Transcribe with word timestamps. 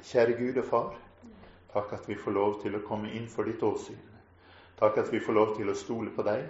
Kjære 0.00 0.36
Gud 0.38 0.56
og 0.62 0.64
Far, 0.64 0.94
takk 1.72 1.92
at 1.92 2.08
vi 2.08 2.16
får 2.16 2.32
lov 2.32 2.54
til 2.62 2.76
å 2.76 2.84
komme 2.86 3.10
inn 3.12 3.26
for 3.28 3.44
ditt 3.44 3.62
åsyn. 3.62 3.98
Takk 4.80 4.96
at 5.02 5.10
vi 5.12 5.20
får 5.20 5.36
lov 5.36 5.50
til 5.58 5.68
å 5.68 5.76
stole 5.76 6.12
på 6.16 6.24
deg. 6.24 6.46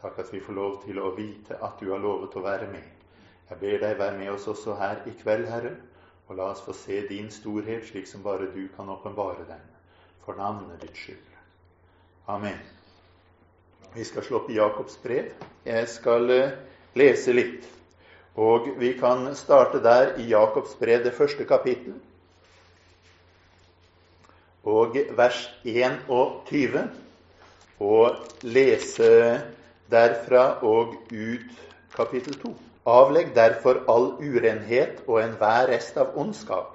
Takk 0.00 0.22
at 0.22 0.32
vi 0.32 0.40
får 0.40 0.56
lov 0.56 0.78
til 0.86 1.00
å 1.02 1.10
vite 1.16 1.58
at 1.60 1.76
du 1.80 1.90
har 1.92 2.00
lovet 2.00 2.36
å 2.38 2.44
være 2.44 2.70
med. 2.72 2.86
Jeg 3.50 3.60
ber 3.60 3.82
deg 3.82 3.98
være 3.98 4.16
med 4.16 4.30
oss 4.32 4.48
også 4.48 4.78
her 4.80 5.02
i 5.08 5.12
kveld, 5.20 5.44
Herre, 5.52 5.74
og 6.28 6.40
la 6.40 6.48
oss 6.54 6.64
få 6.64 6.72
se 6.76 7.02
din 7.08 7.28
storhet 7.32 7.84
slik 7.88 8.08
som 8.08 8.24
bare 8.24 8.48
du 8.54 8.68
kan 8.76 8.88
åpenbare 8.88 9.44
den. 9.48 9.62
For 10.24 10.36
navnet 10.40 10.80
ditt 10.80 10.96
skyld. 10.96 11.28
Amen. 12.28 12.58
Vi 13.94 14.04
skal 14.04 14.24
slå 14.24 14.42
opp 14.42 14.50
i 14.50 14.56
Jakobs 14.56 14.96
brev. 15.02 15.32
Jeg 15.64 15.88
skal 15.88 16.30
eh, 16.30 16.56
lese 16.96 17.36
litt. 17.36 17.68
Og 18.38 18.68
vi 18.80 18.92
kan 18.96 19.28
starte 19.36 19.80
der 19.84 20.14
i 20.20 20.28
Jakobs 20.30 20.76
brev, 20.80 21.02
det 21.04 21.16
første 21.16 21.44
kapittel, 21.48 21.96
og 24.64 24.96
vers 25.16 25.42
21, 25.64 26.82
og 27.80 28.16
lese 28.42 29.10
derfra 29.90 30.46
og 30.66 30.94
ut 31.12 31.60
kapittel 31.94 32.34
2. 32.42 32.54
Avlegg 32.88 33.34
derfor 33.36 33.82
all 33.88 34.08
urenhet 34.24 35.02
og 35.06 35.20
enhver 35.22 35.68
rest 35.68 35.96
av 36.00 36.16
ondskap, 36.16 36.72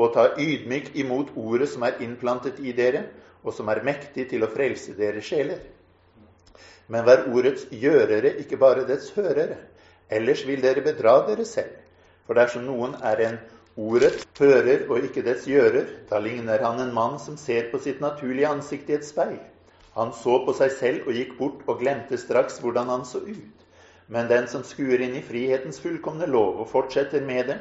og 0.00 0.14
ta 0.14 0.30
ydmyk 0.40 0.94
imot 0.96 1.34
ordet 1.36 1.68
som 1.68 1.84
er 1.84 2.00
innplantet 2.00 2.60
i 2.64 2.72
dere, 2.72 3.04
og 3.44 3.54
som 3.54 3.68
er 3.68 3.82
mektig 3.84 4.28
til 4.30 4.44
å 4.44 4.50
frelse 4.52 4.94
dere 4.96 5.22
sjeler. 5.24 5.60
Men 6.90 7.06
vær 7.06 7.28
ordets 7.30 7.66
gjørere, 7.70 8.34
ikke 8.42 8.58
bare 8.58 8.86
dets 8.88 9.12
hørere. 9.14 9.56
Ellers 10.10 10.42
vil 10.46 10.62
dere 10.64 10.82
bedra 10.82 11.20
dere 11.28 11.44
selv. 11.46 11.76
For 12.26 12.34
dersom 12.34 12.66
noen 12.66 12.96
er 13.06 13.22
en 13.26 13.38
ordets 13.78 14.26
hører 14.38 14.86
og 14.90 15.04
ikke 15.06 15.22
dets 15.22 15.46
gjører, 15.46 15.86
da 16.10 16.18
ligner 16.18 16.62
han 16.64 16.80
en 16.82 16.94
mann 16.94 17.18
som 17.22 17.36
ser 17.38 17.70
på 17.70 17.78
sitt 17.78 18.00
naturlige 18.02 18.48
ansikt 18.50 18.90
i 18.90 18.96
et 18.98 19.06
speil. 19.06 19.38
Han 19.94 20.12
så 20.14 20.40
på 20.46 20.54
seg 20.58 20.72
selv 20.78 21.08
og 21.08 21.14
gikk 21.14 21.36
bort 21.38 21.62
og 21.68 21.80
glemte 21.82 22.18
straks 22.18 22.60
hvordan 22.62 22.90
han 22.90 23.04
så 23.06 23.22
ut. 23.26 23.64
Men 24.10 24.28
den 24.30 24.48
som 24.50 24.64
skuer 24.66 25.02
inn 25.04 25.14
i 25.14 25.22
frihetens 25.22 25.78
fullkomne 25.82 26.26
lov 26.26 26.58
og 26.62 26.70
fortsetter 26.70 27.22
med 27.22 27.46
det, 27.52 27.58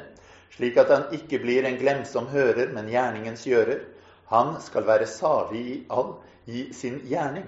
slik 0.56 0.78
at 0.82 0.90
han 0.90 1.08
ikke 1.14 1.40
blir 1.44 1.66
en 1.66 1.78
glemsom 1.78 2.30
hører, 2.34 2.72
men 2.74 2.90
gjerningens 2.90 3.46
gjører, 3.46 3.86
han 4.34 4.56
skal 4.62 4.86
være 4.86 5.10
salig 5.10 5.62
i 5.62 5.78
all 5.94 6.16
i 6.50 6.68
sin 6.74 7.02
gjerning. 7.06 7.46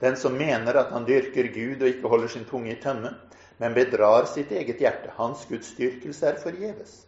Den 0.00 0.16
som 0.16 0.36
mener 0.36 0.76
at 0.80 0.92
han 0.92 1.08
dyrker 1.08 1.48
Gud 1.52 1.82
og 1.82 1.88
ikke 1.88 2.08
holder 2.08 2.28
sin 2.28 2.48
tunge 2.48 2.72
i 2.72 2.80
tømme, 2.80 3.14
men 3.60 3.76
bedrar 3.76 4.28
sitt 4.28 4.52
eget 4.52 4.80
hjerte, 4.80 5.12
hans 5.16 5.44
gudsdyrkelse 5.48 6.26
er 6.26 6.40
forgjeves. 6.40 7.02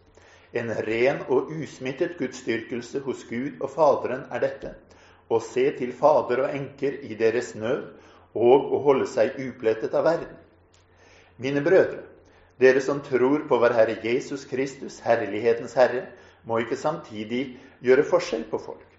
En 0.53 0.69
ren 0.85 1.23
og 1.33 1.49
usmittet 1.49 2.17
gudsdyrkelse 2.19 3.01
hos 3.07 3.23
Gud 3.29 3.57
og 3.59 3.71
Faderen 3.73 4.27
er 4.29 4.43
dette, 4.43 4.73
å 5.33 5.39
se 5.41 5.65
til 5.79 5.93
fader 5.97 6.43
og 6.45 6.53
enker 6.53 6.99
i 7.07 7.17
deres 7.17 7.55
nød 7.57 7.87
og 8.37 8.73
å 8.75 8.81
holde 8.85 9.07
seg 9.09 9.39
uplettet 9.41 9.95
av 9.97 10.05
verden. 10.05 10.33
Mine 11.41 11.63
brødre, 11.65 12.03
dere 12.61 12.81
som 12.85 13.01
tror 13.01 13.47
på 13.49 13.57
vår 13.57 13.73
Herre 13.73 13.97
Jesus 14.03 14.45
Kristus, 14.45 14.99
herlighetens 15.01 15.73
Herre, 15.73 16.05
må 16.45 16.59
ikke 16.61 16.77
samtidig 16.77 17.43
gjøre 17.81 18.05
forskjell 18.05 18.45
på 18.51 18.59
folk. 18.61 18.89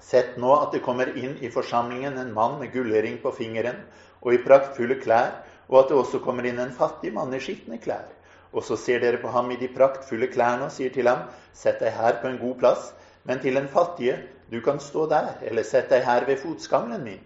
Sett 0.00 0.38
nå 0.40 0.54
at 0.56 0.72
det 0.72 0.80
kommer 0.84 1.12
inn 1.12 1.36
i 1.44 1.50
forsamlingen 1.52 2.16
en 2.16 2.32
mann 2.32 2.56
med 2.62 2.72
gullring 2.72 3.18
på 3.20 3.34
fingeren 3.36 3.82
og 4.22 4.32
i 4.32 4.40
praktfulle 4.40 4.96
klær, 5.02 5.42
og 5.68 5.82
at 5.82 5.92
det 5.92 5.98
også 6.00 6.22
kommer 6.24 6.48
inn 6.48 6.58
en 6.62 6.72
fattig 6.72 7.12
mann 7.12 7.34
i 7.36 7.42
skitne 7.42 7.76
klær. 7.82 8.08
Og 8.52 8.64
så 8.66 8.76
ser 8.76 9.00
dere 9.02 9.20
på 9.22 9.30
ham 9.30 9.50
i 9.50 9.58
de 9.60 9.68
praktfulle 9.70 10.26
klærne 10.32 10.66
og 10.66 10.74
sier 10.74 10.90
til 10.94 11.08
ham, 11.08 11.28
sett 11.54 11.78
deg 11.82 11.94
her 11.94 12.18
på 12.22 12.28
en 12.30 12.38
god 12.40 12.56
plass, 12.62 12.92
men 13.24 13.38
til 13.42 13.54
den 13.54 13.68
fattige, 13.68 14.16
du 14.50 14.60
kan 14.60 14.80
stå 14.82 15.06
der, 15.10 15.36
eller 15.46 15.62
sett 15.62 15.90
deg 15.92 16.02
her 16.04 16.26
ved 16.26 16.40
fotskamlen 16.42 17.04
min. 17.04 17.20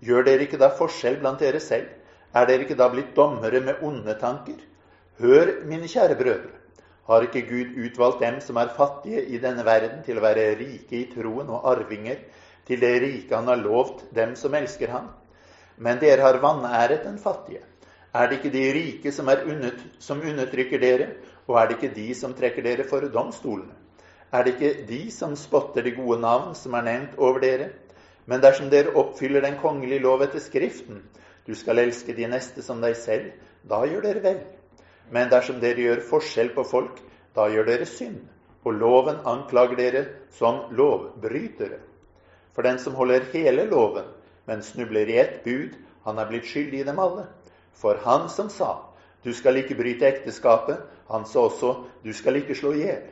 Gjør 0.00 0.24
dere 0.24 0.46
ikke 0.46 0.60
da 0.60 0.70
forskjell 0.76 1.18
blant 1.20 1.42
dere 1.44 1.60
selv? 1.60 1.90
Er 2.36 2.48
dere 2.48 2.64
ikke 2.64 2.78
da 2.78 2.88
blitt 2.92 3.14
dommere 3.16 3.60
med 3.64 3.82
onde 3.84 4.14
tanker? 4.20 4.56
Hør, 5.20 5.52
mine 5.64 5.88
kjære 5.88 6.16
brødre, 6.16 6.54
har 7.06 7.24
ikke 7.24 7.44
Gud 7.48 7.76
utvalgt 7.86 8.20
dem 8.20 8.40
som 8.44 8.56
er 8.60 8.72
fattige 8.76 9.22
i 9.24 9.38
denne 9.38 9.64
verden, 9.64 10.02
til 10.04 10.18
å 10.18 10.24
være 10.24 10.50
rike 10.58 10.98
i 10.98 11.06
troen 11.12 11.48
og 11.48 11.68
arvinger 11.70 12.18
til 12.66 12.82
det 12.82 12.96
rike 13.04 13.36
han 13.36 13.48
har 13.48 13.60
lovt 13.60 14.04
dem 14.16 14.34
som 14.36 14.54
elsker 14.58 14.90
ham? 14.90 15.08
Men 15.76 16.00
dere 16.02 16.24
har 16.24 16.40
vanæret 16.42 17.04
den 17.04 17.18
fattige. 17.18 17.62
Er 18.16 18.28
det 18.28 18.38
ikke 18.38 18.52
de 18.54 18.66
rike 18.72 19.12
som, 19.12 19.28
unnet, 19.28 19.80
som 20.00 20.22
undertrykker 20.24 20.80
dere, 20.80 21.08
og 21.46 21.58
er 21.60 21.68
det 21.68 21.76
ikke 21.76 21.94
de 21.96 22.06
som 22.16 22.32
trekker 22.34 22.64
dere 22.64 22.86
for 22.88 23.04
domstolene? 23.12 23.74
Er 24.32 24.44
det 24.44 24.54
ikke 24.54 24.86
de 24.88 25.00
som 25.12 25.36
spotter 25.36 25.84
de 25.84 25.92
gode 25.94 26.18
navn 26.22 26.54
som 26.58 26.74
er 26.74 26.86
nevnt 26.86 27.18
over 27.18 27.42
dere? 27.44 27.68
Men 28.26 28.42
dersom 28.42 28.70
dere 28.72 28.94
oppfyller 28.98 29.44
den 29.44 29.58
kongelige 29.60 30.02
lov 30.02 30.24
etter 30.24 30.42
Skriften, 30.42 31.04
du 31.46 31.54
skal 31.54 31.78
elske 31.78 32.14
de 32.16 32.26
neste 32.26 32.62
som 32.64 32.80
deg 32.82 32.96
selv. 32.98 33.28
Da 33.62 33.84
gjør 33.86 34.02
dere 34.08 34.22
vel. 34.24 34.40
Men 35.14 35.30
dersom 35.30 35.60
dere 35.62 35.84
gjør 35.84 36.02
forskjell 36.08 36.50
på 36.56 36.64
folk, 36.66 36.98
da 37.36 37.46
gjør 37.52 37.68
dere 37.70 37.86
synd. 37.86 38.24
Og 38.66 38.74
loven 38.74 39.20
anklager 39.22 39.78
dere 39.78 40.04
som 40.34 40.64
lovbrytere. 40.74 41.78
For 42.56 42.66
den 42.66 42.80
som 42.82 42.96
holder 42.98 43.28
hele 43.34 43.68
loven, 43.70 44.08
men 44.46 44.62
snubler 44.62 45.06
i 45.06 45.20
ett 45.22 45.42
bud, 45.44 45.76
han 46.06 46.18
er 46.18 46.30
blitt 46.30 46.48
skyldig 46.50 46.80
i 46.82 46.86
dem 46.88 46.98
alle. 46.98 47.28
For 47.76 48.00
han 48.04 48.28
som 48.32 48.48
sa, 48.50 48.70
du 49.22 49.32
skal 49.34 49.60
ikke 49.60 49.76
bryte 49.76 50.06
ekteskapet, 50.08 50.80
han 51.10 51.26
sa 51.28 51.44
også, 51.46 51.72
du 52.02 52.12
skal 52.16 52.40
ikke 52.40 52.56
slå 52.56 52.72
i 52.74 52.84
hjel. 52.86 53.04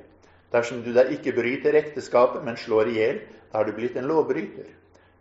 Dersom 0.54 0.82
du 0.84 0.92
da 0.94 1.04
ikke 1.10 1.34
bryter 1.34 1.76
ekteskapet, 1.78 2.44
men 2.46 2.56
slår 2.56 2.90
i 2.92 2.98
hjel, 2.98 3.20
da 3.50 3.60
har 3.60 3.68
du 3.68 3.74
blitt 3.76 3.96
en 3.98 4.08
lovbryter. 4.08 4.70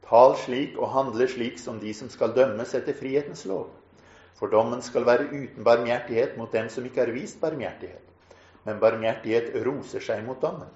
Tal 0.06 0.36
slik 0.38 0.78
og 0.78 0.92
handle 0.94 1.28
slik 1.30 1.58
som 1.60 1.80
de 1.82 1.94
som 1.98 2.10
skal 2.14 2.36
dømmes 2.36 2.74
etter 2.78 2.96
frihetens 2.98 3.46
lov. 3.50 3.72
For 4.38 4.52
dommen 4.52 4.82
skal 4.86 5.06
være 5.08 5.30
uten 5.32 5.64
barmhjertighet 5.66 6.38
mot 6.38 6.52
dem 6.52 6.70
som 6.70 6.86
ikke 6.86 7.06
har 7.06 7.14
vist 7.16 7.40
barmhjertighet. 7.42 8.02
Men 8.66 8.80
barmhjertighet 8.82 9.54
roser 9.66 10.04
seg 10.04 10.24
mot 10.26 10.42
dommen. 10.42 10.70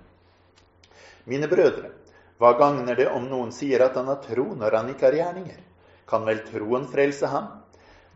Mine 1.28 1.50
brødre, 1.52 1.92
hva 2.40 2.54
gagner 2.58 2.96
det 2.96 3.08
om 3.12 3.26
noen 3.28 3.52
sier 3.52 3.84
at 3.84 3.98
han 4.00 4.08
har 4.12 4.22
tro 4.24 4.46
når 4.56 4.78
han 4.80 4.92
ikke 4.94 5.10
har 5.10 5.18
gjerninger? 5.20 5.62
Kan 6.08 6.26
vel 6.28 6.44
troen 6.48 6.86
frelse 6.88 7.28
ham? 7.32 7.50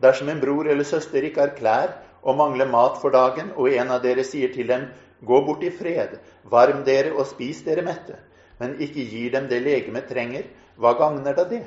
Dersom 0.02 0.28
en 0.28 0.40
bror 0.42 0.66
eller 0.66 0.84
søster 0.84 1.22
ikke 1.22 1.40
har 1.44 1.54
klær 1.58 1.94
og 2.22 2.36
mangler 2.38 2.70
mat 2.70 2.98
for 3.02 3.14
dagen, 3.14 3.52
og 3.56 3.70
en 3.70 3.90
av 3.94 4.02
dere 4.02 4.24
sier 4.26 4.52
til 4.54 4.68
dem, 4.70 4.88
gå 5.22 5.40
bort 5.46 5.62
i 5.62 5.70
fred, 5.70 6.18
varm 6.50 6.82
dere 6.86 7.12
og 7.14 7.26
spis 7.30 7.62
dere 7.66 7.84
mette, 7.86 8.18
men 8.58 8.78
ikke 8.82 9.04
gir 9.10 9.30
dem 9.34 9.48
det 9.50 9.62
legemet 9.62 10.08
trenger, 10.10 10.48
hva 10.76 10.94
gagner 10.98 11.36
da 11.38 11.44
det? 11.46 11.64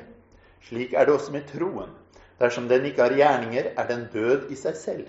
Slik 0.68 0.92
er 0.92 1.06
det 1.06 1.14
også 1.14 1.32
med 1.32 1.46
troen. 1.48 1.92
Dersom 2.40 2.68
den 2.68 2.84
ikke 2.84 3.06
har 3.06 3.16
gjerninger, 3.16 3.72
er 3.76 3.88
den 3.88 4.08
død 4.12 4.50
i 4.52 4.56
seg 4.60 4.76
selv. 4.76 5.06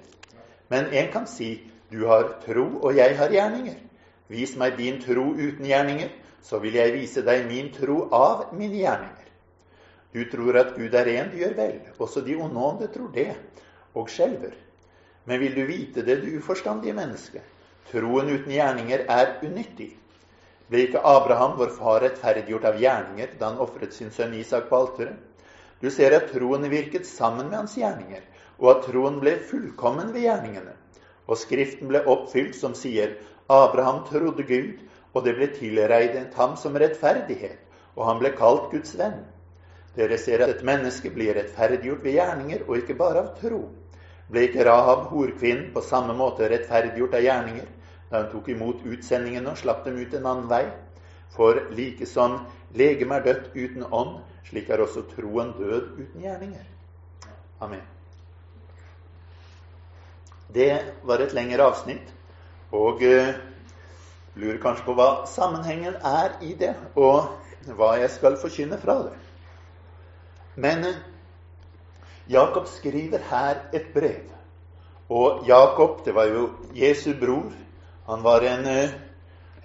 Men 0.72 0.92
en 0.96 1.12
kan 1.12 1.28
si, 1.28 1.58
du 1.92 2.06
har 2.08 2.38
tro, 2.46 2.68
og 2.84 2.96
jeg 2.96 3.18
har 3.18 3.32
gjerninger. 3.32 3.80
Vis 4.32 4.56
meg 4.60 4.78
din 4.80 5.00
tro 5.04 5.32
uten 5.36 5.68
gjerninger, 5.68 6.12
så 6.44 6.60
vil 6.64 6.76
jeg 6.80 6.94
vise 6.96 7.24
deg 7.24 7.48
min 7.48 7.72
tro 7.76 8.06
av 8.12 8.54
mine 8.56 8.80
gjerninger. 8.80 9.27
Du 10.18 10.24
tror 10.32 10.58
at 10.58 10.74
Gud 10.74 10.96
er 10.98 11.12
en, 11.12 11.28
du 11.30 11.38
gjør 11.38 11.54
vel. 11.54 11.76
Også 12.02 12.24
de 12.26 12.34
onde 12.42 12.58
ånder 12.58 12.90
tror 12.90 13.12
det, 13.14 13.36
og 13.94 14.10
skjelver. 14.10 14.56
Men 15.30 15.44
vil 15.44 15.54
du 15.54 15.62
vite 15.68 16.02
det, 16.02 16.16
du 16.24 16.40
uforstandige 16.40 16.96
menneske? 16.98 17.44
Troen 17.92 18.32
uten 18.32 18.50
gjerninger 18.50 19.04
er 19.14 19.36
unyttig. 19.46 19.92
Ble 20.72 20.88
ikke 20.88 21.04
Abraham, 21.06 21.54
vår 21.60 21.70
far, 21.76 22.02
rettferdiggjort 22.02 22.66
av 22.72 22.82
gjerninger 22.82 23.38
da 23.38 23.52
han 23.52 23.62
ofret 23.62 23.94
sin 23.94 24.10
sønn 24.16 24.34
Isak 24.40 24.72
på 24.72 24.82
alteret? 24.82 25.22
Du 25.84 25.92
ser 25.94 26.18
at 26.18 26.32
troen 26.34 26.66
virket 26.72 27.06
sammen 27.06 27.52
med 27.52 27.60
hans 27.62 27.78
gjerninger, 27.78 28.26
og 28.58 28.74
at 28.74 28.84
troen 28.90 29.22
ble 29.22 29.38
fullkommen 29.52 30.10
ved 30.18 30.26
gjerningene. 30.26 30.74
Og 31.30 31.38
Skriften 31.38 31.94
ble 31.94 32.02
oppfylt 32.10 32.58
som 32.58 32.74
sier 32.74 33.20
Abraham 33.54 34.02
trodde 34.10 34.50
Gud, 34.50 34.82
og 35.14 35.30
det 35.30 35.38
ble 35.38 35.54
tilregnet 35.54 36.34
ham 36.42 36.58
som 36.58 36.76
rettferdighet, 36.76 37.60
og 37.94 38.08
han 38.10 38.24
ble 38.24 38.34
kalt 38.40 38.72
Guds 38.74 38.98
venn. 38.98 39.22
Dere 39.98 40.18
ser 40.22 40.44
at 40.46 40.54
et 40.54 40.66
menneske 40.68 41.10
blir 41.14 41.34
rettferdiggjort 41.36 42.04
ved 42.06 42.20
gjerninger, 42.20 42.68
og 42.68 42.78
ikke 42.78 42.98
bare 43.00 43.24
av 43.24 43.34
tro. 43.40 43.64
Ble 44.30 44.46
ikke 44.46 44.66
Rahab 44.68 45.08
horkvinnen 45.10 45.72
på 45.74 45.82
samme 45.82 46.14
måte 46.18 46.50
rettferdiggjort 46.52 47.18
av 47.18 47.26
gjerninger? 47.26 47.74
da 48.10 48.22
hun 48.22 48.32
tok 48.32 48.50
imot 48.50 48.86
utsendingene 48.88 49.52
og 49.52 49.60
slapp 49.60 49.84
dem 49.86 50.00
ut 50.00 50.14
en 50.16 50.26
annen 50.26 50.50
vei. 50.52 50.64
For 51.36 51.60
like 51.76 52.08
som 52.08 52.40
legemet 52.78 53.20
er 53.20 53.26
dødt 53.28 53.56
uten 53.56 53.84
ånd, 53.92 54.18
slik 54.48 54.70
er 54.72 54.82
også 54.84 55.04
troen 55.12 55.52
død 55.58 56.00
uten 56.00 56.24
gjerninger. 56.24 56.64
Amen. 57.60 57.84
Det 60.54 60.72
var 61.04 61.20
et 61.20 61.36
lengre 61.36 61.66
avsnitt, 61.68 62.14
og 62.72 63.04
uh, 63.04 63.34
lurer 64.40 64.62
kanskje 64.64 64.86
på 64.88 64.96
hva 64.96 65.10
sammenhengen 65.28 65.98
er 66.00 66.38
i 66.42 66.54
det, 66.56 66.74
og 66.96 67.28
hva 67.76 67.98
jeg 68.00 68.14
skal 68.16 68.40
forkynne 68.40 68.80
fra 68.80 69.02
det. 69.10 69.16
Men 70.58 70.86
uh, 70.86 70.96
Jakob 72.28 72.68
skriver 72.68 73.22
her 73.30 73.62
et 73.74 73.94
brev. 73.94 74.34
Og 75.10 75.46
Jakob, 75.48 76.02
det 76.06 76.16
var 76.16 76.28
jo 76.34 76.50
Jesu 76.76 77.14
bror, 77.20 77.54
han 78.08 78.24
var 78.24 78.44
en, 78.44 78.66
eh, 78.66 78.90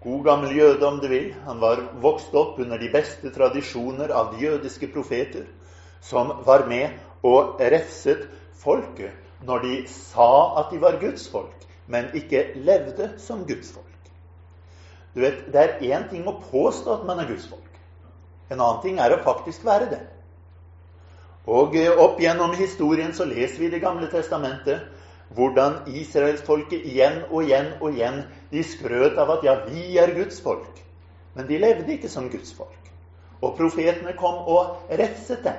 God 0.02 0.24
gammel 0.24 0.56
jøde, 0.56 0.86
om 0.86 1.00
du 1.00 1.08
vil. 1.08 1.32
Han 1.46 1.60
var 1.60 1.80
vokst 2.02 2.34
opp 2.34 2.58
under 2.58 2.78
de 2.78 2.90
beste 2.92 3.30
tradisjoner 3.30 4.10
av 4.10 4.34
de 4.34 4.44
jødiske 4.44 4.88
profeter, 4.94 5.46
som 6.00 6.42
var 6.46 6.66
med 6.66 6.98
og 7.22 7.60
refset 7.60 8.28
folket 8.58 9.14
når 9.46 9.58
de 9.62 9.76
sa 9.90 10.58
at 10.60 10.70
de 10.70 10.78
var 10.82 11.00
Guds 11.00 11.28
folk, 11.30 11.66
men 11.86 12.10
ikke 12.14 12.52
levde 12.54 13.12
som 13.18 13.46
Guds 13.46 13.72
folk. 13.72 14.10
Du 15.14 15.20
vet, 15.20 15.52
Det 15.52 15.60
er 15.60 15.78
én 15.80 16.08
ting 16.10 16.26
å 16.28 16.40
påstå 16.50 17.00
at 17.00 17.06
man 17.06 17.18
er 17.18 17.26
Guds 17.26 17.46
folk. 17.46 17.80
En 18.50 18.60
annen 18.60 18.82
ting 18.82 18.98
er 18.98 19.10
å 19.10 19.22
faktisk 19.22 19.64
være 19.64 19.90
det. 19.90 20.00
Og 21.46 21.76
eh, 21.76 21.90
opp 21.90 22.20
gjennom 22.22 22.54
historien 22.54 23.14
så 23.14 23.26
leser 23.26 23.64
vi 23.64 23.70
Det 23.72 23.82
gamle 23.82 24.10
testamentet 24.10 24.84
hvordan 25.32 25.86
israelsfolket 25.88 26.84
igjen 26.84 27.22
og 27.30 27.46
igjen 27.46 27.70
og 27.80 27.94
igjen 27.96 28.22
de 28.52 28.62
skrøt 28.66 29.16
av 29.18 29.30
at 29.38 29.46
ja, 29.46 29.54
vi 29.64 29.96
er 29.98 30.12
Guds 30.14 30.42
folk. 30.44 30.82
Men 31.34 31.48
de 31.48 31.58
levde 31.58 31.94
ikke 31.94 32.10
som 32.12 32.28
Guds 32.30 32.52
folk. 32.52 32.90
Og 33.40 33.56
profetene 33.56 34.12
kom 34.18 34.44
og 34.44 34.92
refset 34.92 35.40
dem. 35.44 35.56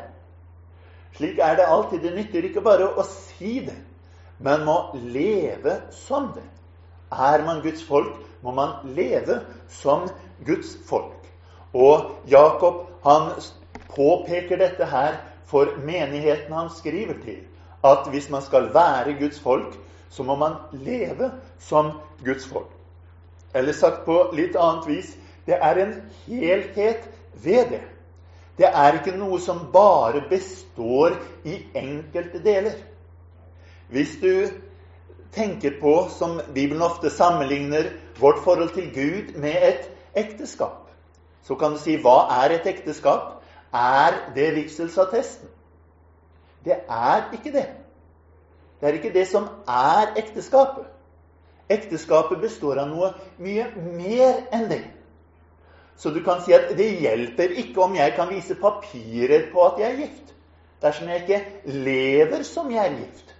Slik 1.18 1.42
er 1.42 1.58
det 1.58 1.66
alltid. 1.66 2.04
Det 2.06 2.14
nytter 2.16 2.46
ikke 2.48 2.62
bare 2.62 2.86
å 2.86 3.06
si 3.08 3.60
det, 3.66 3.76
men 4.40 4.64
må 4.66 4.78
leve 4.94 5.80
som 5.94 6.32
det. 6.38 6.46
Er 7.14 7.44
man 7.46 7.62
Guds 7.66 7.84
folk, 7.86 8.16
må 8.42 8.54
man 8.54 8.80
leve 8.96 9.42
som 9.70 10.08
Guds 10.46 10.78
folk. 10.88 11.28
Og 11.74 12.14
Jakob 12.30 12.86
han 13.04 13.34
påpeker 13.94 14.62
dette 14.62 14.86
her 14.90 15.18
for 15.54 15.78
menigheten 15.86 16.54
han 16.54 16.70
skriver 16.74 17.14
til. 17.24 17.44
At 17.86 18.08
hvis 18.10 18.30
man 18.30 18.42
skal 18.42 18.72
være 18.74 19.14
Guds 19.20 19.40
folk, 19.40 19.78
så 20.10 20.24
må 20.24 20.36
man 20.36 20.54
leve 20.72 21.32
som 21.60 21.92
Guds 22.26 22.48
folk. 22.48 22.70
Eller 23.54 23.74
sagt 23.74 24.06
på 24.06 24.18
litt 24.34 24.56
annet 24.58 24.88
vis 24.90 25.14
det 25.46 25.58
er 25.62 25.80
en 25.84 25.94
helhet 26.26 27.10
ved 27.44 27.70
det. 27.70 27.82
Det 28.58 28.70
er 28.70 29.00
ikke 29.00 29.16
noe 29.18 29.40
som 29.42 29.66
bare 29.74 30.24
består 30.30 31.18
i 31.44 31.58
enkelte 31.76 32.40
deler. 32.44 32.78
Hvis 33.90 34.16
du 34.22 34.48
tenker 35.34 35.80
på, 35.82 36.08
som 36.10 36.40
Bibelen 36.54 36.82
ofte 36.82 37.10
sammenligner, 37.10 37.92
vårt 38.20 38.44
forhold 38.44 38.70
til 38.74 38.90
Gud 38.94 39.36
med 39.42 39.58
et 39.70 39.90
ekteskap, 40.16 40.90
så 41.44 41.56
kan 41.56 41.74
du 41.74 41.82
si 41.82 41.98
hva 42.00 42.28
er 42.44 42.56
et 42.56 42.70
ekteskap? 42.70 43.43
Er 43.74 44.34
det 44.36 44.56
vigselsattesten? 44.56 45.50
Det 46.66 46.75
er 46.90 47.30
ikke 47.34 47.52
det. 47.52 47.68
Det 48.81 48.90
er 48.90 48.94
ikke 48.94 49.14
det 49.14 49.28
som 49.28 49.48
er 49.68 50.14
ekteskapet. 50.20 50.86
Ekteskapet 51.70 52.42
består 52.42 52.81
av 52.84 52.90
noe 52.92 53.14
mye 53.42 53.66
mer 53.75 54.44
enn 54.54 54.68
det. 54.70 54.84
Så 55.98 56.12
du 56.12 56.20
kan 56.24 56.42
si 56.44 56.54
at 56.54 56.74
det 56.78 56.90
hjelper 57.00 57.54
ikke 57.64 57.81
om 57.86 57.96
jeg 57.96 58.14
kan 58.16 58.30
vise 58.30 58.56
papirer 58.60 59.48
på 59.54 59.66
at 59.66 59.80
jeg 59.80 59.92
er 59.92 60.02
gift, 60.04 60.34
dersom 60.81 61.10
jeg 61.10 61.24
ikke 61.24 61.72
lever 61.86 62.44
som 62.44 62.72
jeg 62.72 62.86
er 62.86 62.98
gift. 62.98 63.34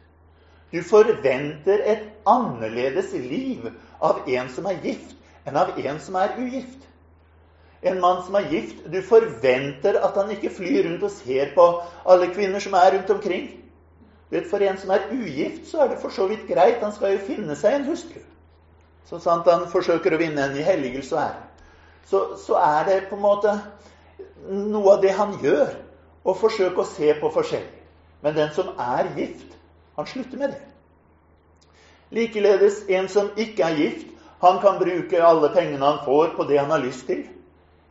Du 0.74 0.81
forventer 0.81 1.83
et 1.85 2.07
annerledes 2.25 3.12
liv 3.13 3.68
av 4.01 4.24
en 4.27 4.50
som 4.50 4.65
er 4.65 4.80
gift, 4.81 5.13
enn 5.45 5.59
av 5.59 5.75
en 5.77 6.00
som 6.01 6.15
er 6.18 6.38
ugift. 6.39 6.88
En 7.83 8.00
mann 8.00 8.21
som 8.25 8.35
er 8.39 8.47
gift, 8.51 8.85
du 8.88 9.01
forventer 9.03 9.97
at 10.00 10.15
han 10.15 10.31
ikke 10.31 10.53
flyr 10.56 10.85
rundt 10.88 11.03
og 11.03 11.12
ser 11.12 11.51
på 11.56 11.65
alle 12.07 12.30
kvinner 12.31 12.63
som 12.63 12.75
er 12.80 12.94
rundt 12.95 13.09
omkring. 13.12 13.50
Vet, 14.31 14.47
for 14.50 14.63
en 14.63 14.77
som 14.80 14.89
er 14.95 15.09
ugift, 15.12 15.68
så 15.69 15.83
er 15.83 15.91
det 15.91 16.00
for 16.01 16.09
så 16.09 16.27
vidt 16.27 16.47
greit. 16.47 16.80
Han 16.81 16.94
skal 16.95 17.18
jo 17.18 17.25
finne 17.27 17.56
seg 17.59 17.75
en 17.77 17.89
hustru. 17.91 18.21
Så 19.09 19.19
sant 19.21 19.50
han 19.51 19.68
forsøker 19.69 20.15
å 20.15 20.19
vinne 20.21 20.47
en 20.47 20.56
i 20.57 20.63
helligelse 20.65 21.15
og 21.15 21.21
ære. 21.21 21.44
Så, 22.09 22.21
så, 22.39 22.56
er 22.57 22.88
det 22.88 22.97
på 23.09 23.15
en 23.15 23.24
måte 23.24 23.53
noe 24.50 24.95
av 24.95 25.03
det 25.03 25.13
han 25.15 25.35
gjør, 25.44 25.75
å 26.24 26.33
forsøke 26.35 26.81
å 26.81 26.88
se 26.88 27.12
på 27.19 27.30
forskjellig. 27.35 27.83
Men 28.24 28.35
den 28.35 28.51
som 28.56 28.71
er 28.80 29.12
gift, 29.18 29.57
han 29.97 30.07
slutter 30.07 30.39
med 30.39 30.56
det. 30.56 30.62
Likeledes 32.15 32.83
en 32.88 33.09
som 33.12 33.31
ikke 33.38 33.68
er 33.68 33.80
gift, 33.81 34.09
han 34.41 34.59
kan 34.63 34.80
bruke 34.80 35.24
alle 35.24 35.51
pengene 35.53 35.85
han 35.85 36.01
får, 36.06 36.33
på 36.38 36.47
det 36.47 36.59
han 36.59 36.71
har 36.71 36.81
lyst 36.83 37.06
til. 37.07 37.25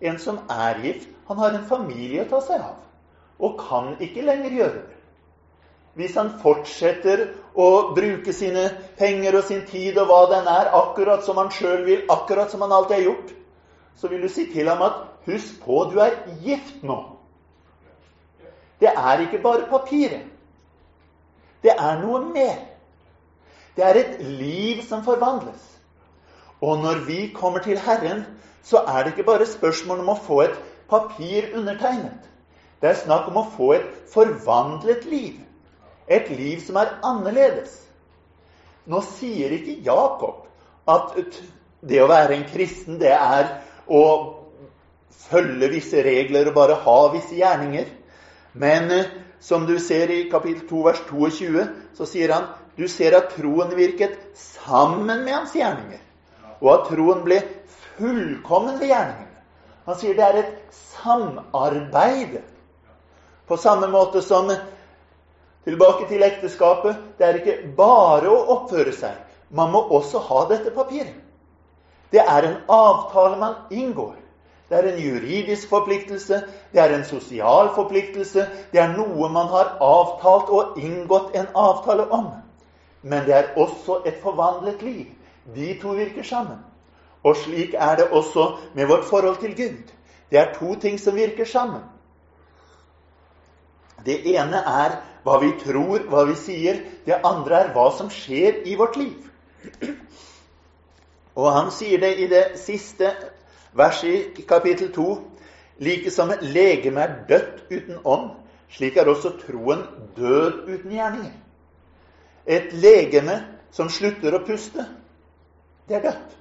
En 0.03 0.19
som 0.19 0.41
er 0.51 0.81
gift, 0.83 1.09
han 1.29 1.39
har 1.39 1.55
en 1.55 1.69
familie 1.69 2.25
å 2.25 2.31
ta 2.31 2.41
seg 2.43 2.63
av, 2.63 2.81
og 3.39 3.61
kan 3.61 3.95
ikke 4.03 4.25
lenger 4.27 4.57
gjøre 4.59 4.81
det. 4.81 4.99
Hvis 5.95 6.17
han 6.17 6.33
fortsetter 6.41 7.27
å 7.55 7.69
bruke 7.93 8.33
sine 8.33 8.65
penger 8.99 9.37
og 9.39 9.45
sin 9.45 9.63
tid 9.69 9.99
og 10.01 10.09
hva 10.09 10.21
den 10.31 10.49
er, 10.49 10.73
akkurat 10.73 11.25
som 11.25 11.37
han 11.37 11.53
sjøl 11.53 11.85
vil, 11.85 12.05
akkurat 12.11 12.51
som 12.51 12.65
han 12.65 12.73
alltid 12.73 12.97
har 12.97 13.09
gjort, 13.11 13.33
så 14.01 14.09
vil 14.09 14.25
du 14.25 14.29
si 14.33 14.47
til 14.53 14.69
ham 14.69 14.83
at 14.83 15.03
'husk 15.27 15.61
på, 15.65 15.85
du 15.93 15.99
er 16.01 16.17
gift 16.43 16.83
nå'. 16.83 17.05
Det 18.81 18.89
er 18.89 19.21
ikke 19.21 19.43
bare 19.43 19.69
papiret. 19.71 20.27
Det 21.63 21.71
er 21.79 22.01
noe 22.01 22.21
mer. 22.21 22.59
Det 23.77 23.85
er 23.85 23.95
et 23.95 24.17
liv 24.21 24.83
som 24.83 25.05
forvandles. 25.05 25.63
Og 26.62 26.82
når 26.82 27.05
vi 27.06 27.20
kommer 27.35 27.62
til 27.64 27.79
Herren, 27.79 28.25
så 28.62 28.85
er 28.87 29.03
det 29.03 29.12
ikke 29.12 29.26
bare 29.26 29.47
spørsmål 29.47 30.05
om 30.05 30.12
å 30.12 30.20
få 30.26 30.43
et 30.44 30.59
papir 30.91 31.50
undertegnet. 31.59 32.29
Det 32.82 32.91
er 32.91 33.00
snakk 33.03 33.31
om 33.31 33.41
å 33.43 33.49
få 33.56 33.73
et 33.76 33.88
forvandlet 34.12 35.06
liv. 35.11 35.41
Et 36.06 36.31
liv 36.31 36.61
som 36.62 36.79
er 36.79 36.97
annerledes. 37.06 37.75
Nå 38.87 39.03
sier 39.06 39.55
ikke 39.55 39.81
Jakob 39.87 40.47
at 40.91 41.14
det 41.82 42.00
å 42.03 42.09
være 42.11 42.37
en 42.37 42.47
kristen, 42.50 42.99
det 42.99 43.12
er 43.15 43.49
å 43.87 44.05
følge 45.29 45.70
visse 45.73 46.03
regler 46.03 46.50
og 46.50 46.56
bare 46.56 46.79
ha 46.85 46.99
visse 47.15 47.38
gjerninger. 47.38 47.87
Men 48.58 48.91
eh, 48.91 49.12
som 49.43 49.67
du 49.67 49.79
ser 49.82 50.11
i 50.11 50.25
kapittel 50.31 50.67
2, 50.69 50.82
vers 50.87 51.03
22, 51.08 51.67
så 51.99 52.06
sier 52.08 52.35
han 52.35 52.50
du 52.79 52.87
ser 52.88 53.17
at 53.17 53.35
troen 53.37 53.75
virket 53.76 54.17
sammen 54.38 55.25
med 55.26 55.35
hans 55.35 55.55
gjerninger, 55.56 56.00
og 56.62 56.70
at 56.73 56.88
troen 56.88 57.25
ble 57.26 57.41
fullkommen 57.99 58.79
ved 58.81 58.93
gjerningene. 58.93 59.29
Han 59.87 59.99
sier 59.99 60.14
det 60.14 60.25
er 60.25 60.38
et 60.44 60.55
samarbeid. 60.94 62.38
På 63.49 63.59
samme 63.59 63.88
måte 63.91 64.23
som 64.23 64.50
tilbake 65.67 66.06
til 66.09 66.23
ekteskapet. 66.23 66.97
Det 67.19 67.26
er 67.26 67.41
ikke 67.41 67.59
bare 67.76 68.31
å 68.31 68.44
oppføre 68.56 68.94
seg. 68.94 69.19
Man 69.50 69.75
må 69.75 69.82
også 69.99 70.23
ha 70.31 70.47
dette 70.55 70.70
papiret. 70.75 71.19
Det 72.12 72.20
er 72.20 72.47
en 72.47 72.59
avtale 72.70 73.38
man 73.41 73.55
inngår. 73.70 74.15
Det 74.69 74.79
er 74.79 74.87
en 74.88 75.00
juridisk 75.05 75.69
forpliktelse, 75.69 76.38
det 76.72 76.81
er 76.81 76.94
en 76.94 77.05
sosial 77.05 77.69
forpliktelse. 77.75 78.46
Det 78.72 78.81
er 78.81 78.94
noe 78.96 79.29
man 79.29 79.51
har 79.53 79.75
avtalt 79.84 80.48
og 80.48 80.79
inngått 80.81 81.34
en 81.37 81.51
avtale 81.53 82.06
om. 82.08 82.31
Men 83.03 83.27
det 83.27 83.34
er 83.37 83.51
også 83.60 83.98
et 84.08 84.17
forvandlet 84.22 84.81
liv. 84.82 85.10
De 85.55 85.75
to 85.81 85.96
virker 85.99 86.22
sammen. 86.22 86.58
Og 87.22 87.37
slik 87.37 87.75
er 87.75 87.96
det 87.96 88.11
også 88.11 88.58
med 88.75 88.87
vårt 88.87 89.05
forhold 89.05 89.37
til 89.41 89.56
Gud. 89.56 89.93
Det 90.31 90.39
er 90.39 90.55
to 90.55 90.75
ting 90.75 91.01
som 91.01 91.17
virker 91.17 91.44
sammen. 91.44 91.82
Det 94.06 94.20
ene 94.34 94.63
er 94.67 94.96
hva 95.22 95.39
vi 95.43 95.53
tror, 95.63 96.06
hva 96.11 96.25
vi 96.27 96.34
sier. 96.39 96.81
Det 97.06 97.20
andre 97.25 97.61
er 97.61 97.75
hva 97.75 97.91
som 97.96 98.11
skjer 98.11 98.63
i 98.67 98.75
vårt 98.79 98.96
liv. 98.96 99.29
Og 101.34 101.53
han 101.53 101.70
sier 101.70 102.01
det 102.03 102.17
i 102.19 102.27
det 102.31 102.44
siste 102.61 103.13
verset 103.79 104.39
i 104.39 104.46
kapittel 104.49 104.91
2. 104.94 105.06
Like 105.82 106.11
som 106.11 106.32
legeme 106.43 107.01
er 107.01 107.15
dødt 107.29 107.63
uten 107.70 108.01
ånd, 108.05 108.31
slik 108.70 108.96
er 108.96 109.08
også 109.08 109.32
troen 109.41 109.87
død 110.17 110.69
uten 110.69 110.93
gjerninger. 110.93 111.39
Et 112.46 112.72
legeme 112.72 113.39
som 113.72 113.89
slutter 113.91 114.34
å 114.37 114.43
puste, 114.46 114.84
det 115.93 115.99
er 115.99 116.11
dødt. 116.11 116.39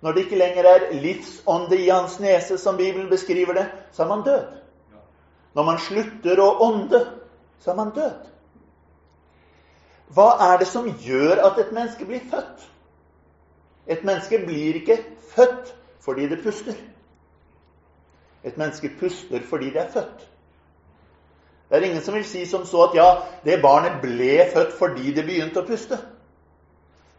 Når 0.00 0.12
det 0.12 0.24
ikke 0.24 0.38
lenger 0.38 0.64
er 0.64 0.92
livsånde 0.92 1.76
i 1.76 1.88
hans 1.88 2.20
nese, 2.20 2.58
som 2.58 2.76
Bibelen 2.76 3.10
beskriver 3.10 3.52
det, 3.52 3.66
så 3.92 4.02
er 4.02 4.08
man 4.08 4.24
død. 4.24 4.44
Når 5.54 5.64
man 5.64 5.78
slutter 5.78 6.40
å 6.40 6.50
ånde, 6.62 7.00
så 7.58 7.70
er 7.70 7.74
man 7.74 7.90
død. 7.94 8.28
Hva 10.14 10.28
er 10.52 10.58
det 10.58 10.68
som 10.70 10.86
gjør 11.02 11.42
at 11.48 11.58
et 11.58 11.72
menneske 11.72 12.06
blir 12.06 12.22
født? 12.30 12.68
Et 13.86 14.04
menneske 14.04 14.38
blir 14.46 14.78
ikke 14.78 15.00
født 15.34 15.74
fordi 16.00 16.28
det 16.28 16.42
puster. 16.42 16.78
Et 18.44 18.56
menneske 18.56 18.92
puster 19.00 19.42
fordi 19.50 19.72
det 19.74 19.82
er 19.82 19.90
født. 19.90 20.28
Det 21.68 21.76
er 21.76 21.88
ingen 21.90 22.02
som 22.02 22.14
vil 22.14 22.24
si 22.24 22.46
som 22.46 22.64
så 22.66 22.86
at 22.86 22.94
ja, 22.96 23.08
det 23.44 23.58
barnet 23.62 23.98
ble 24.02 24.46
født 24.54 24.78
fordi 24.78 25.12
det 25.12 25.26
begynte 25.26 25.60
å 25.60 25.66
puste. 25.66 25.98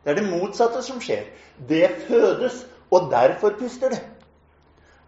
Det 0.09 0.17
er 0.17 0.23
det 0.23 0.39
motsatte 0.41 0.79
som 0.81 0.97
skjer. 0.97 1.27
Det 1.69 1.85
fødes, 2.07 2.63
og 2.89 3.11
derfor 3.11 3.53
puster 3.59 3.91
det. 3.93 3.99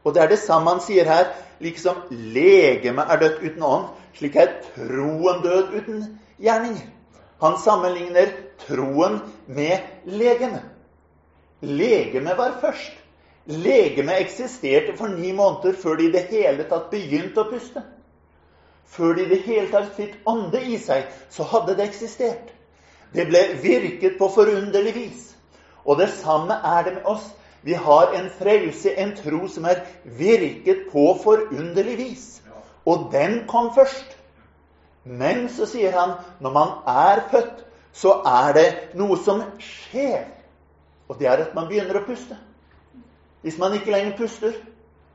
Og 0.03 0.13
det 0.13 0.21
er 0.21 0.29
det 0.29 0.37
samme 0.39 0.75
han 0.75 0.81
sier 0.85 1.09
her. 1.09 1.31
Liksom 1.59 2.03
legemet 2.11 3.09
er 3.09 3.21
dødt 3.23 3.39
uten 3.41 3.65
ånd, 3.65 3.87
slik 4.13 4.37
er 4.37 4.53
troen 4.75 5.41
død 5.41 5.73
uten 5.73 6.03
gjerninger. 6.37 6.85
Han 7.41 7.57
sammenligner 7.57 8.29
troen 8.67 9.17
med 9.47 9.89
legemet. 10.05 10.69
Legemet 11.61 12.37
var 12.37 12.59
først. 12.61 12.93
Legemet 13.49 14.21
eksisterte 14.21 14.93
for 14.97 15.09
ni 15.09 15.33
måneder 15.33 15.73
før 15.81 15.97
de 15.97 16.11
i 16.11 16.13
det 16.13 16.27
hele 16.29 16.69
tatt 16.69 16.93
begynte 16.93 17.41
å 17.41 17.49
puste. 17.49 17.81
Før 18.85 19.17
de 19.17 19.25
i 19.25 19.33
det 19.33 19.43
hele 19.49 19.69
tatt 19.73 19.95
fikk 19.97 20.19
ånde 20.29 20.61
i 20.61 20.77
seg, 20.77 21.09
så 21.33 21.49
hadde 21.49 21.73
det 21.81 21.89
eksistert. 21.89 22.53
Det 23.13 23.27
ble 23.27 23.41
virket 23.61 24.17
på 24.19 24.29
forunderlig 24.31 24.95
vis. 24.95 25.27
Og 25.85 25.99
det 25.99 26.09
samme 26.09 26.53
er 26.53 26.83
det 26.83 26.93
med 26.99 27.05
oss. 27.05 27.31
Vi 27.61 27.73
har 27.73 28.13
en 28.17 28.29
frelse, 28.39 28.93
en 28.97 29.15
tro, 29.15 29.47
som 29.47 29.65
er 29.69 29.83
virket 30.03 30.87
på 30.91 31.03
forunderlig 31.23 31.97
vis. 31.97 32.41
Og 32.85 33.09
den 33.11 33.43
kom 33.47 33.73
først. 33.75 34.17
Men 35.03 35.49
så 35.49 35.65
sier 35.69 35.93
han 35.97 36.15
når 36.41 36.53
man 36.53 36.73
er 36.87 37.23
født, 37.31 37.65
så 37.93 38.21
er 38.25 38.53
det 38.53 38.67
noe 38.97 39.17
som 39.19 39.43
skjer. 39.59 40.25
Og 41.09 41.19
det 41.19 41.27
er 41.27 41.43
at 41.43 41.55
man 41.57 41.67
begynner 41.67 41.99
å 41.99 42.05
puste. 42.05 42.37
Hvis 43.41 43.57
man 43.59 43.73
ikke 43.73 43.91
lenger 43.91 44.17
puster, 44.17 44.53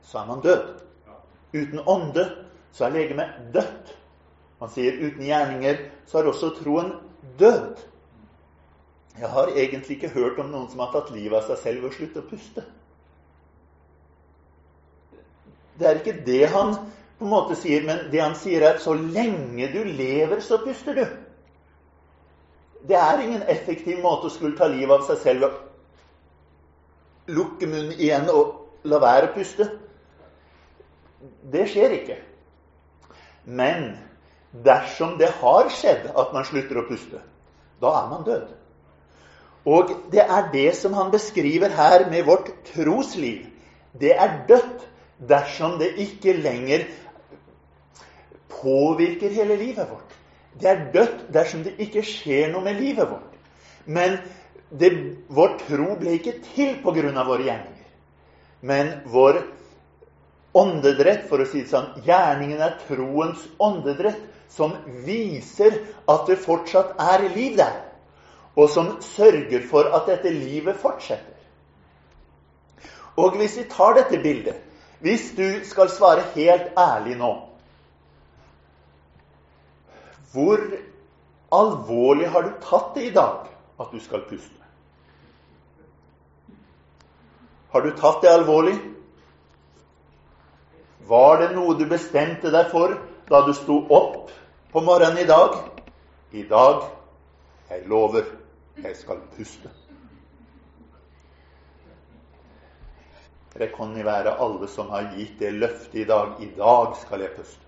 så 0.03 0.21
er 0.21 0.27
man 0.27 0.43
død. 0.43 0.67
Uten 1.55 1.79
ånde 1.87 2.27
så 2.75 2.85
er 2.85 2.95
legemet 2.95 3.39
dødt. 3.53 3.95
Man 4.59 4.71
sier 4.73 4.99
uten 4.99 5.23
gjerninger 5.25 5.79
så 6.07 6.19
er 6.19 6.29
også 6.29 6.51
troen 6.59 6.91
død. 7.39 7.83
Jeg 9.19 9.29
har 9.33 9.47
egentlig 9.47 9.97
ikke 9.97 10.13
hørt 10.13 10.39
om 10.39 10.51
noen 10.51 10.69
som 10.69 10.83
har 10.83 10.91
tatt 10.93 11.13
livet 11.15 11.39
av 11.39 11.47
seg 11.49 11.61
selv 11.63 11.83
ved 11.83 11.89
å 11.89 11.97
slutte 11.97 12.21
å 12.21 12.27
puste. 12.29 12.65
Det 15.77 15.87
er 15.87 16.01
ikke 16.01 16.19
det 16.25 16.43
han 16.53 16.75
på 17.17 17.25
en 17.25 17.33
måte 17.33 17.57
sier, 17.57 17.85
men 17.85 18.11
det 18.11 18.21
han 18.21 18.35
sier, 18.37 18.61
er 18.61 18.75
at 18.77 18.83
så 18.83 18.93
lenge 18.93 19.71
du 19.73 19.81
lever, 19.83 20.39
så 20.41 20.59
puster 20.61 20.97
du. 20.97 21.05
Det 22.87 22.97
er 22.97 23.23
ingen 23.23 23.41
effektiv 23.49 23.99
måte 24.03 24.29
å 24.29 24.33
skulle 24.33 24.57
ta 24.57 24.69
livet 24.69 24.99
av 24.99 25.07
seg 25.09 25.23
selv 25.23 25.47
ved 25.47 25.63
lukke 27.27 27.67
munnen 27.67 27.97
igjen 27.97 28.29
og 28.31 28.87
la 28.87 29.01
være 29.03 29.29
å 29.29 29.33
puste. 29.35 29.65
Det 31.51 31.65
skjer 31.71 31.97
ikke. 31.97 32.19
Men 33.43 33.95
dersom 34.63 35.17
det 35.17 35.29
har 35.41 35.69
skjedd 35.73 36.09
at 36.15 36.33
man 36.33 36.45
slutter 36.47 36.81
å 36.81 36.87
puste, 36.87 37.21
da 37.81 37.93
er 38.01 38.09
man 38.11 38.25
død. 38.27 38.47
Og 39.67 39.91
det 40.11 40.23
er 40.23 40.51
det 40.53 40.69
som 40.79 40.93
han 40.95 41.11
beskriver 41.11 41.73
her 41.75 42.07
med 42.09 42.25
vårt 42.25 42.53
trosliv. 42.69 43.45
Det 43.99 44.13
er 44.15 44.43
dødt 44.47 44.85
dersom 45.27 45.75
det 45.81 45.91
ikke 45.99 46.37
lenger 46.39 46.85
påvirker 48.61 49.33
hele 49.33 49.57
livet 49.59 49.89
vårt. 49.89 50.15
Det 50.61 50.69
er 50.69 50.85
dødt 50.93 51.27
dersom 51.33 51.65
det 51.65 51.75
ikke 51.83 52.05
skjer 52.05 52.51
noe 52.53 52.63
med 52.63 52.79
livet 52.79 53.09
vårt. 53.09 53.35
Men 53.85 54.17
det, 54.69 54.91
vår 55.29 55.57
tro 55.67 55.95
ble 55.99 56.15
ikke 56.17 56.39
til 56.53 56.79
pga. 56.83 57.23
våre 57.23 57.43
gjerninger. 57.43 57.85
Men 58.61 58.93
vår 59.05 59.43
åndedrett, 60.53 61.27
for 61.29 61.41
å 61.41 61.45
si 61.45 61.61
det 61.61 61.69
sånn, 61.69 61.91
gjerningen 62.05 62.61
er 62.63 62.79
troens 62.87 63.43
åndedrett, 63.59 64.19
som 64.49 64.73
viser 65.05 65.81
at 66.09 66.27
det 66.27 66.39
fortsatt 66.41 66.95
er 67.01 67.27
liv 67.35 67.57
der 67.57 67.83
og 68.57 68.69
som 68.73 68.95
sørger 69.01 69.67
for 69.69 69.85
at 69.93 70.07
dette 70.09 70.31
livet 70.33 70.79
fortsetter. 70.81 71.33
Og 73.17 73.37
hvis 73.37 73.57
vi 73.57 73.65
tar 73.69 73.95
dette 73.97 74.19
bildet 74.21 74.63
Hvis 75.01 75.31
du 75.37 75.65
skal 75.65 75.89
svare 75.89 76.21
helt 76.35 76.73
ærlig 76.77 77.15
nå 77.17 77.31
Hvor 80.33 80.61
alvorlig 81.53 82.29
har 82.29 82.45
du 82.45 82.51
tatt 82.61 82.95
det 82.95 83.03
i 83.07 83.13
dag 83.13 83.47
at 83.79 83.91
du 83.93 83.99
skal 84.01 84.25
puste? 84.29 84.53
Har 87.73 87.81
du 87.81 87.91
tatt 87.97 88.21
det 88.21 88.29
alvorlig? 88.33 88.75
Var 91.07 91.41
det 91.41 91.51
noe 91.55 91.77
du 91.77 91.85
bestemte 91.89 92.51
deg 92.53 92.69
for 92.73 92.97
da 93.29 93.41
du 93.47 93.53
sto 93.53 93.81
opp 93.89 94.31
på 94.71 94.81
morgenen 94.81 95.17
i 95.17 95.27
dag? 95.27 95.57
I 96.31 96.43
dag 96.47 96.83
jeg 97.69 97.87
lover 97.87 98.23
jeg 98.83 98.95
skal 98.95 99.19
puste. 99.35 99.69
Det 103.57 103.71
kan 103.73 103.95
være 104.05 104.35
alle 104.37 104.67
som 104.69 104.91
har 104.93 105.09
gitt 105.17 105.39
det 105.39 105.55
løftet 105.57 105.95
i 105.95 106.03
dag. 106.05 106.35
I 106.39 106.51
dag 106.57 106.93
skal 107.01 107.23
jeg 107.25 107.33
puste. 107.35 107.63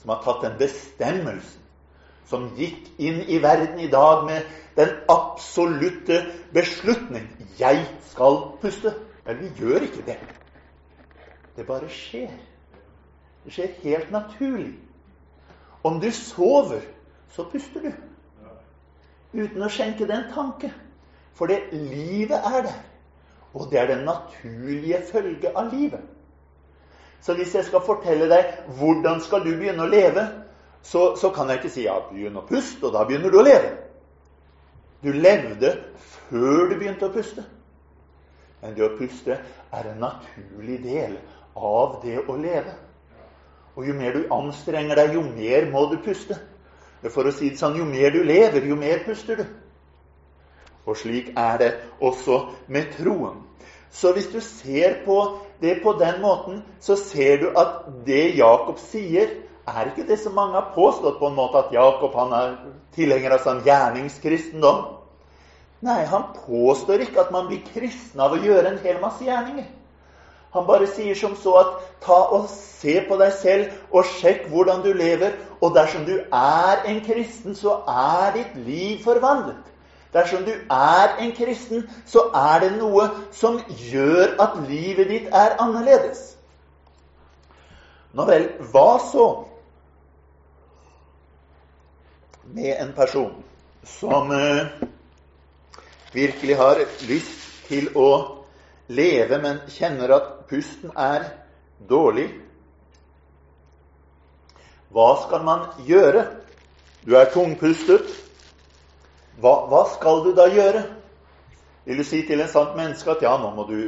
Som 0.00 0.12
har 0.12 0.20
tatt 0.24 0.44
den 0.44 0.58
bestemmelsen. 0.60 1.62
Som 2.28 2.50
gikk 2.56 2.90
inn 3.00 3.22
i 3.26 3.40
verden 3.42 3.80
i 3.80 3.88
dag 3.90 4.26
med 4.28 4.44
den 4.76 4.92
absolutte 5.08 6.20
beslutning. 6.52 7.26
Jeg 7.58 7.80
skal 8.12 8.42
puste. 8.60 8.92
Men 9.24 9.40
vi 9.40 9.50
gjør 9.56 9.88
ikke 9.88 10.04
det. 10.06 10.18
Det 11.56 11.66
bare 11.66 11.88
skjer. 11.88 12.36
Det 13.44 13.54
skjer 13.54 13.74
helt 13.82 14.10
naturlig. 14.10 14.74
Om 15.82 16.00
du 16.00 16.10
sover, 16.12 16.80
så 17.32 17.46
puster 17.48 17.80
du 17.86 17.92
uten 19.32 19.62
å 19.62 19.70
skjenke 19.70 20.06
det 20.06 20.16
en 20.16 20.32
tanke. 20.34 20.72
For 21.38 21.48
det 21.48 21.70
livet 21.72 22.36
er 22.36 22.64
der. 22.66 22.80
Og 23.54 23.70
det 23.70 23.80
er 23.80 23.86
den 23.86 24.04
naturlige 24.04 25.00
følge 25.12 25.52
av 25.56 25.70
livet. 25.74 26.02
Så 27.20 27.34
hvis 27.34 27.54
jeg 27.54 27.64
skal 27.64 27.84
fortelle 27.84 28.28
deg 28.30 28.52
hvordan 28.78 29.20
skal 29.20 29.44
du 29.44 29.52
begynne 29.54 29.84
å 29.84 29.90
leve, 29.90 30.26
så, 30.82 31.14
så 31.16 31.30
kan 31.34 31.50
jeg 31.50 31.60
ikke 31.60 31.72
si 31.72 31.84
ja, 31.84 31.98
begynn 32.08 32.38
å 32.40 32.46
puste, 32.48 32.86
og 32.88 32.94
da 32.94 33.04
begynner 33.08 33.32
du 33.32 33.40
å 33.40 33.44
leve. 33.44 33.72
Du 35.04 35.10
levde 35.12 35.74
før 36.28 36.70
du 36.70 36.76
begynte 36.76 37.08
å 37.08 37.12
puste. 37.12 37.44
Men 38.60 38.76
det 38.76 38.84
å 38.84 38.94
puste 38.96 39.36
er 39.36 39.90
en 39.90 40.00
naturlig 40.00 40.80
del 40.84 41.18
av 41.56 42.00
det 42.04 42.18
å 42.20 42.36
leve. 42.40 42.74
Og 43.80 43.86
jo 43.88 43.94
mer 43.96 44.12
du 44.12 44.26
anstrenger 44.36 44.98
deg, 44.98 45.14
jo 45.16 45.22
mer 45.24 45.70
må 45.72 45.86
du 45.88 45.96
puste. 46.04 46.36
For 47.08 47.24
å 47.24 47.32
si 47.32 47.48
det 47.48 47.56
sånn, 47.56 47.78
jo 47.80 47.86
mer 47.88 48.12
du 48.12 48.20
lever, 48.28 48.66
jo 48.68 48.76
mer 48.76 49.00
puster 49.06 49.40
du. 49.40 49.46
Og 50.84 50.98
slik 51.00 51.30
er 51.38 51.56
det 51.62 51.70
også 52.04 52.42
med 52.68 52.92
troen. 52.98 53.40
Så 53.88 54.12
hvis 54.12 54.28
du 54.34 54.36
ser 54.44 55.00
på 55.06 55.16
det 55.64 55.78
på 55.80 55.96
den 55.96 56.20
måten, 56.20 56.60
så 56.80 56.98
ser 57.00 57.40
du 57.40 57.48
at 57.56 57.88
det 58.04 58.36
Jakob 58.36 58.76
sier, 58.84 59.32
er 59.64 59.88
ikke 59.88 60.04
det 60.12 60.20
som 60.20 60.36
mange 60.36 60.58
har 60.58 60.72
påstått, 60.76 61.16
på 61.16 61.32
en 61.32 61.40
måte 61.40 61.64
at 61.64 61.72
Jakob 61.72 62.14
han 62.20 62.36
er 62.36 62.54
tilhenger 62.92 63.38
av 63.38 63.44
sånn 63.48 63.64
gjerningskristendom. 63.64 64.86
Nei, 65.88 66.02
han 66.04 66.34
påstår 66.36 67.06
ikke 67.06 67.24
at 67.24 67.32
man 67.32 67.48
blir 67.48 67.64
kristen 67.72 68.20
av 68.20 68.36
å 68.36 68.44
gjøre 68.44 68.74
en 68.74 68.82
hel 68.84 69.00
masse 69.00 69.24
gjerninger. 69.24 69.72
Han 70.52 70.66
bare 70.66 70.86
sier 70.90 71.14
som 71.14 71.36
så 71.38 71.52
at 71.60 71.74
ta 72.02 72.18
og 72.34 72.48
se 72.50 72.96
på 73.06 73.18
deg 73.20 73.32
selv 73.38 73.94
og 73.94 74.08
sjekk 74.16 74.48
hvordan 74.50 74.82
du 74.82 74.92
lever. 74.92 75.36
Og 75.60 75.74
dersom 75.76 76.06
du 76.08 76.16
er 76.18 76.82
en 76.90 77.02
kristen, 77.06 77.54
så 77.54 77.76
er 77.86 78.32
ditt 78.34 78.56
liv 78.66 79.04
forvandlet. 79.04 79.70
Dersom 80.12 80.42
du 80.44 80.50
er 80.74 81.14
en 81.22 81.30
kristen, 81.36 81.84
så 82.06 82.24
er 82.34 82.64
det 82.64 82.72
noe 82.80 83.06
som 83.30 83.60
gjør 83.68 84.34
at 84.42 84.58
livet 84.66 85.06
ditt 85.12 85.30
er 85.30 85.54
annerledes. 85.62 86.24
Nå 88.18 88.26
vel, 88.26 88.48
hva 88.72 88.98
så 89.06 89.28
med 92.50 92.74
en 92.74 92.90
person 92.96 93.36
som 93.86 94.34
uh, 94.34 94.66
virkelig 96.12 96.56
har 96.58 96.82
lyst 97.06 97.38
til 97.68 97.86
å 97.94 98.39
leve, 98.90 99.38
men 99.42 99.60
kjenner 99.70 100.14
at 100.16 100.30
pusten 100.50 100.92
er 100.98 101.28
dårlig. 101.88 102.28
Hva 104.90 105.10
skal 105.24 105.44
man 105.46 105.68
gjøre? 105.86 106.26
Du 107.06 107.14
er 107.16 107.30
tungpustet. 107.32 108.10
Hva, 109.40 109.54
hva 109.70 109.84
skal 109.94 110.24
du 110.26 110.32
da 110.36 110.48
gjøre? 110.50 110.82
Vil 111.86 112.02
du 112.02 112.04
si 112.04 112.20
til 112.26 112.42
en 112.42 112.50
sant 112.50 112.74
menneske 112.76 113.14
at 113.14 113.22
ja, 113.24 113.36
nå 113.40 113.54
må 113.54 113.64
du 113.70 113.78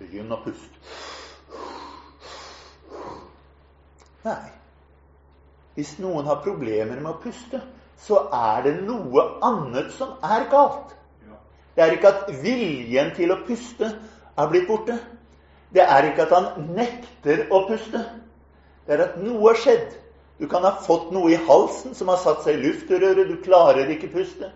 begynne 0.00 0.34
å 0.34 0.42
puste? 0.42 0.72
Nei. 4.26 4.42
Hvis 5.76 5.98
noen 6.00 6.26
har 6.26 6.40
problemer 6.42 6.96
med 6.96 7.12
å 7.12 7.18
puste, 7.20 7.60
så 8.00 8.26
er 8.32 8.64
det 8.64 8.74
noe 8.86 9.26
annet 9.44 9.92
som 9.94 10.16
er 10.24 10.48
galt. 10.50 10.96
Det 11.76 11.84
er 11.84 11.92
ikke 11.92 12.08
at 12.08 12.30
viljen 12.42 13.12
til 13.16 13.32
å 13.34 13.42
puste 13.44 13.90
er 13.92 14.50
blitt 14.50 14.68
borte. 14.68 14.96
Det 15.74 15.84
er 15.84 16.08
ikke 16.08 16.24
at 16.24 16.32
han 16.32 16.70
nekter 16.76 17.46
å 17.52 17.66
puste. 17.68 18.00
Det 18.86 18.96
er 18.96 19.02
at 19.10 19.18
noe 19.20 19.50
har 19.50 19.60
skjedd. 19.60 19.90
Du 20.40 20.46
kan 20.48 20.64
ha 20.64 20.72
fått 20.84 21.10
noe 21.12 21.32
i 21.32 21.40
halsen 21.48 21.94
som 21.96 22.08
har 22.12 22.20
satt 22.20 22.44
seg 22.44 22.56
i 22.56 22.68
luftrøret. 22.68 23.28
Du 23.28 23.36
klarer 23.44 23.92
ikke 23.92 24.12
puste. 24.12 24.50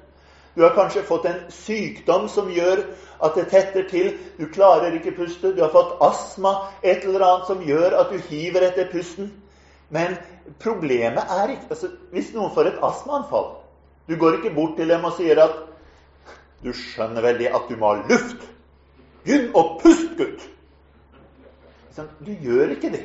Du 0.57 0.65
har 0.65 0.75
kanskje 0.75 1.05
fått 1.07 1.29
en 1.31 1.39
sykdom 1.55 2.27
som 2.29 2.51
gjør 2.53 2.83
at 3.23 3.37
det 3.37 3.47
tetter 3.53 3.87
til. 3.89 4.11
Du 4.39 4.49
klarer 4.53 4.97
ikke 4.97 5.15
puste. 5.17 5.53
Du 5.55 5.63
har 5.63 5.73
fått 5.73 5.97
astma, 6.05 6.57
et 6.83 7.05
eller 7.05 7.25
annet 7.27 7.53
som 7.53 7.63
gjør 7.65 7.97
at 8.01 8.13
du 8.13 8.19
hiver 8.31 8.67
etter 8.67 8.91
pusten. 8.93 9.31
Men 9.91 10.17
problemet 10.63 11.33
er 11.37 11.55
ikke 11.55 11.75
altså, 11.75 11.89
Hvis 12.15 12.31
noen 12.35 12.53
får 12.55 12.69
et 12.69 12.83
astmaanfall 12.87 13.49
Du 14.07 14.15
går 14.19 14.37
ikke 14.37 14.53
bort 14.55 14.77
til 14.79 14.87
dem 14.87 15.03
og 15.03 15.17
sier 15.17 15.41
at 15.43 15.57
du 16.63 16.73
skjønner 16.77 17.25
vel 17.25 17.39
det 17.41 17.53
at 17.57 17.69
du 17.69 17.77
må 17.81 17.95
ha 17.95 18.03
luft? 18.09 18.45
Begynn 19.25 19.51
å 19.57 19.65
puste, 19.81 20.17
gutt! 20.19 20.47
Du 22.25 22.31
gjør 22.33 22.73
ikke 22.73 22.91
det. 22.95 23.03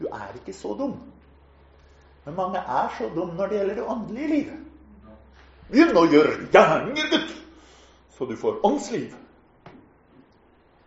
Du 0.00 0.06
er 0.08 0.30
ikke 0.38 0.54
så 0.56 0.72
dum. 0.78 0.94
Men 2.24 2.36
mange 2.38 2.60
er 2.60 2.92
så 2.98 3.08
dum 3.14 3.34
når 3.36 3.50
det 3.50 3.58
gjelder 3.58 3.80
det 3.80 3.88
åndelige 3.94 4.30
livet. 4.30 4.60
Begynn 5.72 5.98
å 5.98 6.06
gjøre 6.08 6.48
gjerninger, 6.52 7.10
gutt, 7.12 7.34
så 8.16 8.28
du 8.28 8.34
får 8.38 8.60
åndsliv. 8.66 9.12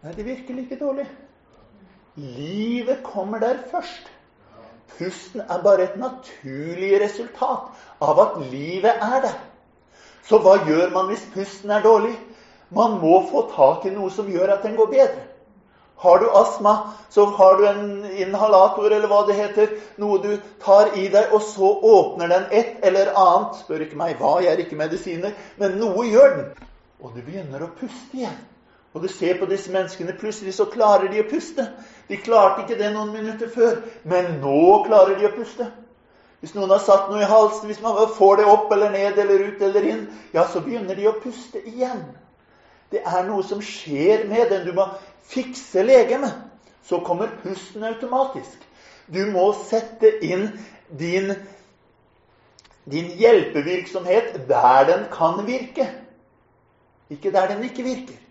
Nei, 0.05 0.13
det 0.13 0.25
virker 0.25 0.57
like 0.57 0.77
dårlig. 0.79 1.07
Livet 2.15 3.01
kommer 3.03 3.41
der 3.43 3.63
først. 3.71 4.11
Pusten 4.95 5.41
er 5.41 5.63
bare 5.63 5.89
et 5.89 5.97
naturlig 5.99 6.93
resultat 7.01 7.73
av 8.01 8.21
at 8.21 8.37
livet 8.51 9.01
er 9.01 9.25
der. 9.25 9.39
Så 10.25 10.39
hva 10.41 10.57
gjør 10.65 10.89
man 10.93 11.11
hvis 11.11 11.25
pusten 11.33 11.71
er 11.71 11.85
dårlig? 11.85 12.15
Man 12.73 12.97
må 13.01 13.19
få 13.29 13.45
tak 13.53 13.85
i 13.85 13.93
noe 13.93 14.09
som 14.11 14.29
gjør 14.31 14.55
at 14.55 14.65
den 14.65 14.77
går 14.77 14.89
bedre. 14.91 15.25
Har 16.01 16.19
du 16.19 16.25
astma, 16.35 16.73
så 17.09 17.25
har 17.37 17.57
du 17.57 17.67
en 17.67 18.05
inhalator, 18.11 18.91
eller 18.91 19.07
hva 19.07 19.21
det 19.27 19.37
heter. 19.37 19.69
Noe 20.01 20.17
du 20.19 20.33
tar 20.63 20.91
i 20.97 21.05
deg, 21.13 21.31
og 21.31 21.41
så 21.45 21.69
åpner 21.71 22.27
den 22.33 22.49
et 22.51 22.83
eller 22.83 23.13
annet. 23.15 23.61
Spør 23.61 23.85
ikke 23.85 23.99
meg 24.01 24.17
hva, 24.19 24.33
jeg 24.43 24.51
er 24.51 24.65
ikke 24.65 24.79
medisiner. 24.81 25.31
Men 25.61 25.77
noe 25.79 26.03
gjør 26.09 26.35
den. 26.35 26.67
Og 26.99 27.15
du 27.15 27.21
begynner 27.21 27.63
å 27.63 27.71
puste 27.79 28.19
igjen. 28.19 28.35
Og 28.95 29.03
du 29.03 29.09
ser 29.11 29.39
på 29.39 29.47
disse 29.47 29.71
menneskene, 29.71 30.17
plutselig 30.19 30.53
så 30.55 30.67
klarer 30.71 31.09
de 31.11 31.23
å 31.23 31.29
puste. 31.29 31.63
De 32.09 32.19
klarte 32.19 32.63
ikke 32.63 32.77
det 32.79 32.91
noen 32.93 33.11
minutter 33.15 33.51
før, 33.51 33.81
men 34.03 34.37
nå 34.43 34.83
klarer 34.87 35.19
de 35.19 35.27
å 35.27 35.33
puste. 35.35 35.67
Hvis 36.45 36.53
noen 36.53 36.69
har 36.69 36.81
satt 36.85 37.07
noe 37.09 37.23
i 37.23 37.25
halsen, 37.25 37.65
hvis 37.65 37.79
man 37.81 37.95
får 38.13 38.35
det 38.37 38.43
opp 38.45 38.69
eller 38.75 38.91
ned 38.93 39.15
eller 39.17 39.47
ut 39.47 39.61
eller 39.65 39.85
inn, 39.89 40.01
ja, 40.29 40.43
så 40.45 40.59
begynner 40.61 40.93
de 40.93 41.07
å 41.09 41.15
puste 41.17 41.57
igjen. 41.65 42.03
Det 42.93 42.99
er 43.01 43.23
noe 43.25 43.41
som 43.41 43.63
skjer 43.65 44.27
med 44.29 44.51
den. 44.53 44.67
Du 44.67 44.75
må 44.77 44.85
fikse 45.25 45.81
legemet, 45.81 46.35
så 46.85 46.99
kommer 47.01 47.33
pusten 47.41 47.87
automatisk. 47.89 48.61
Du 49.09 49.23
må 49.33 49.47
sette 49.57 50.11
inn 50.21 50.51
din, 50.93 51.33
din 52.93 53.09
hjelpevirksomhet 53.17 54.35
der 54.45 54.85
den 54.91 55.07
kan 55.15 55.41
virke, 55.49 55.87
ikke 57.09 57.33
der 57.33 57.55
den 57.55 57.65
ikke 57.71 57.87
virker. 57.89 58.21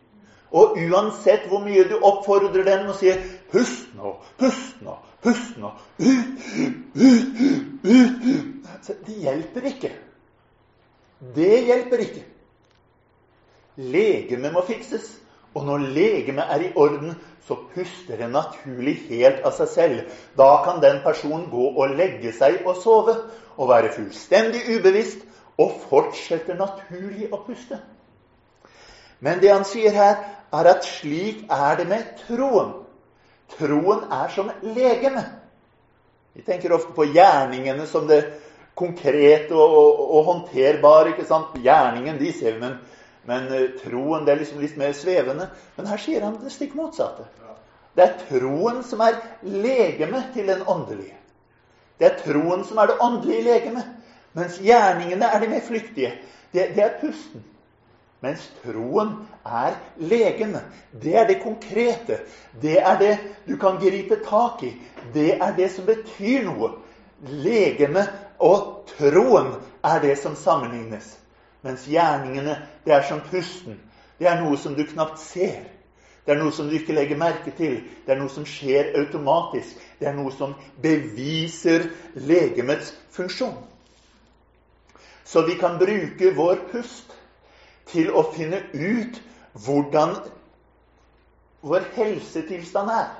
Og 0.55 0.79
uansett 0.79 1.51
hvor 1.51 1.67
mye 1.67 1.83
du 1.91 1.99
oppfordrer 1.99 2.63
den 2.63 2.87
og 2.87 2.95
sier 3.03 3.19
'pust 3.51 3.91
nå, 3.99 4.15
pust 4.39 4.79
nå, 4.87 4.95
pust 5.25 5.57
nå', 5.59 5.73
ut, 5.99 6.45
ut, 6.95 7.43
ut, 7.85 8.25
ut 8.25 9.05
Det 9.07 9.19
hjelper 9.25 9.69
ikke. 9.73 9.91
Det 11.35 11.61
hjelper 11.67 12.03
ikke. 12.05 12.25
Legemet 13.77 14.53
må 14.53 14.63
fikses. 14.69 15.15
Og 15.55 15.65
når 15.67 15.87
legemet 15.95 16.45
er 16.51 16.61
i 16.67 16.73
orden, 16.77 17.15
så 17.47 17.57
puster 17.75 18.19
det 18.19 18.31
naturlig 18.33 18.97
helt 19.09 19.45
av 19.47 19.55
seg 19.55 19.69
selv. 19.71 20.13
Da 20.37 20.51
kan 20.65 20.83
den 20.83 21.01
personen 21.05 21.47
gå 21.51 21.69
og 21.71 21.97
legge 21.97 22.33
seg 22.35 22.65
og 22.67 22.81
sove 22.83 23.15
og 23.57 23.69
være 23.71 23.93
fullstendig 23.95 24.65
ubevisst 24.75 25.23
og 25.61 25.77
fortsetter 25.89 26.59
naturlig 26.59 27.31
å 27.31 27.41
puste. 27.47 27.79
Men 29.21 29.41
det 29.41 29.53
han 29.53 29.65
sier 29.69 29.95
her, 29.95 30.17
er 30.55 30.71
at 30.71 30.87
slik 30.87 31.45
er 31.51 31.79
det 31.79 31.87
med 31.91 32.11
troen. 32.27 32.84
Troen 33.59 34.07
er 34.13 34.33
som 34.35 34.51
legeme. 34.63 35.25
Vi 36.35 36.43
tenker 36.43 36.73
ofte 36.75 36.93
på 36.97 37.07
gjerningene 37.15 37.87
som 37.87 38.09
det 38.11 38.25
konkrete 38.75 39.55
og, 39.55 39.77
og, 39.79 40.03
og 40.19 40.29
håndterbare. 40.31 41.15
ikke 41.15 41.29
sant? 41.29 41.55
Gjerningen, 41.63 42.19
de 42.19 42.33
ser 42.35 42.57
vi, 42.57 42.65
men 42.65 42.79
men 43.25 43.47
uh, 43.49 43.71
troen 43.81 44.25
det 44.25 44.35
er 44.35 44.41
liksom 44.43 44.61
litt 44.61 44.77
mer 44.81 44.93
svevende. 44.97 45.49
Men 45.79 45.89
her 45.89 46.01
sier 46.01 46.25
han 46.27 46.37
det 46.43 46.53
stikk 46.53 46.75
motsatte. 46.77 47.27
Det 47.95 48.03
er 48.05 48.17
troen 48.27 48.83
som 48.85 49.03
er 49.07 49.21
legeme 49.47 50.21
til 50.35 50.51
den 50.51 50.65
åndelige. 50.69 51.17
Det 52.01 52.09
er 52.09 52.19
troen 52.25 52.65
som 52.67 52.81
er 52.83 52.91
det 52.91 53.01
åndelige 53.01 53.47
legemet. 53.47 53.93
Mens 54.35 54.59
gjerningene 54.61 55.29
er 55.31 55.41
de 55.41 55.51
mer 55.53 55.63
flyktige. 55.63 56.11
Det, 56.53 56.73
det 56.75 56.83
er 56.85 56.97
pusten. 57.01 57.45
Mens 58.25 58.47
troen 58.63 59.11
er 59.45 59.75
legen. 60.01 60.57
Det 60.93 61.13
er 61.17 61.27
det 61.29 61.43
konkrete. 61.43 62.23
Det 62.63 62.79
er 62.81 62.99
det 62.99 63.19
du 63.45 63.57
kan 63.61 63.77
gripe 63.83 64.17
tak 64.25 64.63
i. 64.65 64.73
Det 65.13 65.35
er 65.37 65.53
det 65.57 65.71
som 65.75 65.85
betyr 65.89 66.47
noe. 66.47 66.71
Legene 67.29 68.07
og 68.41 68.87
troen 68.95 69.53
er 69.85 70.01
det 70.01 70.17
som 70.23 70.37
sammenlignes. 70.37 71.19
Mens 71.65 71.85
gjerningene, 71.89 72.57
det 72.85 72.93
er 72.97 73.05
som 73.09 73.21
pusten. 73.29 73.77
Det 74.19 74.29
er 74.29 74.41
noe 74.41 74.57
som 74.61 74.77
du 74.77 74.85
knapt 74.89 75.21
ser. 75.21 75.65
Det 76.25 76.33
er 76.33 76.41
noe 76.41 76.53
som 76.57 76.69
du 76.69 76.77
ikke 76.79 76.97
legger 76.97 77.21
merke 77.21 77.53
til. 77.57 77.77
Det 78.07 78.15
er 78.15 78.21
noe 78.21 78.33
som 78.33 78.47
skjer 78.49 78.95
automatisk. 79.01 79.77
Det 80.01 80.09
er 80.09 80.17
noe 80.17 80.33
som 80.33 80.55
beviser 80.81 81.91
legemets 82.17 82.95
funksjon. 83.13 83.57
Så 85.25 85.45
vi 85.45 85.59
kan 85.61 85.77
bruke 85.81 86.33
vår 86.37 86.65
pust 86.73 87.13
til 87.91 88.11
å 88.13 88.25
finne 88.35 88.63
ut 88.73 89.21
hvordan 89.65 90.17
vår 91.65 91.85
helsetilstand 91.97 92.91
er. 92.91 93.13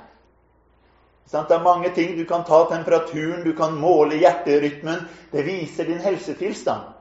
Det 1.31 1.55
er 1.55 1.63
mange 1.63 1.89
ting. 1.95 2.17
Du 2.17 2.25
kan 2.25 2.43
ta 2.45 2.65
temperaturen, 2.69 3.43
du 3.43 3.55
kan 3.57 3.73
måle 3.79 4.19
hjerterytmen. 4.21 5.07
Det 5.31 5.45
viser 5.45 5.89
din 5.89 5.99
helsetilstand. 5.99 6.91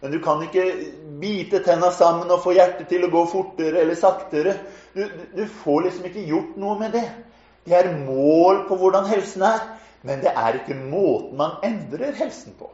Men 0.00 0.12
du 0.12 0.18
kan 0.18 0.42
ikke 0.42 0.64
bite 1.20 1.62
tenna 1.62 1.90
sammen 1.90 2.30
og 2.30 2.42
få 2.42 2.54
hjertet 2.56 2.88
til 2.90 3.04
å 3.06 3.10
gå 3.10 3.22
fortere 3.30 3.82
eller 3.82 3.98
saktere. 3.98 4.56
Du, 4.94 5.04
du, 5.34 5.44
får 5.46 5.84
liksom 5.86 6.08
ikke 6.08 6.24
gjort 6.26 6.56
noe 6.58 6.78
med 6.78 6.94
det. 6.96 7.04
Det 7.66 7.76
er 7.78 7.92
mål 8.06 8.64
på 8.66 8.78
hvordan 8.80 9.06
helsen 9.06 9.44
er, 9.46 9.60
men 10.02 10.22
det 10.22 10.32
er 10.34 10.58
ikke 10.58 10.74
måten 10.78 11.38
man 11.38 11.60
endrer 11.62 12.16
helsen 12.18 12.56
på. 12.58 12.70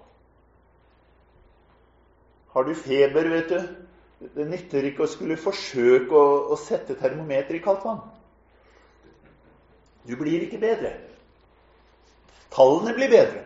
Har 2.54 2.64
du 2.64 2.72
feber, 2.74 3.28
vet 3.28 3.52
du 3.52 3.60
Det 4.18 4.46
nytter 4.50 4.88
ikke 4.88 5.04
å 5.04 5.10
skulle 5.10 5.38
forsøke 5.38 6.14
å, 6.14 6.30
å 6.50 6.56
sette 6.58 6.96
termometer 6.98 7.54
i 7.54 7.62
kaldt 7.62 7.84
vann. 7.86 8.00
Du 10.08 10.16
blir 10.18 10.42
ikke 10.42 10.58
bedre. 10.58 10.94
Tallene 12.50 12.94
blir 12.96 13.12
bedre, 13.12 13.44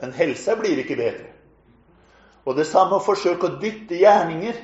men 0.00 0.14
helsa 0.16 0.56
blir 0.58 0.80
ikke 0.82 0.98
bedre. 0.98 1.28
Og 2.42 2.56
det 2.58 2.66
samme 2.66 2.98
å 2.98 3.04
forsøke 3.04 3.46
å 3.46 3.58
dytte 3.62 4.00
gjerninger 4.00 4.58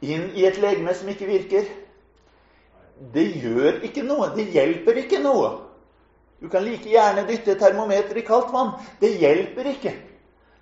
inn 0.00 0.30
i 0.38 0.46
et 0.48 0.60
legeme 0.62 0.94
som 0.96 1.10
ikke 1.12 1.28
virker. 1.28 1.66
Det 3.12 3.26
gjør 3.42 3.82
ikke 3.84 4.04
noe. 4.06 4.30
Det 4.36 4.46
hjelper 4.54 5.02
ikke 5.02 5.20
noe. 5.20 5.50
Du 6.40 6.48
kan 6.48 6.64
like 6.64 6.88
gjerne 6.88 7.26
dytte 7.28 7.52
et 7.52 7.60
termometer 7.60 8.16
i 8.16 8.24
kaldt 8.24 8.52
vann. 8.54 8.72
Det 9.00 9.12
hjelper 9.20 9.68
ikke. 9.74 9.92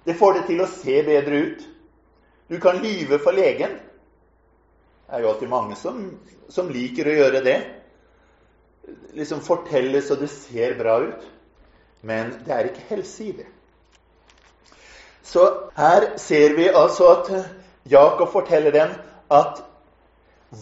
Det 0.07 0.17
får 0.19 0.41
det 0.41 0.47
til 0.49 0.65
å 0.65 0.71
se 0.73 1.03
bedre 1.07 1.43
ut. 1.45 1.69
Du 2.51 2.59
kan 2.59 2.81
lyve 2.83 3.21
for 3.23 3.37
legen. 3.37 3.77
Er 5.09 5.23
jo 5.23 5.31
alltid 5.33 5.49
mange 5.49 5.77
som, 5.77 6.03
som 6.53 6.69
liker 6.73 7.09
å 7.09 7.17
gjøre 7.17 7.45
det. 7.45 7.59
Liksom 9.17 9.41
fortelle 9.45 10.03
så 10.05 10.19
det 10.21 10.29
ser 10.33 10.77
bra 10.79 10.99
ut. 11.05 11.25
Men 12.03 12.35
det 12.45 12.55
er 12.55 12.69
ikke 12.69 12.85
helse 12.91 13.25
i 13.25 13.33
det. 13.41 13.49
Så 15.29 15.45
her 15.77 16.13
ser 16.17 16.55
vi 16.57 16.69
altså 16.69 17.09
at 17.13 17.33
Jakob 17.91 18.31
forteller 18.33 18.73
dem 18.73 18.95
at 19.31 19.65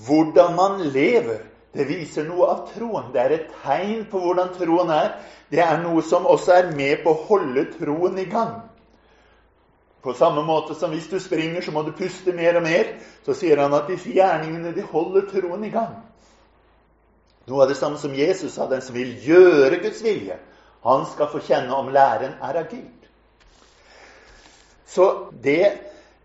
hvordan 0.06 0.56
man 0.56 0.80
lever, 0.80 1.38
det 1.74 1.86
viser 1.88 2.24
noe 2.26 2.48
av 2.50 2.62
troen. 2.72 3.12
Det 3.14 3.20
er 3.20 3.34
et 3.36 3.52
tegn 3.62 4.06
på 4.10 4.22
hvordan 4.22 4.54
troen 4.56 4.90
er. 4.90 5.12
Det 5.50 5.62
er 5.62 5.82
noe 5.82 6.02
som 6.02 6.26
også 6.26 6.54
er 6.56 6.72
med 6.74 7.04
på 7.04 7.12
å 7.12 7.22
holde 7.28 7.66
troen 7.76 8.18
i 8.18 8.26
gang. 8.30 8.65
På 10.06 10.14
samme 10.14 10.42
måte 10.46 10.76
som 10.78 10.92
hvis 10.94 11.08
du 11.10 11.16
springer, 11.18 11.64
så 11.66 11.72
må 11.74 11.82
du 11.82 11.90
puste 11.90 12.30
mer 12.30 12.60
og 12.60 12.62
mer. 12.62 12.92
Så 13.26 13.34
sier 13.34 13.58
han 13.58 13.72
at 13.74 13.88
disse 13.90 14.12
gjerningene 14.14 14.70
de 14.76 14.84
holder 14.86 15.24
troen 15.32 15.64
i 15.66 15.70
gang. 15.72 15.96
Noe 17.50 17.64
av 17.64 17.72
det 17.72 17.78
samme 17.78 17.98
som 17.98 18.14
Jesus 18.14 18.54
sa. 18.54 18.68
Den 18.70 18.84
som 18.86 18.94
vil 18.94 19.16
gjøre 19.24 19.80
Guds 19.82 20.04
vilje, 20.06 20.36
han 20.86 21.08
skal 21.10 21.30
få 21.32 21.42
kjenne 21.42 21.74
om 21.74 21.90
læren 21.90 22.38
er 22.38 22.60
av 22.62 22.70
Gud. 22.70 23.10
Så 24.86 25.08
det 25.42 25.74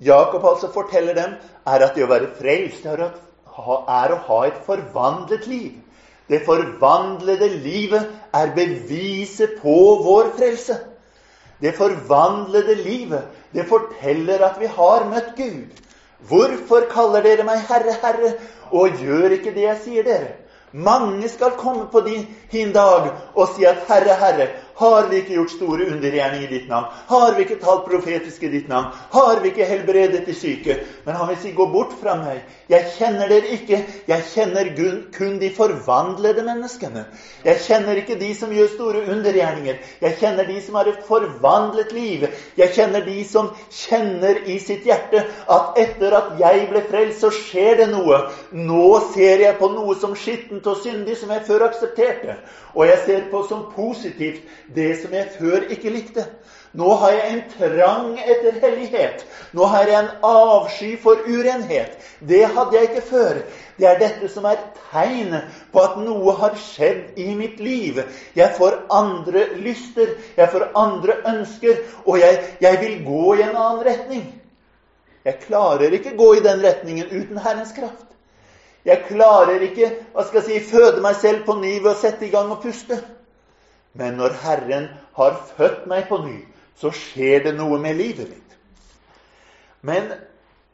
Jakob 0.02 0.46
altså 0.46 0.70
forteller 0.74 1.18
dem, 1.18 1.34
er 1.66 1.82
at 1.82 1.98
det 1.98 2.06
å 2.06 2.12
være 2.14 2.30
frelst 2.38 2.86
er, 2.86 3.08
å 3.50 3.82
ha 4.30 4.40
et 4.46 4.62
forvandlet 4.66 5.50
liv. 5.50 5.74
Det 6.30 6.44
forvandlede 6.46 7.50
livet 7.66 8.14
er 8.38 8.54
beviset 8.54 9.58
på 9.66 9.78
vår 10.06 10.36
frelse. 10.38 10.78
Det 11.62 11.76
forvandlede 11.78 12.76
livet, 12.76 13.24
det 13.54 13.68
forteller 13.70 14.46
at 14.46 14.60
vi 14.60 14.66
har 14.66 15.06
møtt 15.10 15.36
Gud. 15.38 15.82
Hvorfor 16.30 16.88
kaller 16.90 17.22
dere 17.26 17.46
meg 17.46 17.62
Herre, 17.70 17.94
Herre, 18.02 18.34
og 18.72 18.98
gjør 19.02 19.38
ikke 19.38 19.54
det 19.54 19.68
jeg 19.68 19.82
sier 19.84 20.08
dere? 20.08 20.34
Mange 20.72 21.30
skal 21.30 21.58
komme 21.60 21.88
på 21.92 22.02
din, 22.06 22.26
dag 22.74 23.10
og 23.36 23.50
si 23.56 23.66
at 23.68 23.84
Herre, 23.90 24.16
Herre, 24.16 24.48
Har 24.82 25.10
vi 25.12 25.20
ikke 25.22 25.36
gjort 25.36 25.54
store 25.54 25.88
undergjerninger 25.94 26.48
i 26.48 26.52
ditt 26.56 26.70
navn? 26.70 26.90
Har 27.10 27.36
vi 27.38 27.46
ikke 27.46 27.60
talt 27.62 27.86
profetisk 27.86 28.44
i 28.48 28.50
ditt 28.50 28.70
navn? 28.72 28.90
Har 29.14 29.42
vi 29.44 29.52
ikke 29.52 29.68
helbredet 29.70 30.24
de 30.26 30.34
syke? 30.34 30.80
Men 31.06 31.20
han 31.20 31.30
vil 31.30 31.38
si, 31.44 31.52
gå 31.54 31.68
bort 31.70 31.94
fra 32.02 32.16
meg. 32.18 32.42
Jeg 32.72 32.88
kjenner 32.96 33.30
dere 33.30 33.52
ikke. 33.58 33.82
Jeg 34.10 34.26
kjenner 34.32 34.72
kun 35.14 35.38
de 35.42 35.52
forvandlede 35.54 36.46
menneskene. 36.48 37.06
Jeg 37.46 37.62
kjenner 37.68 38.02
ikke 38.02 38.18
de 38.20 38.32
som 38.38 38.54
gjør 38.56 38.72
store 38.74 39.04
undergjerninger. 39.14 39.78
Jeg 40.02 40.18
kjenner 40.22 40.50
de 40.50 40.58
som 40.66 40.80
har 40.80 40.90
et 40.90 41.06
forvandlet 41.06 41.94
liv. 41.94 42.26
Jeg 42.58 42.74
kjenner 42.74 43.06
de 43.06 43.20
som 43.28 43.52
kjenner 43.70 44.42
i 44.50 44.58
sitt 44.64 44.88
hjerte 44.90 45.26
at 45.52 45.78
etter 45.82 46.18
at 46.18 46.34
jeg 46.42 46.66
ble 46.72 46.82
frelst, 46.90 47.22
så 47.22 47.30
skjer 47.36 47.84
det 47.84 47.90
noe. 47.94 48.24
Nå 48.56 48.88
ser 49.14 49.46
jeg 49.46 49.60
på 49.62 49.70
noe 49.76 49.98
som 50.02 50.18
skittent 50.18 50.66
og 50.68 50.82
syndig 50.82 51.20
som 51.22 51.30
jeg 51.36 51.46
før 51.46 51.68
aksepterte. 51.70 52.40
Og 52.74 52.88
jeg 52.88 53.00
ser 53.06 53.22
på 53.32 53.44
som 53.50 53.68
positivt 53.76 54.42
det 54.76 54.94
som 55.02 55.14
jeg 55.14 55.32
før 55.40 55.68
ikke 55.70 55.94
likte. 55.94 56.26
Nå 56.74 56.94
har 57.02 57.12
jeg 57.12 57.32
en 57.32 57.42
trang 57.52 58.12
etter 58.20 58.60
hellighet. 58.64 59.26
Nå 59.52 59.66
har 59.68 59.90
jeg 59.90 60.00
en 60.00 60.12
avsky 60.24 60.92
for 61.04 61.20
urenhet. 61.28 61.98
Det 62.24 62.46
hadde 62.46 62.78
jeg 62.78 62.90
ikke 62.90 63.02
før. 63.10 63.42
Det 63.76 63.88
er 63.90 64.00
dette 64.00 64.30
som 64.32 64.48
er 64.48 64.62
tegnet 64.92 65.50
på 65.74 65.84
at 65.84 65.98
noe 66.00 66.36
har 66.40 66.56
skjedd 66.56 67.20
i 67.20 67.34
mitt 67.36 67.60
liv. 67.60 68.00
Jeg 68.36 68.56
får 68.56 68.86
andre 68.94 69.50
lyster, 69.60 70.14
jeg 70.38 70.52
får 70.54 70.70
andre 70.80 71.18
ønsker, 71.34 71.84
og 72.06 72.22
jeg, 72.22 72.40
jeg 72.62 72.80
vil 72.86 73.02
gå 73.10 73.34
i 73.34 73.44
en 73.50 73.58
annen 73.58 73.84
retning. 73.90 74.24
Jeg 75.26 75.44
klarer 75.44 75.92
ikke 75.92 76.16
gå 76.18 76.34
i 76.38 76.46
den 76.46 76.64
retningen 76.64 77.12
uten 77.12 77.38
Herrens 77.38 77.76
kraft. 77.76 78.11
Jeg 78.86 79.06
klarer 79.08 79.62
ikke 79.62 79.92
hva 80.14 80.24
skal 80.26 80.42
jeg 80.42 80.48
si, 80.48 80.70
føde 80.72 81.02
meg 81.04 81.16
selv 81.22 81.46
på 81.46 81.58
ny 81.60 81.76
ved 81.80 81.92
å 81.94 82.00
sette 82.00 82.26
i 82.26 82.32
gang 82.34 82.50
og 82.54 82.64
puste. 82.64 82.98
Men 83.94 84.18
når 84.18 84.38
Herren 84.42 84.88
har 85.18 85.38
født 85.58 85.86
meg 85.92 86.08
på 86.10 86.22
ny, 86.24 86.38
så 86.80 86.90
skjer 86.96 87.44
det 87.46 87.56
noe 87.58 87.78
med 87.82 88.00
livet 88.00 88.32
mitt. 88.32 88.56
Men 89.82 90.14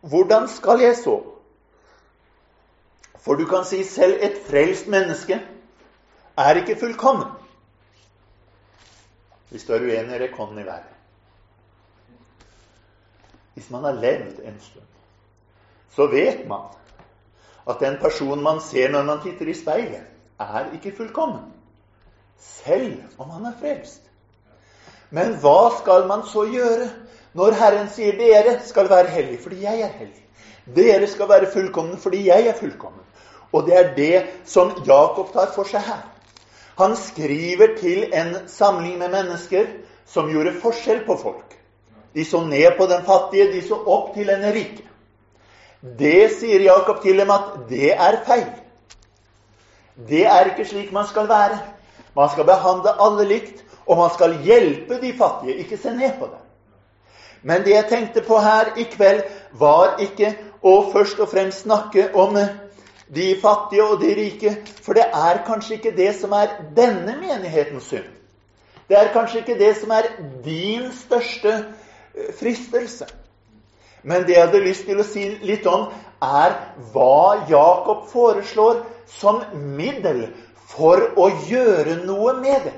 hvordan 0.02 0.48
skal 0.52 0.84
jeg 0.84 0.96
så? 1.02 1.17
For 3.24 3.36
du 3.36 3.48
kan 3.50 3.65
si 3.67 3.82
selv 3.84 4.22
et 4.24 4.38
frelst 4.48 4.88
menneske 4.88 5.41
er 6.38 6.62
ikke 6.62 6.78
fullkommen. 6.80 7.34
Hvis 9.50 9.65
du 9.67 9.74
er 9.74 9.84
uenig, 9.84 10.20
rekk 10.22 10.36
hånden 10.38 10.62
i 10.62 10.67
været. 10.67 10.93
Hvis 13.56 13.70
man 13.74 13.84
har 13.84 13.96
levd 13.98 14.39
en 14.46 14.60
stund, 14.62 14.86
så 15.96 16.08
vet 16.12 16.43
man 16.48 16.67
at 17.69 17.80
den 17.80 17.97
personen 18.01 18.43
man 18.43 18.62
ser 18.62 18.91
når 18.91 19.03
man 19.03 19.21
titter 19.23 19.47
i 19.47 19.53
speilet, 19.53 20.03
er 20.39 20.71
ikke 20.73 20.95
fullkommen. 20.97 21.53
Selv 22.39 23.01
om 23.17 23.30
han 23.30 23.45
er 23.45 23.58
frelst. 23.60 24.01
Men 25.10 25.36
hva 25.41 25.71
skal 25.80 26.08
man 26.08 26.23
så 26.27 26.45
gjøre 26.51 26.89
når 27.38 27.56
Herren 27.58 27.89
sier 27.89 28.17
dere 28.19 28.60
skal 28.65 28.89
være 28.89 29.12
hellige 29.13 29.41
fordi 29.43 29.63
jeg 29.63 29.82
er 29.82 29.93
hellig? 29.99 30.23
Dere 30.75 31.08
skal 31.08 31.30
være 31.30 31.51
fullkomne 31.53 31.97
fordi 31.97 32.27
jeg 32.27 32.47
er 32.47 32.60
fullkommen. 32.60 33.03
Og 33.51 33.65
det 33.65 33.77
er 33.77 33.93
det 33.95 34.23
som 34.45 34.73
Jakob 34.86 35.32
tar 35.34 35.51
for 35.56 35.67
seg 35.67 35.82
her. 35.88 36.03
Han 36.77 36.95
skriver 36.95 37.77
til 37.80 38.12
en 38.13 38.36
samling 38.47 38.97
med 38.99 39.10
mennesker 39.10 39.69
som 40.06 40.30
gjorde 40.30 40.60
forskjell 40.62 41.06
på 41.08 41.15
folk. 41.17 41.56
De 42.13 42.25
så 42.25 42.43
ned 42.45 42.77
på 42.77 42.86
den 42.86 43.06
fattige, 43.06 43.51
de 43.53 43.62
så 43.67 43.80
opp 43.86 44.13
til 44.13 44.27
den 44.27 44.43
rike. 44.53 44.84
Det 45.82 46.32
sier 46.40 46.63
Jakob 46.66 47.02
til 47.04 47.20
dem 47.20 47.32
at 47.32 47.54
det 47.70 47.92
er 47.94 48.22
feil. 48.26 48.48
Det 50.10 50.26
er 50.26 50.52
ikke 50.52 50.66
slik 50.66 50.92
man 50.92 51.08
skal 51.08 51.30
være. 51.30 51.60
Man 52.16 52.30
skal 52.34 52.46
behandle 52.46 52.96
alle 53.02 53.28
likt, 53.30 53.63
og 53.86 53.98
man 53.98 54.10
skal 54.13 54.38
hjelpe 54.44 55.02
de 55.02 55.13
fattige, 55.18 55.56
ikke 55.56 55.78
se 55.78 55.94
ned 55.96 56.18
på 56.20 56.26
dem. 56.26 56.44
Men 57.42 57.63
det 57.63 57.76
jeg 57.76 57.86
tenkte 57.90 58.22
på 58.22 58.40
her 58.40 58.74
i 58.78 58.84
kveld, 58.84 59.22
var 59.52 60.02
ikke 60.02 60.34
å 60.66 60.90
først 60.92 61.20
og 61.20 61.30
fremst 61.30 61.63
snakke 61.63 62.10
om 62.16 62.36
de 63.16 63.28
fattige 63.42 63.86
og 63.86 64.02
de 64.02 64.16
rike, 64.18 64.56
for 64.84 64.98
det 64.98 65.06
er 65.13 65.44
kanskje 65.48 65.78
ikke 65.78 65.96
det 65.96 66.10
som 66.18 66.34
er 66.36 66.58
denne 66.76 67.16
menighetens 67.22 67.88
synd. 67.94 68.10
Det 68.90 68.98
er 68.98 69.13
kanskje 69.13 69.44
ikke 69.44 69.60
det 69.60 69.76
som 69.78 69.92
er 69.92 70.10
din 70.44 70.92
største 70.96 71.54
eh, 71.54 72.34
fristelse. 72.40 73.08
Men 74.08 74.24
det 74.24 74.38
jeg 74.38 74.46
hadde 74.46 74.63
lyst 74.63 74.86
til 74.88 75.02
å 75.04 75.06
si 75.06 75.28
litt 75.43 75.65
om, 75.67 75.89
er 76.24 76.54
hva 76.93 77.48
Jakob 77.50 78.06
foreslår 78.10 78.80
som 79.12 79.41
middel 79.76 80.30
for 80.72 81.04
å 81.20 81.28
gjøre 81.50 82.00
noe 82.06 82.38
med 82.39 82.70
det. 82.70 82.78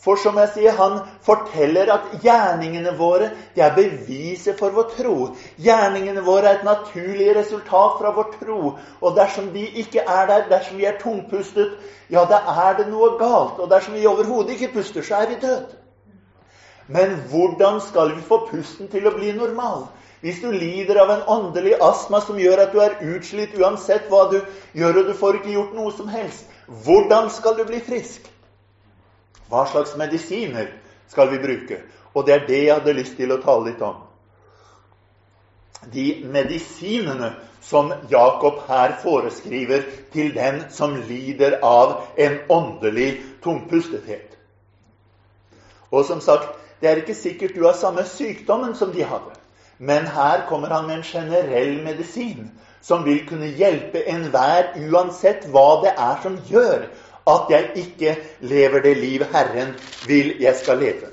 For 0.00 0.16
som 0.16 0.38
jeg 0.40 0.48
sier, 0.54 0.76
han 0.76 0.94
forteller 1.24 1.90
at 1.92 2.12
gjerningene 2.24 2.94
våre 2.96 3.26
det 3.56 3.64
er 3.66 3.74
beviset 3.76 4.56
for 4.56 4.72
vår 4.72 4.86
tro. 4.94 5.16
Gjerningene 5.60 6.22
våre 6.24 6.48
er 6.48 6.60
et 6.60 6.64
naturlig 6.64 7.34
resultat 7.36 7.98
fra 7.98 8.12
vår 8.16 8.30
tro. 8.38 8.60
Og 9.00 9.16
dersom 9.18 9.50
de 9.52 9.66
ikke 9.82 10.00
er 10.00 10.30
der, 10.30 10.46
dersom 10.48 10.80
vi 10.80 10.88
er 10.88 10.96
tungpustet, 11.02 11.76
ja, 12.08 12.24
da 12.24 12.40
er 12.64 12.80
det 12.80 12.88
noe 12.88 13.12
galt. 13.20 13.60
Og 13.60 13.68
dersom 13.68 13.96
vi 13.98 14.08
overhodet 14.08 14.56
ikke 14.56 14.72
puster, 14.78 15.04
så 15.04 15.20
er 15.20 15.34
vi 15.34 15.40
døde. 15.44 15.76
Men 16.88 17.18
hvordan 17.30 17.80
skal 17.84 18.16
vi 18.16 18.24
få 18.24 18.46
pusten 18.48 18.88
til 18.88 19.04
å 19.06 19.12
bli 19.18 19.36
normal? 19.36 19.84
Hvis 20.20 20.40
du 20.42 20.50
lider 20.52 21.00
av 21.00 21.10
en 21.10 21.22
åndelig 21.32 21.78
astma 21.80 22.20
som 22.20 22.38
gjør 22.38 22.66
at 22.66 22.74
du 22.74 22.80
er 22.84 22.98
utslitt 23.14 23.54
uansett 23.56 24.10
hva 24.12 24.26
du 24.32 24.36
gjør, 24.76 25.00
og 25.00 25.06
du 25.08 25.14
får 25.16 25.40
ikke 25.40 25.54
gjort 25.54 25.72
noe 25.78 25.92
som 25.96 26.10
helst, 26.12 26.44
hvordan 26.84 27.30
skal 27.32 27.56
du 27.56 27.64
bli 27.68 27.80
frisk? 27.80 28.28
Hva 29.48 29.64
slags 29.66 29.96
medisiner 29.98 30.68
skal 31.10 31.32
vi 31.32 31.40
bruke? 31.42 31.80
Og 32.14 32.26
det 32.26 32.34
er 32.34 32.46
det 32.46 32.60
jeg 32.66 32.74
hadde 32.74 32.98
lyst 32.98 33.16
til 33.16 33.32
å 33.32 33.40
tale 33.42 33.70
litt 33.70 33.80
om. 33.82 34.02
De 35.88 36.06
medisinene 36.28 37.32
som 37.64 37.88
Jakob 38.10 38.60
her 38.68 38.98
foreskriver 39.00 39.86
til 40.12 40.34
den 40.36 40.66
som 40.70 40.98
lider 41.08 41.58
av 41.64 42.02
en 42.20 42.38
åndelig 42.52 43.14
tungpustethet. 43.42 44.36
Og 45.90 46.04
som 46.04 46.20
sagt, 46.20 46.52
det 46.80 46.90
er 46.90 47.00
ikke 47.00 47.16
sikkert 47.16 47.56
du 47.56 47.64
har 47.64 47.76
samme 47.76 48.04
sykdommen 48.04 48.76
som 48.76 48.92
de 48.92 49.04
hadde. 49.04 49.34
Men 49.80 50.06
her 50.06 50.44
kommer 50.48 50.68
han 50.68 50.86
med 50.86 50.98
en 50.98 51.06
generell 51.08 51.78
medisin 51.84 52.50
som 52.84 53.04
vil 53.04 53.22
kunne 53.28 53.48
hjelpe 53.56 54.02
enhver, 54.08 54.74
uansett 54.76 55.46
hva 55.52 55.80
det 55.84 55.94
er 55.96 56.18
som 56.22 56.36
gjør 56.48 56.84
at 57.30 57.52
jeg 57.52 57.70
ikke 57.84 58.12
lever 58.44 58.84
det 58.84 58.92
liv 58.98 59.24
Herren 59.32 59.72
vil 60.08 60.34
jeg 60.40 60.56
skal 60.60 60.80
leve. 60.84 61.08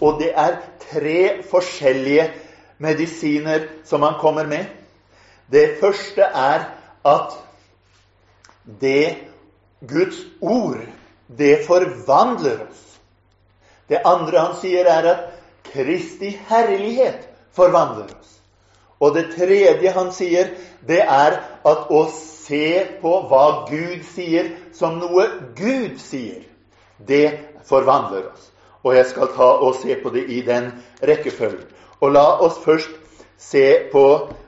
Og 0.00 0.20
det 0.20 0.32
er 0.32 0.58
tre 0.90 1.42
forskjellige 1.50 2.30
medisiner 2.78 3.68
som 3.84 4.02
han 4.02 4.18
kommer 4.20 4.48
med. 4.48 4.64
Det 5.52 5.76
første 5.80 6.22
er 6.22 6.66
at 7.04 7.36
det 8.80 9.16
Guds 9.88 10.18
ord, 10.40 10.80
det 11.38 11.64
forvandler 11.66 12.64
oss. 12.64 12.82
Det 13.88 14.00
andre 14.04 14.40
han 14.40 14.56
sier, 14.60 14.88
er 14.88 15.12
at 15.12 15.24
Kristi 15.68 16.32
herlighet 16.48 17.35
forvandler 17.56 18.10
oss. 18.12 18.32
Og 19.00 19.14
det 19.16 19.26
tredje 19.34 19.92
han 19.92 20.12
sier, 20.14 20.54
det 20.88 21.02
er 21.02 21.40
at 21.66 21.90
å 21.92 22.06
se 22.12 22.84
på 23.02 23.12
hva 23.28 23.46
Gud 23.68 24.04
sier, 24.14 24.52
som 24.76 25.00
noe 25.00 25.26
Gud 25.56 25.98
sier, 26.00 26.44
det 26.96 27.26
forvandler 27.68 28.30
oss. 28.30 28.52
Og 28.86 28.94
jeg 28.96 29.08
skal 29.10 29.32
ta 29.34 29.50
og 29.66 29.76
se 29.82 29.96
på 30.00 30.12
det 30.14 30.24
i 30.32 30.40
den 30.46 30.70
rekkefølgen. 31.02 31.66
Og 32.00 32.12
la 32.12 32.26
oss 32.44 32.58
først 32.64 32.92
se 33.40 33.66
på 33.92 34.06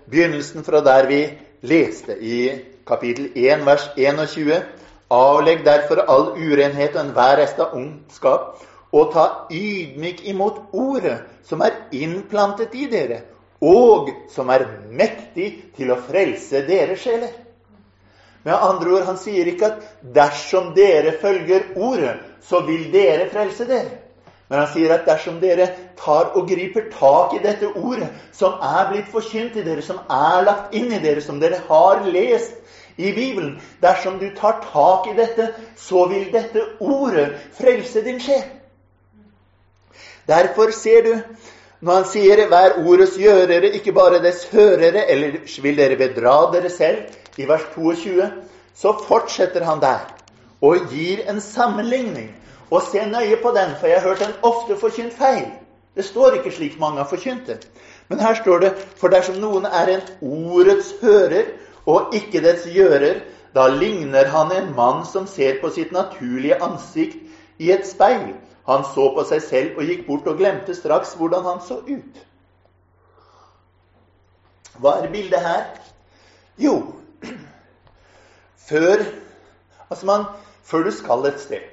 begynnelsen 0.08 0.64
fra 0.64 0.80
der 0.84 1.08
vi 1.10 1.22
leste, 1.60 2.16
i 2.16 2.52
kapittel 2.86 3.32
1, 3.34 3.66
vers 3.66 3.90
21. 3.96 4.62
Avlegg 5.10 5.64
derfor 5.64 6.04
all 6.04 6.26
urenhet 6.36 6.96
og 6.96 7.02
enhver 7.02 7.38
rest 7.40 7.60
av 7.60 7.74
ondskap, 7.76 8.60
og 8.92 9.12
ta 9.12 9.24
ydmyk 9.52 10.22
imot 10.30 10.62
ordet 10.72 11.18
som 11.44 11.60
er 11.64 11.76
innplantet 11.92 12.74
i 12.74 12.86
dere, 12.90 13.20
og 13.60 14.10
som 14.32 14.50
er 14.54 14.66
mektig 14.90 15.50
til 15.76 15.92
å 15.92 16.00
frelse 16.08 16.64
deres 16.68 17.02
sjeler. 17.02 17.32
Med 18.46 18.54
andre 18.54 18.92
ord, 18.94 19.06
han 19.08 19.18
sier 19.20 19.48
ikke 19.50 19.66
at 19.66 19.88
dersom 20.14 20.70
dere 20.76 21.16
følger 21.20 21.72
ordet, 21.76 22.14
så 22.40 22.62
vil 22.64 22.86
dere 22.92 23.26
frelse 23.32 23.66
dere. 23.68 23.98
Men 24.48 24.62
han 24.62 24.70
sier 24.72 24.94
at 24.94 25.04
dersom 25.04 25.40
dere 25.42 25.66
tar 25.98 26.30
og 26.38 26.46
griper 26.48 26.86
tak 26.94 27.34
i 27.36 27.42
dette 27.44 27.68
ordet, 27.68 28.08
som 28.32 28.56
er 28.64 28.88
blitt 28.92 29.10
forkynt 29.12 29.52
til 29.58 29.66
dere, 29.66 29.84
som 29.84 29.98
er 30.08 30.46
lagt 30.46 30.76
inn 30.78 30.88
i 30.88 31.02
dere, 31.02 31.20
som 31.20 31.40
dere 31.42 31.60
har 31.68 32.06
lest 32.08 32.56
i 32.98 33.12
Bibelen 33.14 33.60
Dersom 33.82 34.16
du 34.18 34.30
tar 34.34 34.62
tak 34.72 35.06
i 35.06 35.14
dette, 35.14 35.52
så 35.76 36.06
vil 36.10 36.32
dette 36.32 36.64
ordet 36.80 37.28
frelse 37.54 38.02
din 38.02 38.18
sjel. 38.20 38.57
Derfor 40.28 40.70
ser 40.70 41.02
du 41.02 41.14
når 41.80 41.94
han 41.94 42.04
sier 42.04 42.48
'vær 42.48 42.78
ordets 42.86 43.16
gjørere, 43.16 43.70
ikke 43.78 43.92
bare 43.92 44.22
dets 44.22 44.44
hørere', 44.52 45.06
eller 45.10 45.62
vil 45.62 45.76
dere 45.76 45.96
bedra 45.96 46.52
dere 46.52 46.70
selv, 46.70 46.98
i 47.36 47.48
vers 47.48 47.62
22, 47.74 48.30
så 48.74 48.92
fortsetter 49.08 49.64
han 49.64 49.80
der 49.80 50.14
og 50.60 50.76
gir 50.90 51.18
en 51.30 51.40
sammenligning. 51.40 52.34
og 52.70 52.82
se 52.82 53.06
nøye 53.06 53.36
på 53.42 53.48
den, 53.56 53.70
for 53.80 53.86
jeg 53.86 54.00
har 54.00 54.08
hørt 54.08 54.20
den 54.20 54.34
ofte 54.42 54.76
forkynt 54.76 55.12
feil. 55.18 55.46
Det 55.96 56.04
står 56.04 56.30
ikke 56.30 56.52
slik 56.52 56.80
mange 56.80 56.98
har 56.98 57.08
forkynt 57.08 57.46
det. 57.46 57.68
Men 58.08 58.20
her 58.20 58.34
står 58.34 58.58
det 58.58 58.72
for 58.96 59.08
dersom 59.08 59.40
noen 59.40 59.64
er 59.64 59.88
en 59.94 60.02
ordets 60.20 60.94
hører 61.00 61.44
og 61.86 62.14
ikke 62.14 62.42
dets 62.44 62.66
gjører, 62.68 63.22
da 63.54 63.68
ligner 63.68 64.28
han 64.28 64.52
en 64.52 64.74
mann 64.76 65.06
som 65.06 65.26
ser 65.26 65.60
på 65.62 65.70
sitt 65.72 65.92
naturlige 65.92 66.60
ansikt 66.62 67.16
i 67.58 67.72
et 67.72 67.86
speil. 67.88 68.34
Han 68.68 68.84
så 68.84 69.08
på 69.16 69.24
seg 69.28 69.42
selv 69.44 69.78
og 69.80 69.88
gikk 69.88 70.04
bort 70.06 70.26
og 70.28 70.40
glemte 70.40 70.76
straks 70.76 71.14
hvordan 71.16 71.46
han 71.48 71.62
så 71.64 71.80
ut. 71.88 72.24
Hva 74.78 74.98
er 75.02 75.10
bildet 75.12 75.42
her? 75.42 75.64
Jo, 76.58 76.74
før, 78.68 79.02
altså 79.88 80.06
man, 80.06 80.24
før 80.62 80.84
du 80.86 80.90
skal 80.90 81.26
et 81.26 81.40
sted, 81.40 81.64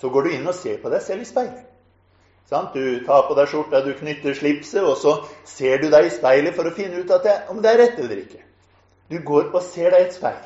så 0.00 0.10
går 0.10 0.26
du 0.26 0.34
inn 0.34 0.50
og 0.50 0.54
ser 0.58 0.82
på 0.82 0.92
deg 0.92 1.02
selv 1.02 1.24
i 1.24 1.28
speilet. 1.28 1.62
Sant? 2.50 2.74
Du 2.74 3.00
tar 3.06 3.24
på 3.28 3.36
deg 3.38 3.48
skjorta, 3.48 3.80
du 3.80 3.94
knytter 3.96 4.36
slipset, 4.36 4.82
og 4.84 4.98
så 5.00 5.14
ser 5.48 5.80
du 5.80 5.88
deg 5.92 6.10
i 6.10 6.12
speilet 6.12 6.56
for 6.56 6.68
å 6.68 6.74
finne 6.76 7.00
ut 7.00 7.14
det, 7.24 7.38
om 7.48 7.62
det 7.64 7.72
er 7.72 7.80
rett 7.80 8.02
eller 8.02 8.20
ikke. 8.20 8.42
Du 9.08 9.16
går 9.24 9.48
og 9.54 9.62
ser 9.64 9.94
deg 9.94 10.04
i 10.04 10.08
et 10.10 10.16
speil. 10.16 10.42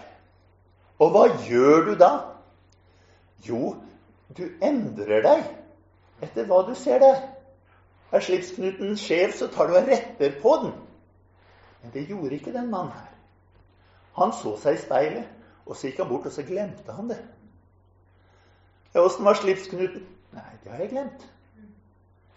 Og 1.03 1.11
hva 1.15 1.27
gjør 1.47 1.91
du 1.91 1.93
da? 1.99 2.13
Jo, 3.47 3.75
du 4.37 4.45
endrer 4.63 5.23
deg 5.25 5.47
etter 6.25 6.49
hva 6.49 6.63
du 6.67 6.75
ser 6.77 7.01
der. 7.03 7.23
Er 8.13 8.25
slipsknuten 8.25 8.97
skjev, 8.97 9.33
så 9.37 9.49
tar 9.53 9.69
du 9.69 9.77
og 9.77 9.89
retter 9.89 10.37
på 10.43 10.55
den. 10.63 10.75
Men 11.83 11.93
det 11.95 12.09
gjorde 12.09 12.35
ikke 12.37 12.53
den 12.53 12.71
mannen 12.71 12.93
her. 12.93 13.11
Han 14.19 14.33
så 14.35 14.57
seg 14.61 14.77
i 14.77 14.83
speilet, 14.83 15.27
og 15.67 15.77
så 15.77 15.89
gikk 15.89 16.01
han 16.03 16.09
bort, 16.11 16.27
og 16.27 16.35
så 16.35 16.43
glemte 16.43 16.93
han 16.93 17.11
det. 17.13 17.19
Ja, 18.95 19.05
Åssen 19.05 19.25
var 19.25 19.37
slipsknuten? 19.39 20.07
Nei, 20.33 20.49
det 20.65 20.73
har 20.73 20.81
jeg 20.83 20.93
glemt. 20.95 21.27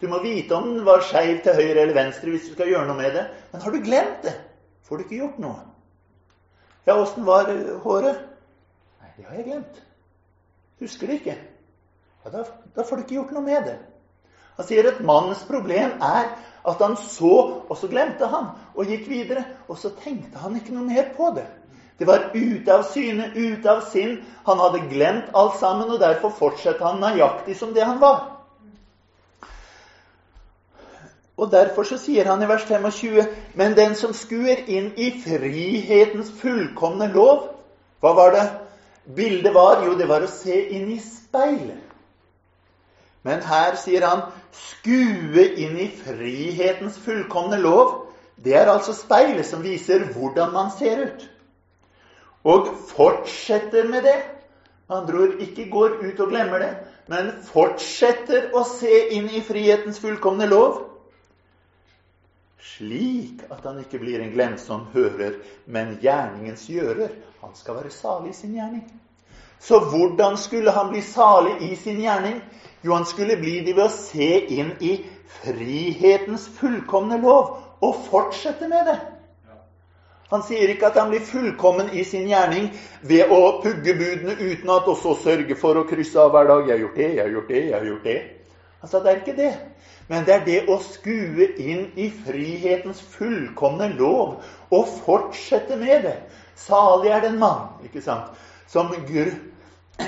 Du 0.02 0.08
må 0.10 0.18
vite 0.22 0.54
om 0.54 0.68
den 0.68 0.86
var 0.86 1.04
skeiv 1.06 1.40
til 1.42 1.54
høyre 1.54 1.84
eller 1.84 1.94
venstre 1.94 2.32
hvis 2.32 2.48
du 2.48 2.56
skal 2.56 2.68
gjøre 2.72 2.88
noe 2.88 2.98
med 2.98 3.14
det. 3.14 3.22
Men 3.52 3.62
har 3.62 3.74
du 3.74 3.84
glemt 3.84 4.24
det, 4.26 4.34
får 4.82 4.98
du 4.98 5.04
ikke 5.04 5.20
gjort 5.20 5.38
noe. 5.42 5.60
Ja, 6.86 6.96
åssen 6.98 7.26
var 7.26 7.48
håret? 7.84 8.22
Nei, 9.00 9.10
det 9.16 9.26
har 9.28 9.38
jeg 9.38 9.46
glemt. 9.46 9.82
Husker 10.82 11.06
det 11.06 11.20
ikke. 11.20 11.36
Ja, 12.24 12.30
da, 12.30 12.44
da 12.76 12.84
får 12.86 12.96
du 12.96 13.02
ikke 13.02 13.18
gjort 13.20 13.34
noe 13.36 13.44
med 13.46 13.66
det. 13.66 13.78
Han 14.58 14.68
sier 14.68 14.88
at 14.90 15.00
mannens 15.04 15.42
problem 15.48 15.96
er 16.02 16.28
at 16.62 16.82
han 16.84 16.94
så, 17.00 17.34
og 17.66 17.76
så 17.78 17.88
glemte 17.90 18.28
han, 18.30 18.52
og 18.76 18.90
gikk 18.90 19.08
videre. 19.10 19.44
Og 19.68 19.78
så 19.80 19.90
tenkte 20.04 20.38
han 20.38 20.56
ikke 20.58 20.74
noe 20.76 20.86
mer 20.86 21.10
på 21.16 21.32
det. 21.34 21.48
Det 21.98 22.06
var 22.06 22.30
ute 22.34 22.72
av 22.74 22.84
syne, 22.88 23.30
ute 23.34 23.70
av 23.70 23.82
sinn. 23.92 24.20
Han 24.46 24.60
hadde 24.62 24.84
glemt 24.90 25.32
alt 25.38 25.58
sammen, 25.60 25.90
og 25.90 26.00
derfor 26.02 26.34
fortsatte 26.34 26.84
han 26.84 27.02
nøyaktig 27.02 27.56
som 27.58 27.74
det 27.74 27.84
han 27.86 28.00
var. 28.02 28.28
Og 31.36 31.50
Derfor 31.50 31.82
så 31.88 31.96
sier 31.98 32.28
han 32.28 32.42
i 32.42 32.46
vers 32.46 32.64
25.: 32.68 33.26
Men 33.54 33.74
den 33.74 33.94
som 33.98 34.12
skuer 34.14 34.62
inn 34.68 34.92
i 34.96 35.10
frihetens 35.24 36.30
fullkomne 36.38 37.08
lov 37.12 37.48
Hva 38.00 38.12
var 38.14 38.30
det 38.34 38.44
bildet 39.16 39.54
var? 39.54 39.82
Jo, 39.86 39.94
det 39.98 40.08
var 40.08 40.22
å 40.22 40.30
se 40.30 40.58
inn 40.74 40.90
i 40.90 40.98
speilet. 40.98 41.91
Men 43.22 43.42
her 43.46 43.76
sier 43.78 44.06
han 44.06 44.24
skue 44.56 45.44
inn 45.62 45.76
i 45.78 45.88
frihetens 45.94 46.98
fullkomne 47.02 47.60
lov. 47.62 47.98
Det 48.42 48.56
er 48.58 48.70
altså 48.72 48.94
speilet 48.96 49.46
som 49.46 49.62
viser 49.62 50.08
hvordan 50.14 50.50
man 50.54 50.72
ser 50.74 51.06
ut 51.06 51.28
og 52.42 52.72
fortsetter 52.90 53.86
med 53.88 54.02
det. 54.02 54.18
Andre 54.90 55.20
ord 55.24 55.42
ikke 55.44 55.68
går 55.70 56.00
ut 56.02 56.20
og 56.20 56.32
glemmer 56.32 56.58
det, 56.58 56.72
men 57.08 57.30
fortsetter 57.46 58.50
å 58.56 58.64
se 58.66 58.90
inn 59.16 59.28
i 59.30 59.42
frihetens 59.46 60.00
fullkomne 60.02 60.48
lov. 60.50 60.80
Slik 62.62 63.44
at 63.50 63.64
han 63.66 63.78
ikke 63.82 64.00
blir 64.02 64.22
en 64.22 64.32
glemsom 64.34 64.88
hører, 64.92 65.38
men 65.66 65.96
gjerningens 66.02 66.66
gjører. 66.70 67.14
Han 67.42 67.54
skal 67.58 67.78
være 67.78 67.94
salig 67.94 68.34
i 68.34 68.38
sin 68.38 68.58
gjerning. 68.58 68.84
Så 69.62 69.78
hvordan 69.92 70.36
skulle 70.38 70.74
han 70.74 70.90
bli 70.90 71.02
salig 71.06 71.56
i 71.70 71.76
sin 71.78 72.00
gjerning? 72.02 72.40
Jo, 72.82 72.94
han 72.94 73.06
skulle 73.06 73.36
bli 73.38 73.60
det 73.62 73.76
ved 73.76 73.86
å 73.86 73.94
se 73.94 74.28
inn 74.56 74.72
i 74.82 74.96
frihetens 75.42 76.48
fullkomne 76.58 77.20
lov 77.22 77.58
og 77.82 77.98
fortsette 78.08 78.68
med 78.70 78.86
det. 78.90 78.98
Han 80.32 80.40
sier 80.46 80.70
ikke 80.72 80.88
at 80.88 80.96
han 80.96 81.10
blir 81.12 81.24
fullkommen 81.28 81.90
i 81.92 82.06
sin 82.08 82.24
gjerning 82.30 82.70
ved 83.04 83.28
å 83.28 83.60
pugge 83.60 83.92
budene 83.98 84.32
uten 84.40 84.70
at 84.72 84.88
også 84.88 85.12
sørge 85.20 85.56
for 85.60 85.76
å 85.76 85.84
krysse 85.88 86.16
av 86.20 86.32
hver 86.32 86.48
dag. 86.48 86.62
'Jeg 86.66 86.72
har 86.72 86.80
gjort 86.86 86.96
det, 86.96 87.08
jeg 87.14 87.22
har 87.22 87.34
gjort 87.34 87.48
det, 87.48 87.62
jeg 87.66 87.74
har 87.78 87.86
gjort 87.90 88.04
det.' 88.04 88.22
Sa 88.88 89.00
det 89.00 89.10
er 89.10 89.20
ikke 89.20 89.36
det. 89.36 89.52
Men 90.08 90.24
det 90.24 90.34
er 90.34 90.44
det 90.44 90.62
å 90.68 90.78
skue 90.82 91.46
inn 91.60 91.84
i 91.96 92.08
frihetens 92.10 93.02
fullkomne 93.12 93.92
lov 93.98 94.42
og 94.70 94.88
fortsette 95.04 95.76
med 95.76 96.02
det. 96.08 96.16
Salig 96.56 97.12
er 97.12 97.20
den 97.20 97.38
mann 97.38 97.84
ikke 97.84 98.02
sant? 98.02 98.32
Som, 98.66 98.90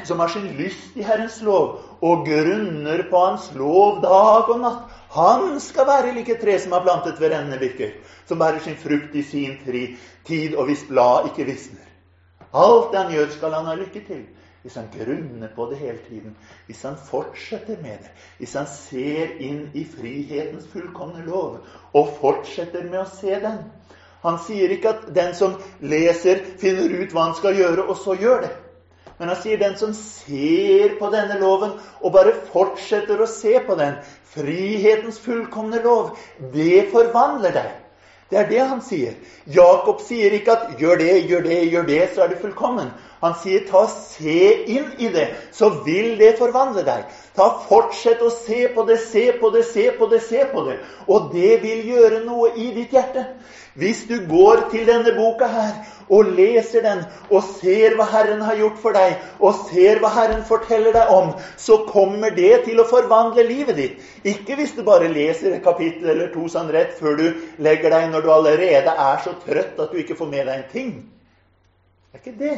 som 0.04 0.20
har 0.20 0.28
sin 0.28 0.48
lyst 0.56 0.96
i 0.96 1.02
Herrens 1.02 1.40
lov 1.42 1.80
og 2.00 2.26
grunner 2.26 3.02
på 3.10 3.24
Hans 3.24 3.50
lov 3.56 4.02
dag 4.02 4.50
og 4.50 4.60
natt. 4.60 4.92
Han 5.14 5.60
skal 5.60 5.86
være 5.86 6.14
like 6.16 6.38
tre 6.40 6.58
som 6.58 6.72
er 6.72 6.84
plantet 6.84 7.20
ved 7.20 7.32
rennende 7.32 7.60
virker, 7.60 7.92
som 8.26 8.38
bærer 8.38 8.60
sin 8.60 8.76
frukt 8.76 9.14
i 9.14 9.22
sin 9.22 9.58
tid, 10.26 10.56
og 10.56 10.64
hvis 10.66 10.86
bladet 10.88 11.30
ikke 11.30 11.50
visner. 11.52 11.84
Alt 12.54 12.92
det 12.92 13.02
han 13.02 13.12
gjør, 13.12 13.30
skal 13.30 13.54
han 13.54 13.66
ha 13.66 13.74
lykke 13.74 14.02
til. 14.06 14.24
Hvis 14.64 14.74
han 14.74 14.88
grunner 14.92 15.48
på 15.56 15.66
det 15.70 15.78
hele 15.78 15.98
tiden, 16.08 16.36
hvis 16.66 16.82
han 16.82 16.94
fortsetter 16.96 17.76
med 17.82 17.98
det, 18.00 18.10
hvis 18.38 18.54
han 18.56 18.66
ser 18.66 19.34
inn 19.38 19.66
i 19.74 19.84
frihetens 19.84 20.64
fullkomne 20.72 21.24
lov 21.26 21.58
og 21.92 22.14
fortsetter 22.20 22.86
med 22.88 23.02
å 23.02 23.10
se 23.10 23.36
den. 23.42 23.58
Han 24.24 24.38
sier 24.40 24.72
ikke 24.72 24.94
at 24.94 25.02
den 25.14 25.34
som 25.36 25.58
leser, 25.84 26.40
finner 26.58 26.88
ut 26.96 27.12
hva 27.12 27.26
han 27.28 27.36
skal 27.36 27.60
gjøre, 27.60 27.84
og 27.84 27.98
så 28.00 28.16
gjør 28.16 28.46
det. 28.46 28.54
Men 29.18 29.30
han 29.30 29.38
sier 29.38 29.60
den 29.60 29.76
som 29.78 29.92
ser 29.94 30.96
på 30.98 31.10
denne 31.12 31.38
loven 31.38 31.76
og 32.00 32.14
bare 32.14 32.34
fortsetter 32.50 33.20
å 33.22 33.30
se 33.30 33.60
på 33.62 33.76
den, 33.78 34.00
frihetens 34.34 35.20
fullkomne 35.22 35.78
lov, 35.84 36.16
det 36.54 36.88
forvandler 36.90 37.54
deg. 37.54 37.72
Det 38.30 38.40
er 38.40 38.48
det 38.50 38.62
han 38.64 38.80
sier. 38.82 39.14
Jakob 39.46 40.00
sier 40.02 40.32
ikke 40.34 40.56
at 40.56 40.80
'gjør 40.80 40.98
det, 40.98 41.12
gjør 41.28 41.42
det, 41.44 41.58
gjør 41.70 41.86
det', 41.86 42.14
så 42.14 42.24
er 42.24 42.32
du 42.32 42.40
fullkommen. 42.40 42.90
Han 43.24 43.34
sier 43.40 43.62
'ta 43.64 43.86
og 43.86 43.92
se 43.96 44.40
inn 44.68 44.90
i 45.00 45.08
det, 45.08 45.28
så 45.52 45.70
vil 45.84 46.18
det 46.20 46.34
forvandle 46.36 46.82
deg'. 46.84 47.06
Ta 47.36 47.46
Fortsett 47.68 48.20
å 48.22 48.28
se 48.30 48.66
på 48.74 48.84
det, 48.86 48.98
se 49.00 49.32
på 49.40 49.48
det, 49.54 49.64
se 49.64 49.90
på 49.98 50.06
det, 50.10 50.20
se 50.22 50.44
på 50.52 50.64
det. 50.66 50.74
Og 51.08 51.30
det 51.32 51.62
vil 51.62 51.86
gjøre 51.88 52.20
noe 52.26 52.50
i 52.52 52.66
ditt 52.76 52.92
hjerte. 52.92 53.24
Hvis 53.74 54.04
du 54.08 54.18
går 54.28 54.68
til 54.70 54.84
denne 54.86 55.14
boka 55.16 55.48
her 55.50 55.72
og 56.08 56.28
leser 56.36 56.84
den 56.84 57.00
og 57.30 57.42
ser 57.48 57.96
hva 57.96 58.04
Herren 58.12 58.44
har 58.44 58.60
gjort 58.60 58.78
for 58.84 58.94
deg, 58.94 59.16
og 59.40 59.56
ser 59.72 60.04
hva 60.04 60.12
Herren 60.14 60.44
forteller 60.46 60.92
deg 60.94 61.10
om, 61.16 61.32
så 61.56 61.80
kommer 61.88 62.36
det 62.36 62.52
til 62.68 62.78
å 62.78 62.86
forvandle 62.86 63.48
livet 63.48 63.80
ditt. 63.80 64.06
Ikke 64.22 64.60
hvis 64.60 64.76
du 64.76 64.84
bare 64.86 65.08
leser 65.08 65.56
et 65.56 65.64
kapittel 65.64 66.12
eller 66.12 66.30
to 66.36 66.44
sånn 66.52 66.70
rett 66.76 66.94
før 67.00 67.18
du 67.18 67.26
legger 67.58 67.96
deg 67.96 68.12
når 68.12 68.22
du 68.22 68.30
allerede 68.36 68.94
er 69.08 69.26
så 69.26 69.34
trøtt 69.42 69.80
at 69.80 69.90
du 69.90 70.04
ikke 70.04 70.20
får 70.20 70.32
med 70.36 70.46
deg 70.46 70.54
en 70.60 70.72
ting. 70.76 70.96
Det 72.12 72.20
er 72.20 72.26
ikke 72.26 72.40
det. 72.44 72.56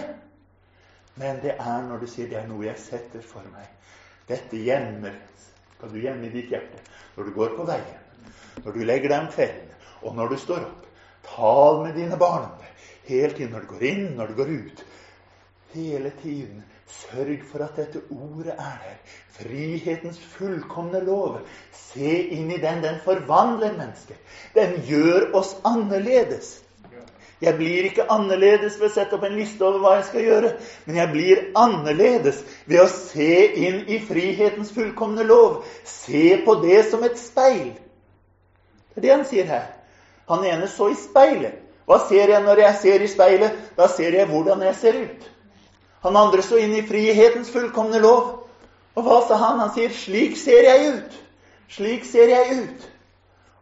Men 1.16 1.40
det 1.42 1.54
er 1.56 1.86
når 1.86 2.02
du 2.02 2.10
sier 2.10 2.28
det 2.28 2.38
er 2.40 2.48
noe 2.48 2.66
jeg 2.66 2.80
setter 2.80 3.24
for 3.24 3.46
meg. 3.52 3.68
Dette 4.28 4.58
gjemmer 4.58 5.14
skal 5.76 5.92
du 5.92 6.00
gjemme 6.00 6.28
i 6.28 6.32
ditt 6.32 6.50
hjerte 6.52 6.82
når 7.16 7.28
du 7.28 7.34
går 7.36 7.54
på 7.56 7.64
veien, 7.68 8.02
når 8.64 8.76
du 8.76 8.84
legger 8.84 9.12
deg 9.12 9.22
om 9.22 9.32
kvelden, 9.32 9.72
og 10.02 10.16
når 10.16 10.32
du 10.32 10.36
står 10.40 10.64
opp. 10.64 10.82
Tal 11.26 11.82
med 11.82 11.96
dine 11.98 12.16
barn 12.20 12.44
om 12.46 12.58
det. 12.60 12.68
Hele 13.08 13.32
tiden 13.34 13.52
når 13.54 13.64
du 13.64 13.72
går 13.72 13.84
inn, 13.88 14.04
når 14.16 14.30
du 14.30 14.34
går 14.38 14.52
ut. 14.52 14.82
Hele 15.74 16.12
tiden. 16.22 16.64
Sørg 16.86 17.42
for 17.50 17.64
at 17.64 17.78
dette 17.80 18.02
ordet 18.14 18.54
er 18.54 18.76
der. 18.84 19.00
Frihetens 19.34 20.20
fullkomne 20.36 21.00
lov. 21.04 21.40
Se 21.74 22.12
inn 22.36 22.50
i 22.54 22.60
den. 22.62 22.82
Den 22.84 23.00
forvandler 23.04 23.74
mennesker. 23.78 24.20
Den 24.54 24.78
gjør 24.86 25.32
oss 25.34 25.56
annerledes. 25.66 26.60
Jeg 27.40 27.56
blir 27.58 27.84
ikke 27.84 28.06
annerledes 28.08 28.78
ved 28.80 28.88
å 28.88 28.94
sette 28.94 29.16
opp 29.18 29.24
en 29.28 29.36
liste 29.36 29.64
over 29.66 29.82
hva 29.82 29.90
jeg 29.98 30.06
skal 30.08 30.22
gjøre, 30.24 30.52
men 30.86 30.96
jeg 30.96 31.12
blir 31.12 31.42
annerledes 31.58 32.38
ved 32.64 32.80
å 32.80 32.88
se 32.88 33.32
inn 33.60 33.82
i 33.92 33.98
frihetens 34.00 34.72
fullkomne 34.72 35.26
lov. 35.28 35.58
Se 35.84 36.38
på 36.46 36.54
det 36.62 36.80
som 36.88 37.04
et 37.04 37.18
speil. 37.20 37.74
Det 38.94 39.02
er 39.02 39.04
det 39.04 39.12
han 39.12 39.26
sier 39.28 39.50
her. 39.50 39.66
Han 40.32 40.46
ene 40.48 40.68
så 40.72 40.88
i 40.88 40.96
speilet. 40.96 41.60
Hva 41.86 42.00
ser 42.08 42.32
jeg 42.32 42.42
når 42.42 42.62
jeg 42.64 42.78
ser 42.80 43.04
i 43.04 43.10
speilet? 43.10 43.60
Da 43.76 43.86
ser 43.92 44.16
jeg 44.16 44.30
hvordan 44.30 44.64
jeg 44.64 44.78
ser 44.80 44.96
ut. 45.04 45.28
Han 46.06 46.16
andre 46.16 46.42
så 46.42 46.58
inn 46.62 46.72
i 46.74 46.86
frihetens 46.86 47.52
fullkomne 47.52 48.00
lov. 48.00 48.48
Og 48.96 49.04
hva 49.04 49.20
sa 49.28 49.36
han? 49.36 49.60
Han 49.60 49.74
sier 49.74 49.92
'slik 49.92 50.36
ser 50.40 50.64
jeg 50.64 50.88
ut'. 50.94 51.20
Slik 51.68 52.04
ser 52.04 52.28
jeg 52.32 52.58
ut. 52.62 52.88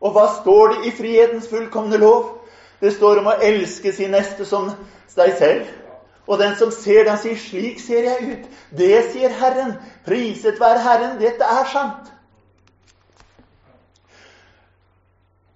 Og 0.00 0.12
hva 0.12 0.28
står 0.40 0.68
det 0.68 0.86
i 0.86 0.90
frihetens 0.94 1.48
fullkomne 1.48 1.98
lov? 1.98 2.43
Det 2.84 2.92
står 2.92 3.22
om 3.22 3.30
å 3.32 3.38
elske 3.40 3.94
sin 3.96 4.12
neste 4.12 4.44
som 4.44 4.66
deg 5.16 5.30
selv. 5.38 5.68
Og 6.28 6.36
den 6.40 6.52
som 6.60 6.70
ser, 6.72 7.04
den 7.04 7.16
sier 7.18 7.36
'Slik 7.36 7.80
ser 7.80 8.04
jeg 8.04 8.18
ut'. 8.32 8.50
Det 8.76 9.04
sier 9.12 9.32
Herren. 9.32 9.72
Priset 10.04 10.60
være 10.60 10.82
Herren. 10.84 11.18
Dette 11.20 11.44
er 11.44 11.64
sant. 11.72 12.12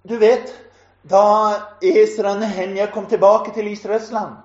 Du 0.09 0.17
vet, 0.17 0.49
da 1.09 1.53
Esra 1.81 2.33
Nehemja 2.39 2.89
kom 2.91 3.05
tilbake 3.05 3.53
til 3.53 3.71
Israels 3.71 4.11
land 4.11 4.35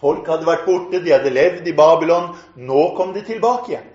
Folk 0.00 0.26
hadde 0.26 0.46
vært 0.46 0.66
borte, 0.66 1.00
de 1.00 1.12
hadde 1.12 1.30
levd 1.30 1.68
i 1.68 1.72
Babylon. 1.72 2.34
Nå 2.56 2.96
kom 2.96 3.14
de 3.14 3.22
tilbake 3.22 3.70
igjen. 3.70 3.93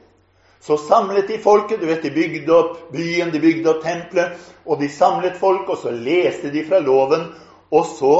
Så 0.62 0.78
samlet 0.78 1.28
de 1.28 1.38
folket. 1.38 1.80
du 1.80 1.86
vet, 1.86 2.04
De 2.04 2.12
bygde 2.12 2.54
opp 2.54 2.91
byen, 2.91 3.32
de 3.32 3.39
bygde 3.39 3.69
opp 3.69 3.84
tempelet. 3.84 4.38
Og 4.65 4.80
de 4.80 4.89
samlet 4.89 5.38
folk, 5.38 5.69
og 5.69 5.78
så 5.78 5.91
leste 5.91 6.52
de 6.52 6.65
fra 6.67 6.80
loven. 6.80 7.30
Og 7.72 7.86
så 7.86 8.15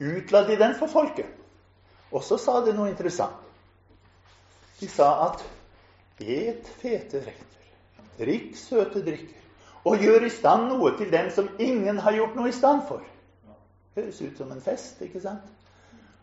utla 0.00 0.44
de 0.48 0.56
den 0.56 0.74
for 0.74 0.86
folket. 0.86 1.26
Og 2.12 2.22
så 2.22 2.36
sa 2.38 2.60
de 2.64 2.74
noe 2.76 2.90
interessant. 2.90 3.38
De 4.80 4.88
sa 4.90 5.12
at 5.28 5.44
et 6.22 6.68
fete 6.82 7.22
retter, 7.22 7.70
drikk 8.18 8.56
søte 8.58 9.02
drikker, 9.02 9.38
og 9.86 10.02
gjør 10.02 10.26
i 10.26 10.30
stand 10.30 10.68
noe 10.70 10.92
til 10.98 11.10
dem 11.10 11.30
som 11.34 11.48
ingen 11.58 11.98
har 12.02 12.14
gjort 12.14 12.36
noe 12.38 12.50
i 12.50 12.54
stand 12.54 12.84
for. 12.88 13.02
Høres 13.96 14.20
ut 14.22 14.38
som 14.38 14.52
en 14.52 14.62
fest, 14.62 15.00
ikke 15.02 15.22
sant? 15.22 15.48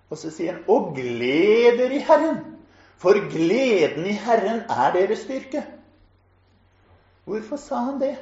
Og 0.10 0.18
så 0.18 0.32
sier 0.34 0.56
han, 0.56 0.64
og 0.68 0.94
gleder 0.96 1.92
i 1.94 2.02
Herren, 2.04 2.59
for 3.00 3.20
gleden 3.32 4.06
i 4.06 4.14
Herren 4.14 4.66
er 4.70 4.92
deres 4.94 5.24
styrke. 5.24 5.64
Hvorfor 7.30 7.58
sa 7.58 7.76
han 7.76 8.00
det? 8.02 8.16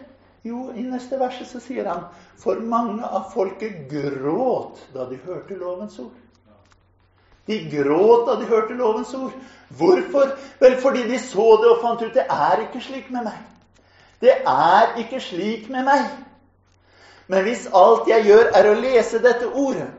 Jo, 0.45 0.69
i 0.75 0.83
neste 0.85 1.17
verset 1.19 1.47
så 1.49 1.59
sier 1.59 1.87
han 1.89 2.05
for 2.39 2.61
mange 2.61 3.03
av 3.03 3.31
folket 3.33 3.87
gråt 3.91 4.79
da 4.93 5.07
de 5.09 5.17
hørte 5.25 5.57
lovens 5.57 5.97
ord. 5.99 6.15
De 7.47 7.57
gråt 7.71 8.27
da 8.27 8.35
de 8.39 8.47
hørte 8.47 8.75
lovens 8.77 9.13
ord. 9.13 9.33
Hvorfor? 9.69 10.35
Vel, 10.59 10.77
fordi 10.81 11.07
de 11.07 11.19
så 11.19 11.47
det 11.61 11.71
og 11.71 11.81
fant 11.81 12.03
ut 12.03 12.13
det 12.13 12.27
er 12.29 12.67
ikke 12.67 12.83
slik 12.83 13.09
med 13.11 13.29
meg. 13.29 13.37
Det 14.21 14.33
er 14.47 14.97
ikke 15.01 15.21
slik 15.23 15.69
med 15.69 15.87
meg. 15.87 16.05
Men 17.27 17.43
hvis 17.43 17.67
alt 17.75 18.07
jeg 18.07 18.27
gjør, 18.27 18.51
er 18.55 18.69
å 18.69 18.77
lese 18.79 19.23
dette 19.23 19.49
ordet 19.49 19.89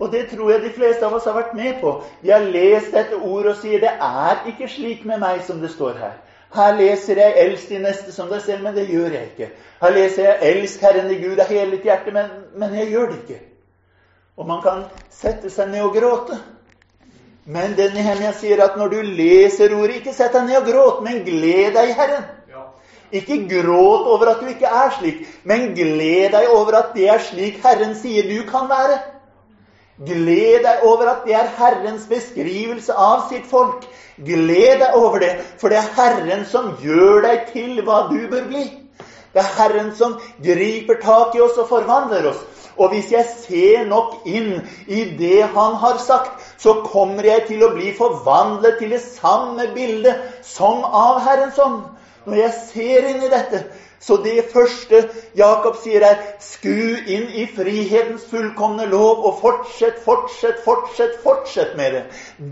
Og 0.00 0.12
det 0.12 0.30
tror 0.30 0.50
jeg 0.50 0.62
de 0.62 0.72
fleste 0.72 1.06
av 1.06 1.14
oss 1.14 1.26
har 1.28 1.36
vært 1.36 1.54
med 1.54 1.80
på. 1.80 1.92
Vi 2.22 2.32
har 2.32 2.46
lest 2.54 2.94
dette 2.96 3.18
ordet 3.20 3.52
og 3.52 3.58
sier 3.60 3.82
det 3.82 3.92
er 3.92 4.46
ikke 4.48 4.68
slik 4.68 5.04
med 5.04 5.20
meg 5.20 5.42
som 5.46 5.60
det 5.60 5.70
står 5.74 5.98
her. 6.00 6.14
Her 6.54 6.72
leser 6.74 7.18
jeg 7.20 7.34
'elsk 7.36 7.68
de 7.68 7.78
neste 7.78 8.12
som 8.12 8.28
deg 8.28 8.40
selv', 8.42 8.62
men 8.62 8.74
det 8.74 8.88
gjør 8.88 9.12
jeg 9.12 9.28
ikke. 9.30 9.50
Her 9.82 9.90
leser 9.90 10.22
jeg 10.24 10.38
'elsk 10.42 10.80
Herren 10.80 11.10
i 11.10 11.20
Gud 11.22 11.38
av 11.38 11.46
hele 11.46 11.70
ditt 11.70 11.84
hjerte', 11.84 12.12
men, 12.12 12.26
men 12.56 12.74
jeg 12.74 12.88
gjør 12.90 13.06
det 13.06 13.18
ikke. 13.22 13.40
Og 14.36 14.46
man 14.46 14.62
kan 14.62 14.82
sette 15.10 15.50
seg 15.50 15.68
ned 15.68 15.82
og 15.82 15.94
gråte. 15.94 16.38
Men 17.44 17.76
det 17.76 17.94
Nehemia 17.94 18.32
sier 18.32 18.64
at 18.64 18.76
når 18.76 18.88
du 18.88 19.00
leser 19.02 19.74
ordet, 19.74 20.00
ikke 20.00 20.14
sett 20.14 20.32
deg 20.32 20.46
ned 20.46 20.56
og 20.56 20.66
gråt, 20.66 21.02
men 21.04 21.24
gled 21.24 21.74
deg 21.74 21.88
i 21.88 21.92
Herren. 21.92 22.24
Ikke 23.12 23.48
gråt 23.48 24.06
over 24.06 24.26
at 24.30 24.40
du 24.40 24.46
ikke 24.46 24.66
er 24.66 24.90
slik, 24.98 25.24
men 25.44 25.72
gled 25.74 26.30
deg 26.30 26.46
over 26.48 26.76
at 26.78 26.92
det 26.94 27.08
er 27.10 27.18
slik 27.18 27.58
Herren 27.64 27.94
sier 27.98 28.28
du 28.28 28.44
kan 28.50 28.68
være. 28.70 29.00
Gled 30.06 30.62
deg 30.64 30.84
over 30.88 31.10
at 31.10 31.26
det 31.28 31.34
er 31.36 31.48
Herrens 31.58 32.06
beskrivelse 32.08 32.94
av 32.96 33.26
sitt 33.28 33.48
folk. 33.50 33.84
Gled 34.16 34.80
deg 34.80 34.96
over 34.96 35.20
det, 35.20 35.34
for 35.60 35.68
det 35.68 35.80
er 35.80 35.90
Herren 35.96 36.46
som 36.48 36.70
gjør 36.80 37.20
deg 37.26 37.50
til 37.52 37.82
hva 37.84 38.06
du 38.08 38.16
bør 38.30 38.46
bli. 38.48 38.64
Det 39.34 39.42
er 39.42 39.52
Herren 39.58 39.92
som 39.96 40.16
griper 40.42 40.98
tak 41.02 41.36
i 41.36 41.42
oss 41.44 41.58
og 41.60 41.68
forvandler 41.68 42.30
oss. 42.32 42.40
Og 42.80 42.94
hvis 42.94 43.10
jeg 43.12 43.26
ser 43.28 43.84
nok 43.90 44.24
inn 44.24 44.62
i 44.88 45.02
det 45.18 45.50
Han 45.52 45.74
har 45.82 45.98
sagt, 46.00 46.40
så 46.56 46.80
kommer 46.86 47.26
jeg 47.26 47.44
til 47.50 47.64
å 47.64 47.72
bli 47.74 47.92
forvandlet 47.96 48.78
til 48.80 48.94
det 48.96 49.02
samme 49.04 49.68
bildet 49.74 50.40
som 50.46 50.84
av 50.84 51.20
Herrens 51.26 51.58
ånd. 51.60 51.82
Når 52.24 52.36
jeg 52.40 52.52
ser 52.72 53.08
inn 53.10 53.22
i 53.24 53.32
dette, 53.32 53.64
så 54.00 54.16
det 54.24 54.46
første 54.52 55.02
Jakob 55.36 55.76
sier, 55.82 56.00
er 56.00 56.22
sku 56.40 56.96
inn 57.04 57.26
i 57.36 57.44
frihetens 57.52 58.24
fullkomne 58.30 58.86
lov 58.88 59.26
og 59.28 59.40
fortsett, 59.42 60.00
fortsett, 60.04 60.62
fortsett, 60.64 61.18
fortsett 61.22 61.76
med 61.76 61.92
det. 61.92 62.02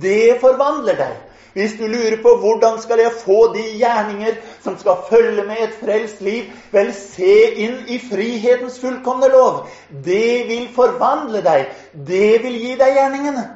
Det 0.02 0.36
forvandler 0.42 0.98
deg. 1.00 1.16
Hvis 1.56 1.78
du 1.80 1.86
lurer 1.88 2.18
på 2.22 2.34
hvordan 2.38 2.76
skal 2.82 3.00
jeg 3.00 3.16
få 3.22 3.38
de 3.54 3.62
gjerninger 3.80 4.36
som 4.62 4.76
skal 4.78 5.00
følge 5.08 5.44
med 5.48 5.62
et 5.64 5.78
frelst 5.80 6.20
liv, 6.20 6.52
vel, 6.70 6.92
se 6.94 7.32
inn 7.64 7.80
i 7.88 7.96
frihetens 7.98 8.76
fullkomne 8.78 9.30
lov. 9.32 9.64
Det 10.04 10.44
vil 10.50 10.68
forvandle 10.76 11.40
deg. 11.42 11.72
Det 11.94 12.42
vil 12.44 12.60
gi 12.60 12.74
deg 12.76 12.92
gjerningene. 13.00 13.46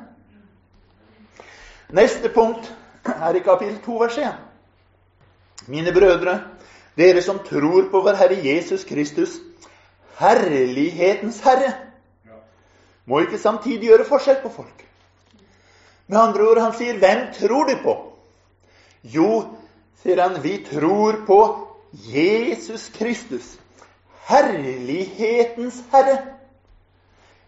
Neste 1.92 2.32
punkt 2.32 2.72
er 3.04 3.36
i 3.36 3.44
kapittel 3.44 3.76
2, 3.84 4.00
vers 4.00 4.18
1. 4.18 4.40
Mine 5.68 5.92
brødre, 5.92 6.38
dere 6.96 7.22
som 7.22 7.38
tror 7.44 7.88
på 7.90 8.00
vår 8.04 8.18
Herre 8.20 8.38
Jesus 8.44 8.84
Kristus, 8.84 9.38
herlighetens 10.18 11.40
Herre, 11.40 11.72
må 13.06 13.24
ikke 13.24 13.38
samtidig 13.38 13.88
gjøre 13.90 14.06
forskjell 14.06 14.42
på 14.42 14.52
folk. 14.52 14.84
Med 16.06 16.20
andre 16.20 16.48
ord, 16.50 16.60
han 16.60 16.74
sier, 16.76 16.98
'Hvem 16.98 17.32
tror 17.38 17.64
du 17.64 17.76
på?' 17.82 17.98
Jo, 19.02 19.56
sier 20.02 20.22
han, 20.22 20.42
vi 20.42 20.58
tror 20.70 21.24
på 21.26 21.38
Jesus 21.92 22.88
Kristus, 22.88 23.58
herlighetens 24.28 25.82
Herre. 25.92 26.18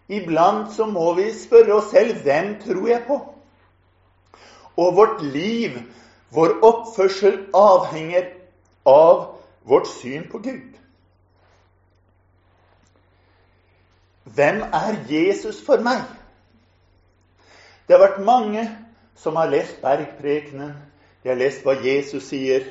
Iblant 0.09 0.73
så 0.73 0.85
må 0.85 1.13
vi 1.13 1.31
spørre 1.33 1.73
oss 1.73 1.89
selv 1.91 2.21
hvem 2.23 2.59
tror 2.61 2.87
jeg 2.87 3.03
på? 3.07 3.19
Og 4.77 4.95
vårt 4.95 5.23
liv, 5.23 5.79
vår 6.29 6.59
oppførsel, 6.61 7.45
avhenger 7.53 8.27
av 8.85 9.34
vårt 9.65 9.87
syn 9.87 10.27
på 10.31 10.37
Gud. 10.37 10.77
Hvem 14.23 14.61
er 14.61 14.95
Jesus 15.09 15.61
for 15.65 15.81
meg? 15.85 16.01
Det 17.85 17.93
har 17.95 18.01
vært 18.01 18.25
mange 18.25 18.65
som 19.15 19.37
har 19.37 19.49
lest 19.49 19.81
Bergprekenen. 19.81 20.73
De 21.23 21.29
har 21.29 21.37
lest 21.37 21.65
hva 21.65 21.77
Jesus 21.81 22.25
sier. 22.29 22.65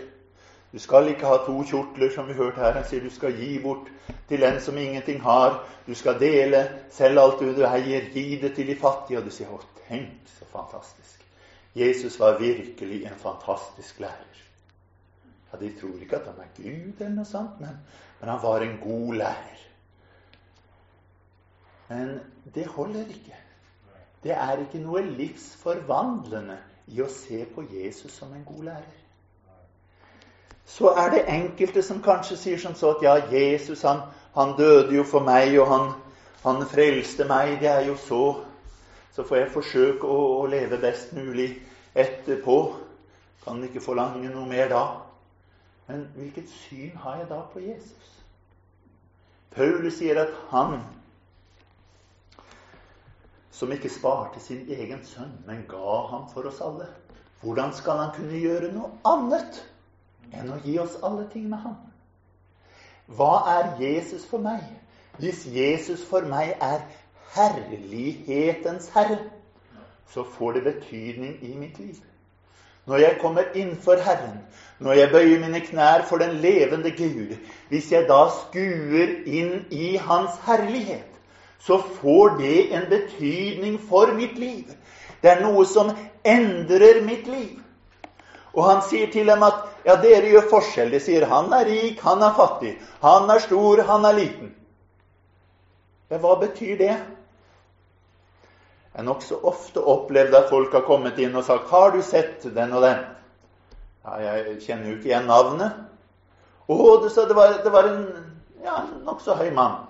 Du 0.75 0.81
skal 0.83 1.09
ikke 1.13 1.31
ha 1.31 1.39
to 1.47 1.55
kjortler, 1.63 2.11
som 2.11 2.27
vi 2.29 2.35
hørte 2.35 2.59
her. 2.61 2.75
Han 2.75 2.87
sier 2.89 3.03
du 3.03 3.11
skal 3.15 3.37
gi 3.39 3.59
bort 3.63 3.87
til 4.29 4.43
den 4.43 4.61
som 4.61 4.79
ingenting 4.79 5.23
har. 5.23 5.61
Du 5.87 5.95
skal 5.95 6.19
dele 6.21 6.65
selv 6.91 7.23
alt 7.23 7.43
du 7.43 7.63
eier. 7.67 8.11
Gi 8.15 8.41
det 8.43 8.55
til 8.57 8.67
de 8.67 8.77
fattige. 8.79 9.23
Og 9.23 9.27
du 9.27 9.35
sier 9.35 9.51
å, 9.55 9.63
tenk 9.87 10.35
så 10.39 10.51
fantastisk. 10.51 11.23
Jesus 11.75 12.19
var 12.21 12.39
virkelig 12.43 13.05
en 13.07 13.19
fantastisk 13.23 14.03
lærer. 14.03 14.44
Ja, 15.55 15.61
De 15.61 15.71
tror 15.81 16.01
ikke 16.03 16.17
at 16.17 16.27
han 16.27 16.41
er 16.43 16.51
Gud, 16.57 16.99
eller 16.99 17.15
noe 17.15 17.29
sånt, 17.29 17.61
men, 17.63 17.77
men 18.21 18.31
han 18.31 18.43
var 18.43 18.65
en 18.65 18.79
god 18.83 19.15
lærer. 19.15 19.61
Men 21.89 22.21
det 22.55 22.67
holder 22.67 23.07
ikke. 23.07 23.37
Det 24.25 24.33
er 24.33 24.59
ikke 24.59 24.81
noe 24.83 25.05
livsforvandlende 25.05 26.57
i 26.91 27.03
å 27.05 27.07
se 27.13 27.45
på 27.55 27.63
Jesus 27.71 28.17
som 28.19 28.33
en 28.35 28.43
god 28.49 28.65
lærer. 28.65 28.99
Så 30.67 30.91
er 30.97 31.11
det 31.13 31.23
enkelte 31.29 31.83
som 31.87 32.03
kanskje 32.03 32.41
sier 32.41 32.59
som 32.59 32.75
så 32.75 32.97
at 32.97 33.05
ja, 33.05 33.15
Jesus 33.31 33.85
han, 33.87 34.01
han 34.35 34.57
døde 34.59 34.97
jo 34.97 35.05
for 35.07 35.23
meg, 35.23 35.55
og 35.61 35.71
han, 35.71 35.91
han, 36.43 36.67
frelste 36.67 37.29
meg. 37.31 37.61
Det 37.61 37.71
er 37.71 37.87
jo 37.87 37.99
så. 38.01 38.25
Så 39.15 39.23
får 39.23 39.37
jeg 39.37 39.55
forsøke 39.55 40.09
å, 40.09 40.21
å 40.43 40.47
leve 40.51 40.83
best 40.83 41.15
mulig 41.15 41.53
etterpå. 41.95 42.61
Kan 43.45 43.63
ikke 43.63 43.85
forlange 43.85 44.33
noe 44.33 44.49
mer 44.51 44.73
da. 44.73 44.87
Men 45.87 46.07
hvilket 46.15 46.49
syn 46.49 46.97
har 46.97 47.17
jeg 47.17 47.29
da 47.29 47.41
på 47.53 47.61
Jesus? 47.61 48.11
Paulus 49.55 49.99
sier 50.01 50.19
at 50.23 50.33
han 50.51 50.81
som 53.55 53.73
ikke 53.73 53.91
sparte 53.93 54.41
sin 54.43 54.65
egen 54.69 55.05
sønn, 55.07 55.35
men 55.47 55.63
ga 55.71 55.99
ham 56.11 56.25
for 56.33 56.49
oss 56.51 56.61
alle. 56.65 56.89
Hvordan 57.43 57.73
skal 57.77 58.01
han 58.01 58.15
kunne 58.17 58.41
gjøre 58.41 58.73
noe 58.75 58.91
annet 59.07 59.61
enn 60.33 60.51
å 60.51 60.59
gi 60.65 60.79
oss 60.83 60.97
alle 61.07 61.29
ting 61.31 61.47
med 61.53 61.63
ham? 61.63 61.77
Hva 63.07 63.45
er 63.53 63.77
Jesus 63.83 64.25
for 64.27 64.43
meg? 64.43 64.65
Hvis 65.21 65.45
Jesus 65.47 66.03
for 66.09 66.27
meg 66.27 66.57
er 66.59 66.83
herlighetens 67.37 68.89
herre, 68.97 69.21
så 70.11 70.25
får 70.25 70.53
det 70.59 70.65
betydning 70.65 71.39
i 71.45 71.55
mitt 71.59 71.79
liv. 71.79 72.01
Når 72.87 72.97
jeg 72.97 73.19
kommer 73.21 73.43
innenfor 73.55 73.97
Herren, 74.05 74.39
når 74.79 74.93
jeg 74.93 75.11
bøyer 75.11 75.41
mine 75.41 75.61
knær 75.61 76.05
for 76.09 76.21
den 76.21 76.37
levende 76.43 76.91
Gud, 76.91 77.37
hvis 77.69 77.93
jeg 77.93 78.09
da 78.09 78.27
skuer 78.29 79.15
inn 79.25 79.65
i 79.71 79.97
Hans 79.97 80.37
herlighet, 80.47 81.11
så 81.59 81.79
får 82.01 82.37
det 82.39 82.75
en 82.77 82.89
betydning 82.91 83.79
for 83.89 84.13
mitt 84.13 84.39
liv. 84.39 84.69
Det 85.23 85.31
er 85.31 85.41
noe 85.41 85.65
som 85.65 85.95
endrer 86.25 87.01
mitt 87.07 87.27
liv. 87.27 87.63
Og 88.53 88.67
han 88.69 88.83
sier 88.85 89.09
til 89.13 89.27
dem 89.33 89.43
at 89.43 89.65
ja, 89.87 89.97
dere 90.03 90.29
gjør 90.29 90.51
forskjell. 90.51 90.93
De 90.93 91.01
sier 91.01 91.25
han 91.31 91.49
er 91.57 91.65
rik, 91.67 92.03
han 92.05 92.23
er 92.23 92.37
fattig. 92.37 92.75
Han 93.03 93.31
er 93.33 93.41
stor, 93.43 93.83
han 93.89 94.05
er 94.05 94.19
liten. 94.21 94.53
Ja, 96.13 96.21
hva 96.21 96.37
betyr 96.43 96.77
det? 96.79 96.95
Jeg 98.95 99.03
har 99.03 99.07
nokså 99.09 99.41
ofte 99.43 99.83
opplevd 99.83 100.37
at 100.39 100.53
folk 100.53 100.73
har 100.73 100.85
kommet 100.87 101.19
inn 101.19 101.35
og 101.35 101.45
sagt 101.45 101.71
'Har 101.71 101.91
du 101.91 102.03
sett 102.03 102.45
den 102.55 102.73
og 102.73 102.83
den?' 102.83 103.05
Ja, 104.05 104.17
jeg 104.17 104.61
kjenner 104.63 104.91
jo 104.91 104.97
ikke 104.97 105.09
igjen 105.09 105.27
navnet. 105.27 105.73
Å, 106.69 106.77
det, 107.03 107.11
det, 107.29 107.37
var, 107.37 107.57
det 107.65 107.73
var 107.73 107.89
en 107.89 108.05
ja, 108.63 108.77
nokså 109.05 109.35
høy 109.35 109.51
mann. 109.51 109.87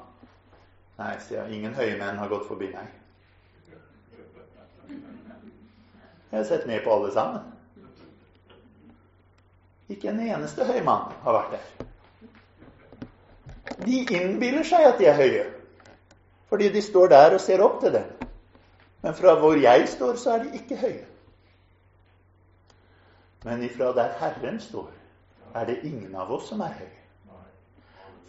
Nei, 0.99 1.19
sier 1.19 1.43
jeg. 1.43 1.59
Ingen 1.59 1.75
høye 1.75 1.99
menn 1.99 2.19
har 2.19 2.31
gått 2.31 2.47
forbi 2.49 2.71
meg. 2.71 2.87
Jeg 6.31 6.39
har 6.39 6.47
sett 6.49 6.67
ned 6.67 6.81
på 6.87 6.95
alle 6.95 7.11
sammen. 7.13 7.43
Ikke 9.91 10.09
en 10.15 10.23
eneste 10.25 10.65
høy 10.65 10.81
mann 10.87 11.13
har 11.27 11.37
vært 11.37 11.59
der. 11.59 11.91
De 13.85 14.01
innbiller 14.17 14.65
seg 14.67 14.87
at 14.87 14.99
de 14.99 15.11
er 15.11 15.19
høye, 15.19 15.45
fordi 16.49 16.71
de 16.73 16.83
står 16.83 17.11
der 17.13 17.37
og 17.37 17.43
ser 17.43 17.63
opp 17.65 17.81
til 17.83 17.93
dem. 17.95 18.14
Men 19.05 19.15
fra 19.15 19.35
hvor 19.37 19.59
jeg 19.61 19.89
står, 19.89 20.17
så 20.17 20.31
er 20.33 20.45
de 20.47 20.55
ikke 20.57 20.77
høye. 20.81 21.05
Men 23.45 23.63
ifra 23.67 23.91
der 23.93 24.15
Herren 24.17 24.61
står, 24.61 24.89
er 25.55 25.67
det 25.69 25.83
ingen 25.85 26.15
av 26.17 26.33
oss 26.33 26.47
som 26.49 26.63
er 26.65 26.73
høye. 26.79 27.03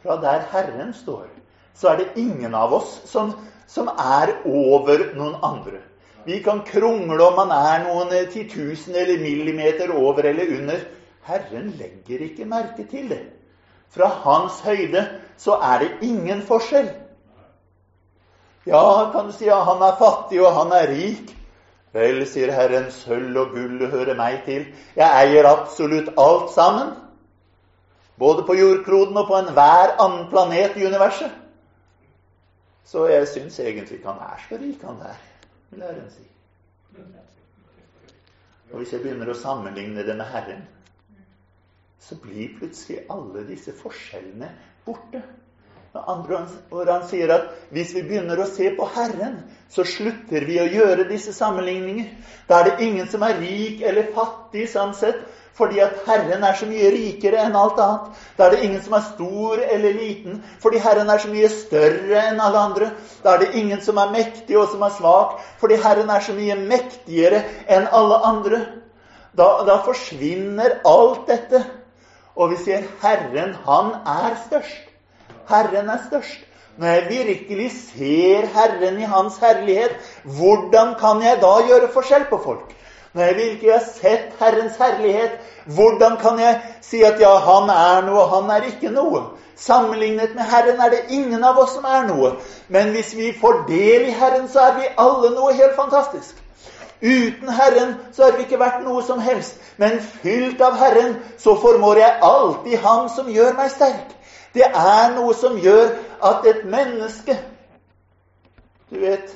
Fra 0.04 0.18
der 0.22 0.44
Herren 0.52 0.92
står, 0.94 1.30
så 1.74 1.94
er 1.94 2.02
det 2.02 2.20
ingen 2.20 2.56
av 2.56 2.76
oss 2.76 2.98
som, 3.08 3.32
som 3.72 3.88
er 3.88 4.34
over 4.44 5.06
noen 5.16 5.40
andre. 5.40 5.80
Vi 6.26 6.42
kan 6.44 6.60
krongle 6.68 7.24
om 7.24 7.40
man 7.40 7.56
er 7.56 7.86
noen 7.86 8.12
titusen 8.34 9.00
eller 9.00 9.24
millimeter 9.24 9.96
over 9.96 10.28
eller 10.28 10.52
under. 10.58 10.84
Herren 11.24 11.72
legger 11.80 12.28
ikke 12.28 12.52
merke 12.52 12.84
til 12.92 13.08
det. 13.16 13.24
Fra 13.96 14.12
hans 14.28 14.60
høyde 14.68 15.08
så 15.40 15.56
er 15.56 15.86
det 15.86 15.92
ingen 16.04 16.44
forskjell. 16.44 16.92
Ja, 18.66 19.12
kan 19.14 19.28
du 19.28 19.34
si 19.34 19.46
ja, 19.46 19.60
han 19.64 19.82
er 19.86 19.98
fattig 20.00 20.42
og 20.42 20.54
han 20.56 20.74
er 20.74 20.90
rik. 20.90 21.32
Vel, 21.96 22.26
sier 22.28 22.52
Herren, 22.52 22.90
sølv 22.92 23.38
og 23.40 23.54
gull 23.56 23.86
hører 23.92 24.18
meg 24.20 24.42
til. 24.48 24.66
Jeg 24.98 25.22
eier 25.22 25.48
absolutt 25.48 26.10
alt 26.20 26.50
sammen. 26.52 26.92
Både 28.20 28.44
på 28.48 28.56
jordkloden 28.58 29.18
og 29.22 29.30
på 29.30 29.38
enhver 29.38 29.96
annen 30.02 30.28
planet 30.32 30.76
i 30.80 30.88
universet. 30.88 31.32
Så 32.86 33.08
jeg 33.10 33.28
syns 33.28 33.60
egentlig 33.60 34.00
ikke 34.00 34.12
han 34.12 34.22
er 34.28 34.44
så 34.44 34.60
rik, 34.62 34.84
han 34.84 35.00
der 35.02 35.16
vil 35.72 35.84
Herren 35.84 36.12
si. 36.12 36.26
Og 38.72 38.78
hvis 38.82 38.94
jeg 38.94 39.02
begynner 39.02 39.30
å 39.32 39.38
sammenligne 39.38 40.04
det 40.06 40.16
med 40.18 40.28
Herren, 40.30 40.66
så 42.00 42.18
blir 42.22 42.54
plutselig 42.60 43.06
alle 43.10 43.46
disse 43.48 43.74
forskjellene 43.78 44.52
borte. 44.86 45.24
Med 45.96 46.04
andre 46.12 46.42
ord, 46.76 46.90
han 46.92 47.04
sier 47.08 47.32
at 47.32 47.52
hvis 47.72 47.94
vi 47.96 48.02
begynner 48.04 48.40
å 48.44 48.46
se 48.50 48.68
på 48.76 48.84
Herren, 48.98 49.38
så 49.72 49.86
slutter 49.88 50.44
vi 50.44 50.58
å 50.60 50.68
gjøre 50.68 51.06
disse 51.08 51.32
sammenligninger. 51.32 52.10
Da 52.50 52.58
er 52.58 52.66
det 52.68 52.84
ingen 52.84 53.06
som 53.08 53.22
er 53.24 53.38
rik 53.40 53.80
eller 53.80 54.10
fattig 54.12 54.66
sånn 54.74 54.92
sett, 54.98 55.22
fordi 55.56 55.80
at 55.80 56.02
Herren 56.04 56.44
er 56.44 56.58
så 56.60 56.68
mye 56.68 56.90
rikere 56.92 57.46
enn 57.46 57.56
alt 57.56 57.80
annet. 57.80 58.10
Da 58.36 58.44
er 58.50 58.52
det 58.58 58.66
ingen 58.68 58.82
som 58.84 58.98
er 58.98 59.06
stor 59.06 59.62
eller 59.64 59.96
liten, 59.96 60.42
fordi 60.66 60.82
Herren 60.84 61.14
er 61.14 61.24
så 61.24 61.32
mye 61.32 61.52
større 61.54 62.24
enn 62.26 62.42
alle 62.44 62.64
andre. 62.68 62.90
Da 63.24 63.38
er 63.38 63.46
det 63.46 63.62
ingen 63.62 63.84
som 63.86 64.02
er 64.04 64.12
mektig 64.18 64.58
og 64.60 64.68
som 64.74 64.84
er 64.84 64.92
svak, 64.98 65.38
fordi 65.62 65.78
Herren 65.86 66.12
er 66.12 66.26
så 66.26 66.36
mye 66.36 66.58
mektigere 66.60 67.40
enn 67.72 67.88
alle 67.88 68.18
andre. 68.34 68.60
Da, 69.32 69.48
da 69.64 69.80
forsvinner 69.88 70.82
alt 70.92 71.24
dette. 71.32 71.64
Og 72.36 72.52
vi 72.52 72.60
sier 72.66 72.84
Herren, 73.00 73.56
han 73.64 73.96
er 74.04 74.36
størst. 74.44 74.92
Herren 75.50 75.90
er 75.90 76.04
størst. 76.08 76.42
Når 76.78 76.88
jeg 76.88 77.06
virkelig 77.10 77.72
ser 77.72 78.48
Herren 78.52 78.98
i 79.00 79.08
Hans 79.08 79.38
herlighet, 79.40 79.96
hvordan 80.24 80.96
kan 81.00 81.22
jeg 81.24 81.38
da 81.42 81.54
gjøre 81.68 81.92
forskjell 81.94 82.26
på 82.30 82.42
folk? 82.44 82.74
Når 83.14 83.24
jeg 83.24 83.36
virkelig 83.36 83.72
har 83.72 83.84
sett 83.88 84.34
Herrens 84.40 84.76
herlighet, 84.76 85.38
hvordan 85.66 86.18
kan 86.18 86.40
jeg 86.40 86.62
si 86.82 87.04
at 87.04 87.20
ja, 87.20 87.32
han 87.40 87.70
er 87.72 88.02
noe, 88.10 88.26
han 88.34 88.50
er 88.52 88.68
ikke 88.68 88.92
noe? 88.92 89.22
Sammenlignet 89.56 90.36
med 90.36 90.44
Herren 90.44 90.82
er 90.84 90.90
det 90.92 91.06
ingen 91.10 91.44
av 91.44 91.58
oss 91.64 91.78
som 91.78 91.88
er 91.88 92.04
noe. 92.10 92.34
Men 92.68 92.92
hvis 92.92 93.14
vi 93.16 93.32
får 93.40 93.62
del 93.70 94.10
i 94.10 94.18
Herren, 94.20 94.50
så 94.52 94.60
er 94.60 94.76
vi 94.82 94.92
alle 95.00 95.32
noe 95.32 95.54
helt 95.56 95.78
fantastisk. 95.80 96.36
Uten 97.02 97.50
Herren 97.50 97.96
så 98.12 98.24
har 98.24 98.36
vi 98.36 98.44
ikke 98.44 98.60
vært 98.60 98.84
noe 98.84 99.04
som 99.04 99.20
helst. 99.24 99.56
Men 99.78 100.02
fylt 100.24 100.62
av 100.62 100.76
Herren 100.80 101.16
så 101.40 101.56
formår 101.62 102.04
jeg 102.04 102.20
alltid 102.34 102.78
Ham 102.84 103.08
som 103.16 103.32
gjør 103.32 103.56
meg 103.56 103.72
sterk. 103.72 104.12
Det 104.56 104.66
er 104.66 105.16
noe 105.16 105.34
som 105.36 105.58
gjør 105.60 105.90
at 106.24 106.46
et 106.48 106.64
menneske 106.66 107.36
Du 108.90 109.00
vet, 109.02 109.32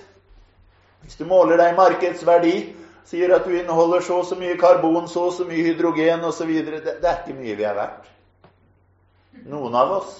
hvis 1.01 1.17
du 1.19 1.25
måler 1.25 1.57
deg 1.57 1.73
markedsverdi, 1.75 2.53
sier 3.09 3.33
at 3.33 3.47
du 3.47 3.55
inneholder 3.57 4.03
så 4.05 4.19
og 4.21 4.27
så 4.29 4.37
mye 4.37 4.57
karbon, 4.61 5.07
så 5.09 5.25
og 5.27 5.33
så 5.33 5.47
mye 5.49 5.63
hydrogen 5.65 6.21
osv. 6.27 6.51
Det, 6.67 6.83
det 7.01 7.09
er 7.09 7.23
ikke 7.23 7.37
mye 7.39 7.55
vi 7.57 7.65
er 7.65 7.73
verdt. 7.73 8.11
Noen 9.49 9.75
av 9.75 9.95
oss. 9.97 10.19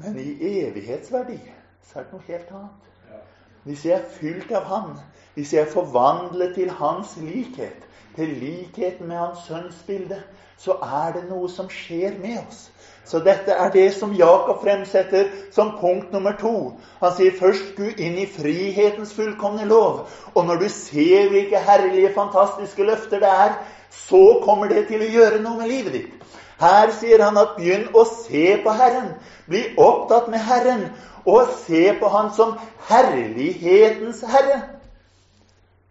Men 0.00 0.16
i 0.18 0.54
evighetsverdi 0.64 1.36
så 1.84 2.00
er 2.00 2.08
det 2.08 2.16
noe 2.16 2.26
helt 2.30 2.50
annet. 2.56 3.20
Hvis 3.66 3.84
jeg 3.84 3.98
er 3.98 4.10
fylt 4.16 4.52
av 4.54 4.66
Han, 4.70 4.96
hvis 5.34 5.52
jeg 5.52 5.66
er 5.66 5.72
forvandlet 5.72 6.54
til 6.54 6.70
Hans 6.80 7.16
likhet, 7.20 7.86
til 8.16 8.32
likheten 8.40 9.08
med 9.08 9.18
Hans 9.18 9.44
sønns 9.48 9.80
bilde, 9.86 10.22
så 10.58 10.78
er 10.82 11.12
det 11.16 11.26
noe 11.28 11.48
som 11.52 11.68
skjer 11.70 12.16
med 12.20 12.38
oss. 12.42 12.66
Så 13.06 13.20
dette 13.22 13.54
er 13.54 13.70
det 13.70 13.86
som 13.94 14.14
Jakob 14.18 14.64
fremsetter 14.64 15.28
som 15.54 15.76
punkt 15.80 16.10
nummer 16.12 16.34
to. 16.40 16.72
Han 17.00 17.12
sier 17.14 17.36
først 17.38 17.76
Gud 17.76 18.00
inn 18.02 18.16
i 18.18 18.26
frihetens 18.26 19.12
fullkomne 19.14 19.64
lov. 19.68 20.08
Og 20.34 20.46
når 20.46 20.64
du 20.64 20.68
ser 20.68 21.28
hvilke 21.30 21.60
herlige, 21.62 22.10
fantastiske 22.14 22.82
løfter 22.82 23.22
det 23.22 23.30
er, 23.30 23.54
så 23.90 24.40
kommer 24.42 24.68
det 24.68 24.88
til 24.88 25.04
å 25.04 25.12
gjøre 25.12 25.42
noe 25.44 25.60
med 25.60 25.70
livet 25.70 25.98
ditt. 26.00 26.16
Her 26.58 26.90
sier 26.98 27.22
han 27.22 27.36
at 27.38 27.54
begynn 27.58 27.90
å 27.94 28.02
se 28.08 28.56
på 28.64 28.74
Herren. 28.74 29.12
Bli 29.46 29.62
opptatt 29.78 30.26
med 30.32 30.42
Herren. 30.42 30.88
Og 31.26 31.48
se 31.66 31.90
på 32.00 32.08
Han 32.08 32.28
som 32.34 32.52
herlighetens 32.86 34.20
herre. 34.30 34.60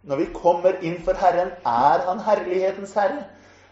Når 0.08 0.22
vi 0.22 0.28
kommer 0.34 0.78
inn 0.82 1.02
for 1.04 1.14
Herren, 1.20 1.52
er 1.66 2.06
Han 2.08 2.22
herlighetens 2.24 2.94
herre. 2.96 3.26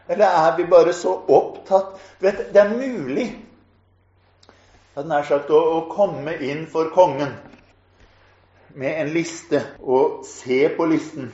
Eller 0.07 0.25
er 0.25 0.57
vi 0.57 0.65
bare 0.67 0.93
så 0.93 1.13
opptatt 1.27 1.99
vet, 2.19 2.53
Det 2.53 2.59
er 2.59 2.75
mulig 2.75 3.27
sagt, 4.93 5.49
å, 5.49 5.59
å 5.59 5.79
komme 5.89 6.35
inn 6.43 6.67
for 6.69 6.91
kongen 6.93 7.31
med 8.77 8.99
en 9.01 9.13
liste 9.13 9.61
og 9.81 10.25
se 10.27 10.67
på 10.75 10.85
listen 10.89 11.31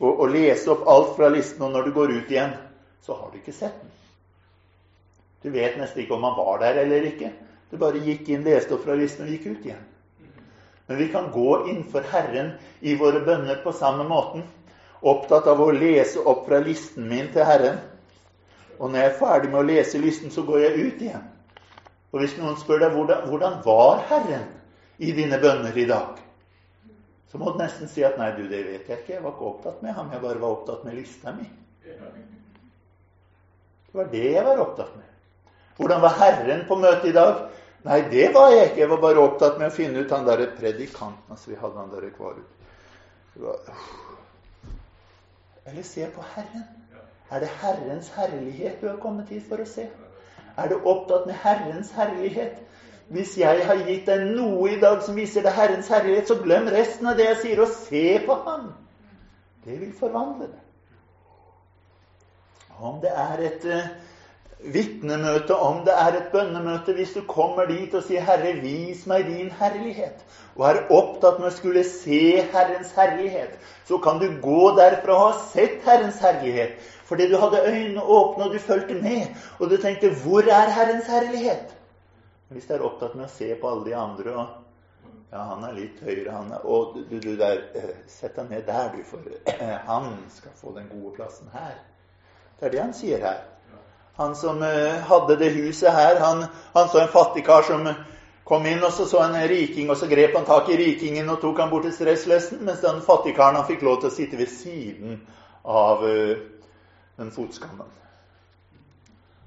og, 0.00 0.10
og, 0.10 0.28
lese 0.32 0.70
opp 0.72 0.86
alt 0.90 1.14
fra 1.16 1.30
listen, 1.32 1.62
og 1.62 1.72
når 1.72 1.86
du 1.86 1.92
går 1.94 2.12
ut 2.18 2.30
igjen, 2.32 2.52
så 3.04 3.14
har 3.14 3.30
du 3.30 3.38
ikke 3.38 3.54
sett 3.54 3.76
den. 3.78 3.92
Du 5.44 5.50
vet 5.54 5.76
nesten 5.78 6.02
ikke 6.02 6.16
om 6.16 6.24
han 6.26 6.36
var 6.36 6.58
der 6.60 6.80
eller 6.82 7.06
ikke. 7.08 7.30
Du 7.70 7.76
bare 7.80 8.02
gikk 8.02 8.28
inn, 8.32 8.44
leste 8.44 8.74
opp 8.74 8.84
fra 8.84 8.96
listen 8.98 9.26
og 9.26 9.32
gikk 9.32 9.46
ut 9.52 9.68
igjen. 9.68 9.84
Men 10.88 10.98
vi 11.00 11.08
kan 11.12 11.30
gå 11.32 11.48
innenfor 11.68 12.04
Herren 12.10 12.52
i 12.80 12.96
våre 13.00 13.22
bønner 13.24 13.62
på 13.64 13.72
samme 13.76 14.04
måten 14.08 14.44
opptatt 15.04 15.46
av 15.50 15.60
å 15.60 15.70
lese 15.74 16.22
opp 16.24 16.46
fra 16.48 16.58
listen 16.64 17.08
min 17.08 17.28
til 17.34 17.44
Herren. 17.46 17.78
Og 18.78 18.90
når 18.90 18.98
jeg 18.98 19.10
er 19.10 19.20
ferdig 19.20 19.50
med 19.52 19.60
å 19.60 19.68
lese 19.68 20.02
listen, 20.02 20.30
så 20.34 20.42
går 20.46 20.58
jeg 20.64 20.86
ut 20.86 20.98
igjen. 21.06 21.24
Og 22.14 22.20
hvis 22.22 22.36
noen 22.38 22.56
spør 22.58 22.78
deg 22.84 22.92
hvordan, 22.94 23.54
var 23.66 24.04
Herren 24.10 24.46
i 25.02 25.12
dine 25.14 25.38
bønner 25.42 25.76
i 25.76 25.86
dag, 25.90 26.10
så 27.30 27.34
må 27.40 27.50
du 27.50 27.58
nesten 27.58 27.88
si 27.90 28.04
at 28.06 28.18
nei, 28.20 28.30
du, 28.36 28.42
det 28.46 28.62
vet 28.62 28.88
jeg 28.88 28.98
ikke. 29.00 29.14
Jeg 29.16 29.24
var 29.24 29.32
ikke 29.34 29.48
opptatt 29.48 29.78
med 29.82 29.92
ham. 29.96 30.12
Jeg 30.14 30.22
bare 30.22 30.42
var 30.42 30.50
opptatt 30.54 30.84
med 30.86 30.94
lista 30.94 31.32
mi. 31.34 31.46
Det 31.82 31.94
var 33.98 34.06
det 34.12 34.28
jeg 34.28 34.44
var 34.46 34.62
opptatt 34.62 34.94
med. 34.94 35.08
Hvordan 35.74 36.04
var 36.04 36.14
Herren 36.20 36.62
på 36.68 36.78
møtet 36.78 37.10
i 37.10 37.16
dag? 37.16 37.34
Nei, 37.84 37.98
det 38.12 38.28
var 38.34 38.54
jeg 38.54 38.70
ikke. 38.70 38.82
Jeg 38.84 38.92
var 38.94 39.00
bare 39.02 39.26
opptatt 39.26 39.58
med 39.58 39.68
å 39.68 39.74
finne 39.74 40.04
ut 40.04 40.14
han 40.14 40.28
derre 40.28 40.46
predikanten. 40.54 41.34
Altså, 41.34 41.50
vi 41.50 41.58
hadde 41.58 41.80
han 41.82 41.92
der 41.92 42.14
kvar 42.14 42.38
ut. 42.38 42.50
Eller 45.66 45.82
se 45.82 46.06
på 46.14 46.22
Herren. 46.34 46.64
Er 47.30 47.40
det 47.40 47.48
Herrens 47.48 48.08
herlighet 48.16 48.80
du 48.80 48.88
har 48.88 48.96
kommet 48.96 49.28
hit 49.28 49.42
for 49.48 49.62
å 49.62 49.66
se? 49.68 49.88
Er 50.56 50.68
du 50.68 50.76
opptatt 50.84 51.26
med 51.26 51.34
Herrens 51.42 51.90
herlighet? 51.96 52.60
Hvis 53.08 53.38
jeg 53.38 53.66
har 53.66 53.80
gitt 53.84 54.06
deg 54.08 54.28
noe 54.36 54.70
i 54.72 54.80
dag 54.80 55.02
som 55.04 55.16
viser 55.16 55.44
deg 55.44 55.56
Herrens 55.56 55.88
herlighet, 55.92 56.28
så 56.28 56.38
glem 56.40 56.68
resten 56.72 57.08
av 57.10 57.18
det 57.18 57.26
jeg 57.30 57.40
sier, 57.42 57.62
og 57.64 57.72
se 57.74 58.04
på 58.26 58.36
Ham. 58.46 58.70
Det 59.64 59.80
vil 59.80 59.92
forvandle 59.96 60.48
det. 60.52 60.60
Om 62.78 63.00
det 63.00 63.10
er 63.16 63.42
et 63.48 63.66
uh, 63.68 63.90
vitnemøte, 64.72 65.56
om 65.56 65.84
det 65.84 65.92
er 65.92 66.16
et 66.16 66.30
bønnemøte, 66.32 66.92
hvis 66.92 67.12
du 67.12 67.20
kommer 67.28 67.66
dit 67.66 67.94
og 67.94 68.02
sier 68.02 68.20
'Herre, 68.24 68.52
vis 68.62 69.06
meg 69.06 69.26
din 69.26 69.50
herlighet', 69.50 70.24
og 70.56 70.66
er 70.68 70.80
opptatt 70.90 71.38
med 71.38 71.48
å 71.48 71.56
skulle 71.56 71.84
se 71.84 72.40
Herrens 72.52 72.92
herlighet, 72.96 73.58
så 73.84 73.98
kan 73.98 74.18
du 74.18 74.28
gå 74.42 74.70
derfra 74.76 75.12
og 75.12 75.32
ha 75.32 75.38
sett 75.52 75.82
Herrens 75.84 76.18
herlighet. 76.18 76.76
Fordi 77.04 77.30
du 77.30 77.36
hadde 77.36 77.64
øynene 77.66 78.02
åpne, 78.02 78.44
og 78.44 78.52
du 78.52 78.58
fulgte 78.58 78.94
med. 78.94 79.26
Og 79.60 79.70
du 79.70 79.76
tenkte 79.76 80.10
'Hvor 80.10 80.42
er 80.42 80.70
Herrens 80.70 81.06
herlighet?' 81.06 81.74
Hvis 82.48 82.66
du 82.66 82.74
er 82.74 82.84
opptatt 82.86 83.14
med 83.14 83.24
å 83.24 83.28
se 83.28 83.54
på 83.54 83.70
alle 83.70 83.84
de 83.84 83.96
andre 83.96 84.36
og 84.36 84.46
Ja, 85.32 85.38
han 85.38 85.64
er 85.64 85.72
litt 85.72 86.00
høyere, 86.00 86.30
han 86.30 86.52
er 86.52 86.66
Og 86.66 86.94
du, 87.10 87.18
du 87.20 87.36
der 87.36 87.58
eh, 87.74 87.96
Sett 88.06 88.36
deg 88.36 88.50
ned 88.50 88.62
der, 88.66 88.92
du, 88.92 89.02
for 89.02 89.18
eh, 89.46 89.78
han 89.86 90.16
skal 90.30 90.52
få 90.54 90.74
den 90.76 90.88
gode 90.88 91.14
plassen 91.16 91.48
her. 91.52 91.74
Det 92.60 92.66
er 92.66 92.70
det 92.70 92.80
han 92.80 92.94
sier 92.94 93.18
her. 93.18 93.40
Han 94.16 94.36
som 94.38 94.62
uh, 94.62 95.00
hadde 95.08 95.36
det 95.38 95.50
huset 95.56 95.90
her, 95.92 96.20
han, 96.22 96.44
han 96.74 96.88
så 96.88 97.00
en 97.02 97.10
fattig 97.10 97.44
kar 97.46 97.66
som 97.66 97.88
kom 98.44 98.66
inn, 98.66 98.84
og 98.84 98.92
så 98.92 99.06
så 99.10 99.24
en 99.24 99.38
riking, 99.48 99.90
og 99.90 99.96
så 99.96 100.06
grep 100.06 100.36
han 100.36 100.46
tak 100.46 100.68
i 100.70 100.76
rikingen 100.78 101.30
og 101.32 101.40
tok 101.42 101.58
han 101.64 101.72
bort 101.72 101.88
til 101.88 101.96
stresslesten, 101.96 102.62
mens 102.64 102.84
den 102.84 103.02
fattigkaren 103.02 103.58
han 103.58 103.66
fikk 103.66 103.82
lov 103.82 104.00
til 104.00 104.12
å 104.12 104.14
sitte 104.14 104.38
ved 104.38 104.52
siden 104.52 105.18
av 105.64 106.04
uh, 106.04 106.36
den 107.18 107.32
fotskammen. 107.34 107.90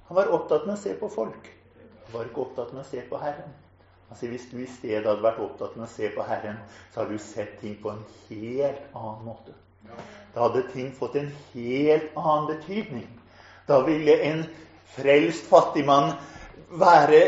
Han 0.08 0.16
var 0.16 0.34
opptatt 0.36 0.66
med 0.66 0.78
å 0.78 0.82
se 0.82 0.94
på 1.00 1.10
folk. 1.12 1.48
Han 2.08 2.14
var 2.14 2.28
ikke 2.28 2.44
opptatt 2.46 2.74
med 2.74 2.84
å 2.84 2.90
se 2.90 3.02
på 3.10 3.20
Herren. 3.20 3.56
Altså 4.10 4.28
Hvis 4.28 4.48
du 4.52 4.58
i 4.64 4.70
stedet 4.72 5.04
hadde 5.04 5.24
vært 5.24 5.42
opptatt 5.44 5.76
med 5.76 5.84
å 5.88 5.92
se 5.92 6.10
på 6.16 6.24
Herren, 6.24 6.60
så 6.94 7.02
hadde 7.02 7.18
du 7.18 7.24
sett 7.24 7.58
ting 7.60 7.76
på 7.82 7.92
en 7.92 8.04
helt 8.30 8.84
annen 8.96 9.26
måte. 9.26 9.56
Da 10.36 10.46
hadde 10.46 10.64
ting 10.72 10.94
fått 10.96 11.16
en 11.20 11.32
helt 11.54 12.16
annen 12.16 12.48
betydning. 12.54 13.08
Da 13.68 13.82
ville 13.86 14.20
en 14.24 14.46
frelst 14.96 15.50
fattigmann 15.50 16.14
være 16.70 17.22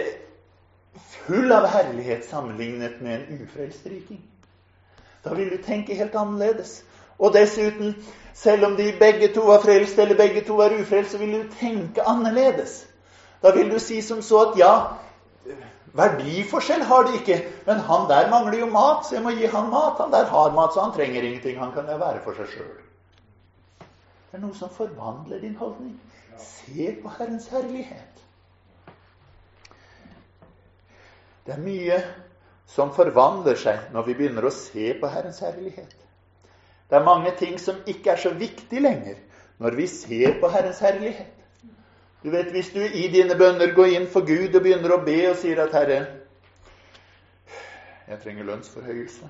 full 1.26 1.52
av 1.52 1.68
herlighet 1.70 2.26
sammenlignet 2.26 3.02
med 3.02 3.20
en 3.20 3.42
ufrelst 3.44 3.86
riking. 3.86 4.22
Da 5.24 5.34
vil 5.36 5.52
du 5.52 5.58
tenke 5.64 5.96
helt 5.96 6.16
annerledes. 6.16 6.84
Og 7.20 7.34
dessuten, 7.34 7.96
selv 8.34 8.66
om 8.66 8.76
de 8.78 8.94
begge 9.00 9.34
to 9.34 9.44
var 9.48 9.60
frelst 9.62 10.00
eller 10.00 10.16
begge 10.16 10.46
to 10.48 10.56
var 10.56 10.74
ufrelst, 10.80 11.12
så 11.12 11.18
vil 11.18 11.34
du 11.36 11.44
tenke 11.60 12.08
annerledes. 12.08 12.86
Da 13.44 13.52
vil 13.56 13.72
du 13.72 13.80
si 13.80 14.02
som 14.02 14.22
så 14.22 14.46
at 14.48 14.60
ja, 14.60 14.74
Verdiforskjell 15.94 16.84
har 16.86 17.04
de 17.04 17.16
ikke. 17.18 17.40
Men 17.66 17.80
han 17.88 18.10
der 18.10 18.30
mangler 18.30 18.60
jo 18.60 18.66
mat, 18.66 19.06
så 19.06 19.16
jeg 19.16 19.24
må 19.24 19.34
gi 19.34 19.46
han 19.50 19.72
mat. 19.74 19.98
Han 19.98 20.12
der 20.12 20.26
har 20.26 20.52
mat, 20.54 20.74
så 20.74 20.82
han 20.82 20.94
trenger 20.94 21.22
ingenting. 21.22 21.60
Han 21.60 21.72
kan 21.74 21.88
være 21.88 22.22
for 22.24 22.38
seg 22.38 22.52
sjøl. 22.54 22.76
Det 24.30 24.38
er 24.38 24.44
noe 24.44 24.54
som 24.54 24.70
forvandler 24.70 25.42
din 25.42 25.56
holdning. 25.58 25.96
Se 26.40 26.92
på 27.02 27.12
Herrens 27.18 27.48
herlighet. 27.52 28.24
Det 31.46 31.56
er 31.56 31.64
mye 31.64 31.98
som 32.70 32.92
forvandler 32.94 33.58
seg 33.58 33.90
når 33.94 34.06
vi 34.06 34.16
begynner 34.20 34.46
å 34.46 34.54
se 34.54 34.92
på 35.00 35.10
Herrens 35.10 35.42
herlighet. 35.42 35.96
Det 36.90 36.98
er 36.98 37.06
mange 37.06 37.34
ting 37.38 37.58
som 37.62 37.82
ikke 37.90 38.14
er 38.14 38.22
så 38.22 38.32
viktig 38.38 38.82
lenger 38.82 39.18
når 39.60 39.76
vi 39.78 39.88
ser 39.92 40.40
på 40.42 40.50
Herrens 40.54 40.80
herlighet. 40.80 41.36
Du 42.24 42.30
vet, 42.30 42.52
Hvis 42.52 42.74
du 42.74 42.82
i 42.84 43.08
dine 43.08 43.36
bønner 43.36 43.74
går 43.76 43.96
inn 43.96 44.08
for 44.08 44.28
Gud 44.28 44.56
og 44.56 44.62
begynner 44.64 44.92
å 44.92 45.04
be 45.06 45.30
og 45.30 45.38
sier 45.40 45.62
at 45.64 45.72
'Herre, 45.72 46.00
jeg 48.10 48.20
trenger 48.24 48.44
lønnsforhøyelse. 48.44 49.30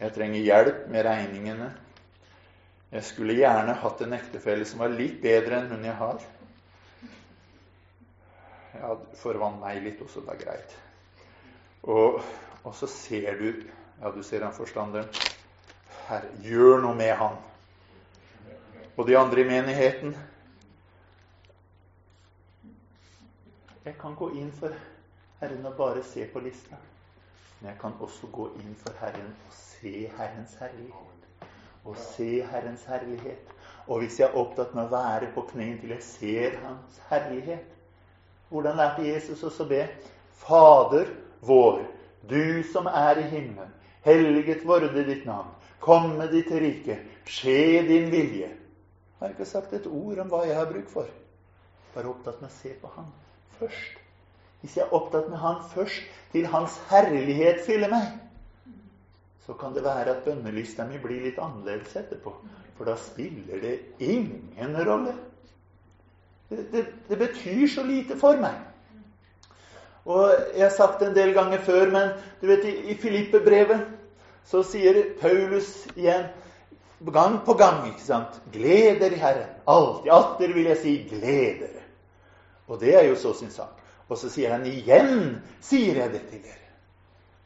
Jeg 0.00 0.12
trenger 0.12 0.40
hjelp 0.40 0.88
med 0.88 1.04
regningene. 1.04 1.72
Jeg 2.92 3.04
skulle 3.08 3.38
gjerne 3.38 3.72
hatt 3.80 4.02
en 4.04 4.12
ektefelle 4.12 4.66
som 4.68 4.82
var 4.84 4.92
litt 4.92 5.22
bedre 5.22 5.62
enn 5.62 5.70
hun 5.72 5.84
jeg 5.86 5.96
har. 5.96 6.24
Ja, 8.76 8.90
forvann 9.16 9.60
meg 9.62 9.80
litt 9.84 10.02
også, 10.04 10.20
da. 10.26 10.34
Greit. 10.36 10.74
Og, 11.88 12.20
og, 12.62 12.74
så 12.76 12.86
ser 12.86 13.38
du 13.40 13.48
Ja, 14.02 14.10
du 14.10 14.22
ser 14.26 14.42
han 14.42 14.52
forstanderen. 14.52 15.08
Herre, 16.08 16.28
gjør 16.42 16.82
noe 16.82 16.96
med 16.98 17.14
han. 17.16 17.36
Og 18.96 19.06
de 19.06 19.16
andre 19.16 19.40
i 19.40 19.48
menigheten 19.48 20.16
Jeg 23.84 23.96
kan 23.98 24.14
gå 24.18 24.28
inn 24.38 24.50
for 24.54 24.74
Herren 25.40 25.64
og 25.66 25.78
bare 25.78 26.04
se 26.06 26.26
på 26.32 26.42
lista. 26.42 26.76
Men 27.60 27.70
jeg 27.70 27.80
kan 27.80 27.96
også 28.00 28.28
gå 28.34 28.50
inn 28.60 28.76
for 28.78 29.00
Herren 29.00 29.32
og 29.46 29.56
se 29.56 30.10
Herrens 30.18 30.54
herlighet. 30.60 31.31
Og 31.84 31.96
se 31.98 32.42
Herrens 32.46 32.84
herlighet. 32.86 33.52
Og 33.86 34.02
hvis 34.02 34.20
jeg 34.20 34.28
er 34.28 34.38
opptatt 34.38 34.74
med 34.74 34.86
å 34.86 34.92
være 34.92 35.32
på 35.34 35.42
kne 35.50 35.72
til 35.80 35.94
jeg 35.96 36.04
ser 36.06 36.58
Hans 36.62 37.00
herlighet 37.10 37.72
Hvordan 38.52 38.76
lærte 38.76 39.06
Jesus 39.06 39.42
oss 39.48 39.60
å 39.64 39.66
be? 39.66 39.86
Fader 40.42 41.08
vår, 41.40 41.78
du 42.28 42.62
som 42.68 42.86
er 42.86 43.22
i 43.22 43.28
himmelen. 43.30 43.70
Helliget 44.04 44.66
vorde 44.68 45.04
ditt 45.06 45.24
navn. 45.24 45.48
Komme 45.80 46.26
ditt 46.28 46.50
rike. 46.52 46.98
Skje 47.24 47.80
din 47.88 48.10
vilje. 48.12 48.50
Jeg 48.50 49.24
har 49.24 49.32
ikke 49.32 49.48
sagt 49.48 49.72
et 49.72 49.86
ord 49.86 50.20
om 50.20 50.28
hva 50.28 50.42
jeg 50.44 50.58
har 50.58 50.68
bruk 50.68 50.88
for. 50.90 51.08
Bare 51.94 52.10
opptatt 52.10 52.42
med 52.42 52.50
å 52.50 52.56
se 52.58 52.74
på 52.76 52.90
Han 52.96 53.08
først. 53.58 53.96
Hvis 54.60 54.76
jeg 54.76 54.84
er 54.84 54.94
opptatt 54.98 55.30
med 55.30 55.38
Han 55.38 55.62
først, 55.72 56.02
til 56.34 56.46
Hans 56.52 56.76
herlighet 56.90 57.64
fyller 57.66 57.90
meg, 57.92 58.12
så 59.46 59.54
kan 59.58 59.74
det 59.74 59.84
være 59.84 60.10
at 60.10 60.24
bønnelista 60.24 60.86
mi 60.86 60.98
blir 61.02 61.24
litt 61.24 61.38
annerledes 61.42 61.96
etterpå. 61.98 62.34
For 62.76 62.86
da 62.86 62.96
spiller 62.96 63.60
det 63.60 63.78
ingen 63.98 64.76
rolle. 64.86 65.14
Det, 66.48 66.66
det, 66.72 66.84
det 67.08 67.18
betyr 67.18 67.66
så 67.68 67.82
lite 67.86 68.18
for 68.18 68.38
meg. 68.38 68.60
Og 70.04 70.30
Jeg 70.54 70.62
har 70.62 70.74
sagt 70.74 71.00
det 71.00 71.08
en 71.08 71.16
del 71.16 71.34
ganger 71.34 71.58
før, 71.62 71.90
men 71.90 72.14
du 72.40 72.46
vet, 72.46 72.64
i, 72.64 72.92
i 72.92 72.94
Filippe-brevet 72.98 73.84
så 74.46 74.62
sier 74.66 74.98
Paulus 75.20 75.86
igjen 75.94 76.26
gang 77.10 77.38
på 77.46 77.54
gang 77.58 77.86
ikke 77.90 78.02
sant? 78.02 78.40
Gled 78.52 78.98
dere 79.00 79.14
i 79.14 79.22
Herren. 79.22 79.54
Alltid. 79.66 80.10
Atter 80.12 80.54
vil 80.54 80.70
jeg 80.70 80.80
si 80.82 80.96
gled 81.10 81.62
dere. 81.62 81.86
Og 82.66 82.80
det 82.80 82.94
er 82.98 83.08
jo 83.08 83.16
så 83.18 83.34
sin 83.38 83.50
sak. 83.50 83.78
Og 84.08 84.18
så 84.18 84.30
sier 84.30 84.54
han 84.54 84.66
igjen 84.66 85.40
sier 85.62 86.02
jeg 86.02 86.12
det 86.12 86.26
til 86.30 86.42
dere. 86.42 86.68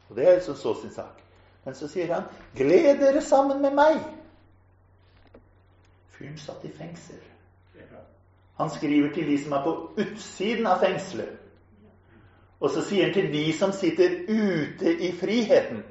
Og 0.09 0.17
det 0.17 0.27
er 0.27 0.37
jo 0.37 0.53
så 0.53 0.73
sin 0.81 0.93
sak. 0.93 1.26
Men 1.67 1.75
så 1.75 1.89
sier 1.91 2.13
han 2.15 2.27
gled 2.55 3.01
dere 3.01 3.19
sammen 3.19 3.57
med 3.59 3.73
meg. 3.75 3.97
Fyren 6.15 6.37
satt 6.39 6.63
i 6.63 6.71
fengsel. 6.71 7.19
Han 8.61 8.71
skriver 8.71 9.11
til 9.11 9.27
de 9.27 9.35
som 9.41 9.57
er 9.57 9.65
på 9.65 9.73
utsiden 9.99 10.69
av 10.71 10.79
fengselet. 10.79 11.33
Og 12.63 12.71
så 12.71 12.85
sier 12.87 13.09
han 13.09 13.17
til 13.17 13.27
de 13.33 13.43
som 13.53 13.75
sitter 13.75 14.15
ute 14.31 14.95
i 14.95 15.11
friheten, 15.19 15.83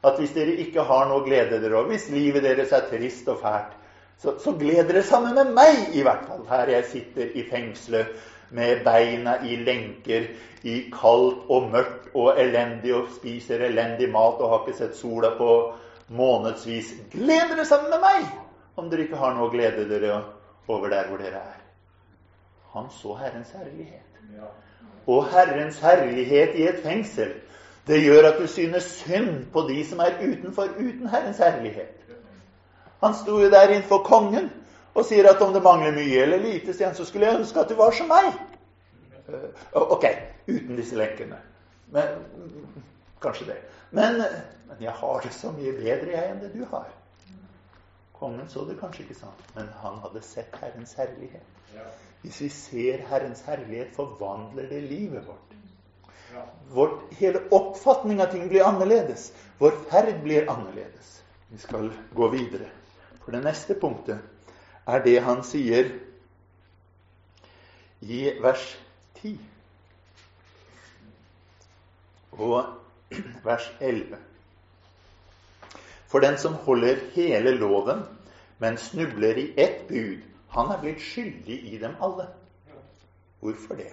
at 0.00 0.16
hvis 0.16 0.32
dere 0.32 0.56
ikke 0.64 0.88
har 0.88 1.04
noe 1.10 1.20
å 1.20 1.28
glede 1.28 1.60
dere 1.60 1.76
over, 1.76 1.92
hvis 1.92 2.08
livet 2.16 2.48
deres 2.48 2.72
er 2.72 2.88
trist 2.88 3.28
og 3.28 3.44
fælt, 3.44 3.76
så, 4.16 4.38
så 4.40 4.56
gled 4.56 4.88
dere 4.88 5.04
sammen 5.04 5.36
med 5.36 5.52
meg, 5.52 5.92
i 5.92 6.00
hvert 6.06 6.24
fall, 6.32 6.46
her 6.48 6.72
jeg 6.78 6.88
sitter 6.88 7.36
i 7.36 7.44
fengselet 7.52 8.16
med 8.50 8.84
beina 8.84 9.38
i 9.46 9.56
lenker 9.56 10.28
i 10.62 10.76
kaldt 10.92 11.46
og 11.48 11.70
mørkt 11.72 12.10
og 12.14 12.40
elendig 12.40 12.94
og 12.94 13.08
spiser 13.14 13.64
elendig 13.68 14.10
mat 14.12 14.40
og 14.42 14.50
har 14.50 14.64
ikke 14.64 14.78
sett 14.78 14.96
sola 14.98 15.32
på 15.38 15.50
månedsvis. 16.08 16.92
Gled 17.12 17.52
dere 17.52 17.64
sammen 17.64 17.90
med 17.94 18.02
meg 18.02 18.26
om 18.76 18.90
dere 18.90 19.06
ikke 19.06 19.20
har 19.20 19.36
noe 19.36 19.48
å 19.48 19.52
glede 19.52 19.86
dere 19.90 20.22
over 20.68 20.90
der 20.92 21.08
hvor 21.08 21.22
dere 21.22 21.42
er. 21.42 21.60
Han 22.74 22.90
så 22.94 23.14
Herrens 23.18 23.54
herlighet. 23.54 24.06
Og 25.06 25.24
Herrens 25.32 25.78
herlighet 25.82 26.54
i 26.54 26.66
et 26.68 26.82
fengsel, 26.84 27.32
det 27.86 28.02
gjør 28.04 28.28
at 28.28 28.38
du 28.38 28.46
synes 28.46 28.84
synd 29.00 29.46
på 29.52 29.64
de 29.68 29.80
som 29.88 30.02
er 30.04 30.20
utenfor 30.20 30.76
uten 30.78 31.08
Herrens 31.10 31.40
herlighet. 31.42 31.96
Han 33.00 33.14
sto 33.16 33.38
jo 33.40 33.50
der 33.50 33.68
innenfor 33.72 34.04
kongen 34.04 34.50
og 35.00 35.06
sier 35.08 35.28
at 35.30 35.42
om 35.44 35.52
det 35.54 35.62
mangler 35.64 35.94
mye 35.96 36.22
eller 36.22 36.42
lite, 36.42 36.74
så 36.76 37.06
skulle 37.08 37.28
jeg 37.28 37.40
ønske 37.40 37.60
at 37.62 37.72
du 37.72 37.76
var 37.78 37.94
som 37.96 38.10
meg. 38.10 38.30
Uh, 39.30 39.50
ok, 39.96 40.06
uten 40.48 40.76
disse 40.76 40.98
lenkene. 40.98 41.38
Men, 41.94 42.24
kanskje 43.22 43.50
det. 43.52 43.58
Men, 43.90 44.22
men, 44.68 44.80
jeg 44.80 44.92
har 45.00 45.20
det 45.24 45.32
så 45.34 45.52
mye 45.54 45.72
bedre 45.78 46.14
jeg 46.14 46.32
enn 46.32 46.42
det 46.42 46.52
du 46.54 46.64
har. 46.70 46.88
Kongen 48.20 48.48
så 48.52 48.66
det 48.68 48.76
kanskje 48.80 49.06
ikke 49.06 49.16
sånn, 49.22 49.44
men 49.56 49.70
han 49.80 49.96
hadde 50.04 50.20
sett 50.24 50.56
Herrens 50.60 50.92
herlighet. 50.98 51.56
Hvis 52.20 52.40
vi 52.44 52.50
ser 52.52 53.06
Herrens 53.08 53.40
herlighet, 53.46 53.94
forvandler 53.96 54.68
det 54.68 54.82
livet 54.90 55.24
vårt. 55.26 55.54
Vår 56.70 56.92
hele 57.18 57.40
oppfatning 57.50 58.20
av 58.22 58.28
ting 58.34 58.44
blir 58.48 58.66
annerledes. 58.66 59.30
Vår 59.58 59.72
ferd 59.90 60.20
blir 60.22 60.50
annerledes. 60.50 61.22
Vi 61.48 61.58
skal 61.58 61.88
gå 62.14 62.28
videre. 62.28 62.68
For 63.24 63.34
det 63.34 63.40
neste 63.44 63.74
punktet 63.80 64.20
er 64.86 65.02
det 65.04 65.18
han 65.22 65.42
sier 65.44 65.90
i 68.00 68.20
vers 68.40 68.64
10 69.20 69.34
og 72.32 72.64
vers 73.48 73.72
11. 73.80 74.16
For 76.10 76.18
den 76.18 76.38
som 76.38 76.54
holder 76.54 76.96
hele 77.14 77.54
loven, 77.54 78.02
men 78.58 78.76
snubler 78.76 79.36
i 79.36 79.52
ett 79.56 79.86
bud, 79.88 80.22
han 80.50 80.72
er 80.72 80.80
blitt 80.80 81.02
skyldig 81.02 81.58
i 81.74 81.78
dem 81.78 81.94
alle. 82.02 82.26
Hvorfor 83.40 83.74
det? 83.74 83.92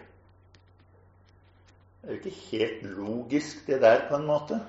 Det 2.02 2.10
er 2.10 2.16
jo 2.16 2.18
ikke 2.18 2.40
helt 2.52 2.84
logisk, 2.98 3.68
det 3.68 3.82
der, 3.82 4.08
på 4.10 4.16
en 4.16 4.26
måte. 4.26 4.60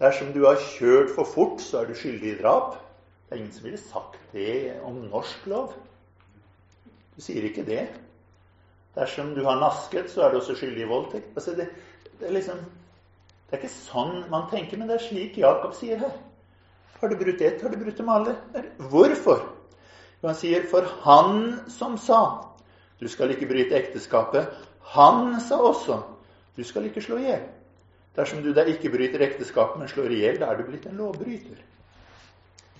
Dersom 0.00 0.32
du 0.32 0.44
har 0.46 0.58
kjørt 0.58 1.14
for 1.14 1.24
fort, 1.24 1.60
så 1.62 1.80
er 1.80 1.88
du 1.88 1.94
skyldig 1.94 2.32
i 2.32 2.38
drap. 2.42 2.76
Det 3.32 3.38
er 3.38 3.44
ingen 3.46 3.54
som 3.56 3.64
ville 3.64 3.78
sagt 3.80 4.16
det 4.34 4.74
om 4.84 4.96
norsk 5.08 5.46
lov. 5.48 5.70
Du 7.16 7.22
sier 7.24 7.46
ikke 7.48 7.62
det. 7.64 7.86
Dersom 8.92 9.30
du 9.32 9.40
har 9.46 9.56
nasket, 9.56 10.10
så 10.12 10.26
er 10.26 10.34
du 10.34 10.36
også 10.36 10.58
skyldig 10.58 10.82
i 10.84 10.88
voldtekt. 10.90 11.30
Altså 11.32 11.54
det, 11.56 11.70
det, 12.18 12.26
er 12.28 12.34
liksom, 12.36 12.60
Det 13.46 13.56
er 13.56 13.62
ikke 13.62 13.72
sånn 13.72 14.12
man 14.28 14.44
tenker, 14.52 14.76
men 14.76 14.92
det 14.92 14.98
er 14.98 15.06
slik 15.06 15.40
Jakob 15.40 15.72
sier 15.80 16.04
her. 16.04 16.12
Har 17.00 17.08
du 17.08 17.16
brutt 17.24 17.40
ett, 17.40 17.64
har 17.64 17.72
du 17.72 17.80
brutt 17.80 18.04
dem 18.04 18.12
alle. 18.12 18.36
Hvorfor? 18.92 19.40
Jo, 20.20 20.28
han 20.28 20.36
sier, 20.36 20.68
for 20.68 20.92
han 21.08 21.42
som 21.72 21.96
sa 21.96 22.20
du 23.00 23.08
skal 23.08 23.32
ikke 23.32 23.48
bryte 23.48 23.80
ekteskapet, 23.80 24.52
han 24.92 25.38
sa 25.40 25.56
også 25.72 26.02
du 26.52 26.66
skal 26.68 26.84
ikke 26.84 27.00
slå 27.00 27.16
i 27.24 27.30
hjel. 27.30 27.48
Dersom 28.12 28.44
du 28.44 28.52
da 28.52 28.68
ikke 28.68 28.92
bryter 28.92 29.24
ekteskapet, 29.24 29.80
men 29.80 29.88
slår 29.88 30.12
i 30.12 30.20
hjel, 30.26 30.42
da 30.44 30.52
er 30.52 30.60
du 30.60 30.68
blitt 30.68 30.84
en 30.92 31.00
lovbryter. 31.00 31.71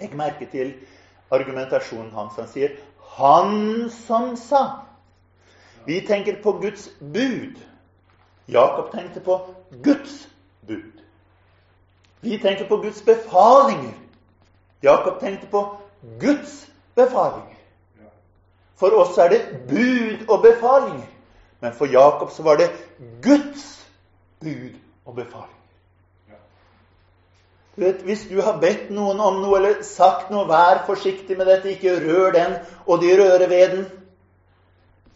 Legg 0.00 0.16
merke 0.16 0.48
til 0.50 0.74
argumentasjonen 1.30 2.12
hans. 2.12 2.36
Han 2.36 2.48
sier 2.48 2.68
'Han 3.16 3.90
som 3.90 4.34
sa'. 4.34 4.80
Vi 5.86 6.00
tenker 6.00 6.42
på 6.42 6.52
Guds 6.52 6.88
bud. 7.00 7.58
Jakob 8.48 8.92
tenkte 8.92 9.20
på 9.20 9.54
Guds 9.84 10.28
bud. 10.66 11.02
Vi 12.20 12.38
tenker 12.38 12.68
på 12.68 12.76
Guds 12.76 13.02
befalinger. 13.02 13.94
Jakob 14.82 15.20
tenkte 15.20 15.46
på 15.46 15.76
Guds 16.20 16.70
befalinger. 16.94 17.56
For 18.76 18.90
oss 18.98 19.18
er 19.18 19.28
det 19.28 19.42
bud 19.68 20.28
og 20.28 20.42
befalinger. 20.42 21.06
Men 21.60 21.72
for 21.72 21.86
Jakob 21.86 22.30
så 22.30 22.42
var 22.42 22.56
det 22.56 22.70
Guds 23.22 23.90
bud 24.40 24.78
og 25.04 25.14
befalinger. 25.14 25.61
Du 27.76 27.80
vet, 27.80 28.02
Hvis 28.04 28.26
du 28.28 28.40
har 28.44 28.58
bedt 28.60 28.90
noen 28.92 29.20
om 29.20 29.40
noe 29.40 29.56
eller 29.58 29.82
sagt 29.86 30.30
noe, 30.30 30.44
vær 30.48 30.82
forsiktig 30.86 31.38
med 31.38 31.48
dette, 31.48 31.72
ikke 31.72 31.96
rør 32.04 32.34
den, 32.36 32.58
og 32.86 33.00
de 33.00 33.14
rører 33.16 33.48
ved 33.48 33.76
den, 33.76 33.86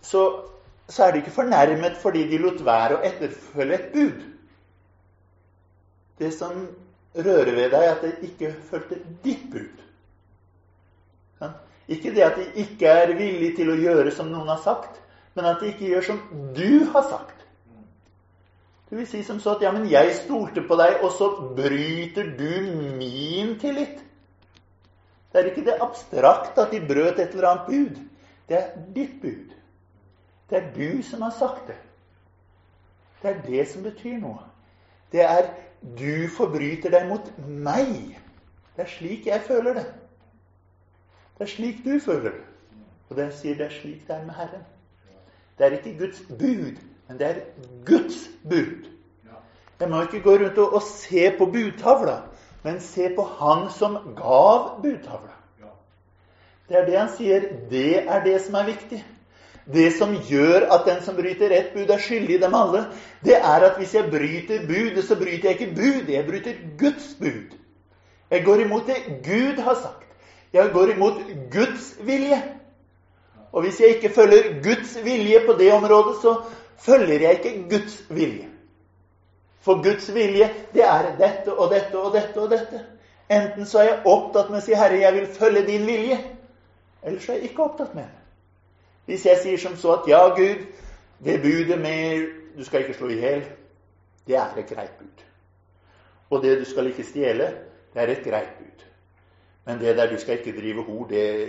så, 0.00 0.22
så 0.88 1.04
er 1.04 1.12
de 1.12 1.20
ikke 1.20 1.34
fornærmet 1.36 1.98
fordi 2.00 2.24
de 2.30 2.40
lot 2.40 2.62
være 2.64 2.96
å 2.96 3.02
etterfølge 3.04 3.76
et 3.76 3.92
bud. 3.92 4.24
Det 6.16 6.32
som 6.32 6.62
rører 7.16 7.52
ved 7.52 7.74
deg, 7.74 7.82
er 7.82 7.92
at 7.92 8.04
de 8.07 8.30
ikke 8.30 8.54
fulgte 8.70 9.02
ditt 9.24 9.50
bud. 9.52 9.82
Ikke 11.88 12.11
det 12.11 12.22
at 12.26 12.38
de 12.40 12.46
ikke 12.64 12.88
er 12.88 13.12
villige 13.14 13.57
til 13.61 13.68
å 13.70 13.78
gjøre 13.78 14.11
som 14.14 14.30
noen 14.32 14.48
har 14.50 14.59
sagt, 14.64 14.96
men 15.36 15.46
at 15.46 15.61
de 15.61 15.68
ikke 15.70 15.86
gjør 15.92 16.07
som 16.09 16.22
du 16.57 16.88
har 16.90 17.04
sagt. 17.07 17.36
Det 18.97 19.03
vil 19.03 19.09
si 19.11 19.18
som 19.28 19.40
så 19.40 19.53
at 19.59 19.62
ja, 19.62 19.70
men 19.76 19.90
jeg 19.90 20.14
stolte 20.16 20.62
på 20.64 20.76
deg, 20.80 21.03
og 21.05 21.11
så 21.12 21.26
bryter 21.53 22.30
du 22.38 22.53
min 22.97 23.51
tillit. 23.61 23.99
Det 25.28 25.42
er 25.42 25.51
ikke 25.51 25.64
det 25.66 25.74
abstrakt 25.84 26.57
at 26.57 26.72
de 26.72 26.80
brøt 26.80 27.20
et 27.20 27.34
eller 27.36 27.49
annet 27.51 27.66
bud. 27.66 27.99
Det 28.49 28.57
er 28.57 28.70
ditt 28.94 29.18
bud. 29.20 29.53
Det 30.49 30.62
er 30.62 30.72
du 30.72 31.03
som 31.05 31.26
har 31.26 31.36
sagt 31.36 31.68
det. 31.68 31.76
Det 33.20 33.34
er 33.34 33.44
det 33.44 33.68
som 33.68 33.84
betyr 33.84 34.16
noe. 34.22 34.40
Det 35.12 35.28
er 35.28 35.53
du 36.01 36.32
forbryter 36.38 36.97
deg 36.97 37.05
mot 37.12 37.30
meg. 37.44 38.16
Det 38.78 38.86
er 38.86 38.92
slik 38.97 39.28
jeg 39.28 39.44
føler 39.44 39.76
det. 39.82 39.86
Det 41.36 41.51
er 41.51 41.53
slik 41.59 41.84
du 41.84 41.99
føler 42.01 42.30
det. 42.30 42.44
Og 43.11 43.20
det 43.20 43.28
sier 43.36 43.61
det 43.61 43.68
er 43.68 43.76
slik 43.76 44.09
det 44.09 44.16
er 44.16 44.24
med 44.24 44.40
Herren. 44.40 44.64
Det 45.59 45.68
er 45.68 45.82
ikke 45.82 45.99
Guds 46.01 46.24
bud, 46.32 46.80
men 47.09 47.18
det 47.18 47.26
er 47.26 47.40
Guds 47.86 48.28
bud. 48.42 48.86
Jeg 49.80 49.88
må 49.90 50.02
ikke 50.02 50.22
gå 50.24 50.36
rundt 50.40 50.59
og, 50.59 50.74
og 50.74 50.82
se 50.82 51.30
på 51.38 51.46
budtavla, 51.52 52.20
men 52.64 52.80
se 52.80 53.11
på 53.16 53.22
Han 53.38 53.68
som 53.70 53.98
gav 54.16 54.80
budtavla. 54.82 55.36
Det 56.68 56.76
er 56.76 56.86
det 56.86 56.96
han 56.98 57.11
sier. 57.14 57.44
Det 57.70 57.98
er 58.02 58.24
det 58.24 58.40
som 58.42 58.57
er 58.59 58.66
viktig. 58.66 59.04
Det 59.74 59.86
som 59.98 60.14
gjør 60.28 60.68
at 60.74 60.86
den 60.86 61.02
som 61.02 61.16
bryter 61.18 61.50
ett 61.54 61.72
bud, 61.74 61.90
er 61.90 62.02
skyldig 62.02 62.36
i 62.36 62.40
dem 62.42 62.54
alle, 62.54 62.84
det 63.24 63.36
er 63.36 63.66
at 63.66 63.78
hvis 63.78 63.94
jeg 63.94 64.11
bryter 64.11 64.66
budet, 64.66 65.04
så 65.04 65.16
bryter 65.18 65.50
jeg 65.50 65.61
ikke 65.61 65.74
bud. 65.74 66.11
Jeg 66.11 66.26
bryter 66.26 66.61
Guds 66.78 67.09
bud. 67.20 67.57
Jeg 68.30 68.44
går 68.44 68.62
imot 68.64 68.86
det 68.86 69.22
Gud 69.26 69.62
har 69.62 69.74
sagt. 69.74 70.07
Jeg 70.52 70.70
går 70.72 70.94
imot 70.94 71.18
Guds 71.52 71.96
vilje. 72.00 72.42
Og 73.52 73.62
hvis 73.62 73.80
jeg 73.80 73.88
ikke 73.88 74.14
følger 74.14 74.62
Guds 74.62 74.96
vilje 75.04 75.40
på 75.46 75.52
det 75.59 75.72
området, 75.72 76.16
så 76.22 76.36
følger 76.79 77.20
jeg 77.20 77.33
ikke 77.33 77.68
Guds 77.70 78.03
vilje. 78.11 78.49
For 79.61 79.83
Guds 79.83 80.14
vilje, 80.14 80.51
det 80.74 80.85
er 80.85 81.16
dette 81.18 81.55
og 81.55 81.72
dette 81.74 81.99
og 81.99 82.12
dette 82.14 82.41
og 82.41 82.51
dette. 82.51 82.85
Enten 83.31 83.66
så 83.66 83.79
er 83.79 83.89
jeg 83.89 84.03
opptatt 84.07 84.51
med 84.51 84.61
å 84.61 84.64
si 84.64 84.74
'Herre, 84.74 85.01
jeg 85.01 85.14
vil 85.14 85.27
følge 85.27 85.66
din 85.66 85.87
vilje', 85.87 86.18
eller 87.03 87.20
så 87.20 87.33
er 87.33 87.37
jeg 87.37 87.51
ikke 87.51 87.62
opptatt 87.62 87.95
med 87.95 88.03
det. 88.03 88.22
Hvis 89.07 89.27
jeg 89.27 89.39
sier 89.43 89.59
som 89.59 89.77
så 89.77 89.93
at 89.93 90.09
'Ja, 90.09 90.29
Gud, 90.29 90.66
det 91.24 91.43
budet 91.43 91.81
med 91.81 92.27
'du 92.57 92.64
skal 92.64 92.81
ikke 92.81 92.95
slå 92.95 93.09
i 93.09 93.20
hjel', 93.20 93.45
det 94.27 94.37
er 94.37 94.57
et 94.59 94.66
greit 94.66 94.99
bud'. 94.99 95.24
Og 96.31 96.43
det 96.43 96.59
'du 96.59 96.64
skal 96.64 96.87
ikke 96.87 97.03
stjele', 97.03 97.55
det 97.95 98.03
er 98.03 98.07
et 98.07 98.24
greit 98.24 98.55
bud. 98.59 98.85
Men 99.64 99.81
det 99.81 99.97
der 99.97 100.07
'du 100.11 100.18
skal 100.18 100.39
ikke 100.39 100.61
drive 100.61 100.83
hor', 100.83 101.09
det 101.09 101.49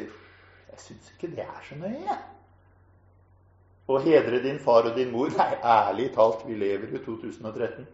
Jeg 0.71 0.79
syns 0.85 1.13
ikke 1.13 1.35
det 1.35 1.43
er 1.43 1.61
så 1.69 1.75
nøye. 1.75 2.17
Å 3.87 3.99
hedre 4.03 4.41
din 4.43 4.59
far 4.59 4.89
og 4.89 4.97
din 4.97 5.13
mor 5.13 5.31
Nei, 5.37 5.51
ærlig 5.63 6.09
talt, 6.15 6.43
vi 6.47 6.57
lever 6.59 6.91
i 6.91 7.03
2013. 7.05 7.87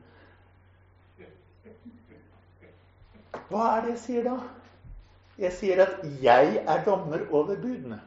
Hva 3.50 3.68
er 3.76 3.84
det 3.86 3.94
jeg 3.94 4.02
sier 4.02 4.26
da? 4.26 4.38
Jeg 5.38 5.54
sier 5.58 5.84
at 5.84 6.02
jeg 6.22 6.58
er 6.66 6.82
dommer 6.86 7.28
over 7.32 7.58
budene. 7.62 8.00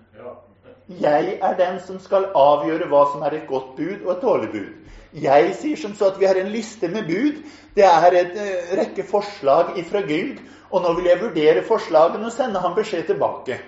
Jeg 0.88 1.38
er 1.42 1.54
den 1.58 1.78
som 1.82 1.98
skal 2.02 2.28
avgjøre 2.38 2.86
hva 2.90 3.04
som 3.12 3.22
er 3.26 3.38
et 3.38 3.48
godt 3.50 3.72
bud 3.78 4.04
og 4.04 4.12
et 4.12 4.22
dårlig 4.22 4.50
bud. 4.52 4.68
Jeg 5.16 5.54
sier 5.58 5.78
som 5.80 5.94
så 5.96 6.10
at 6.12 6.20
vi 6.20 6.28
har 6.28 6.38
en 6.38 6.50
liste 6.52 6.88
med 6.92 7.08
bud. 7.08 7.40
Det 7.74 7.86
er 7.86 8.18
en 8.20 8.36
uh, 8.36 8.76
rekke 8.78 9.06
forslag 9.06 9.78
ifra 9.80 10.02
Gud. 10.06 10.42
Og 10.70 10.82
nå 10.82 10.92
vil 10.98 11.08
jeg 11.10 11.22
vurdere 11.22 11.64
forslagene 11.66 12.26
og 12.26 12.34
sende 12.34 12.62
ham 12.62 12.74
beskjed 12.76 13.06
tilbake. 13.10 13.58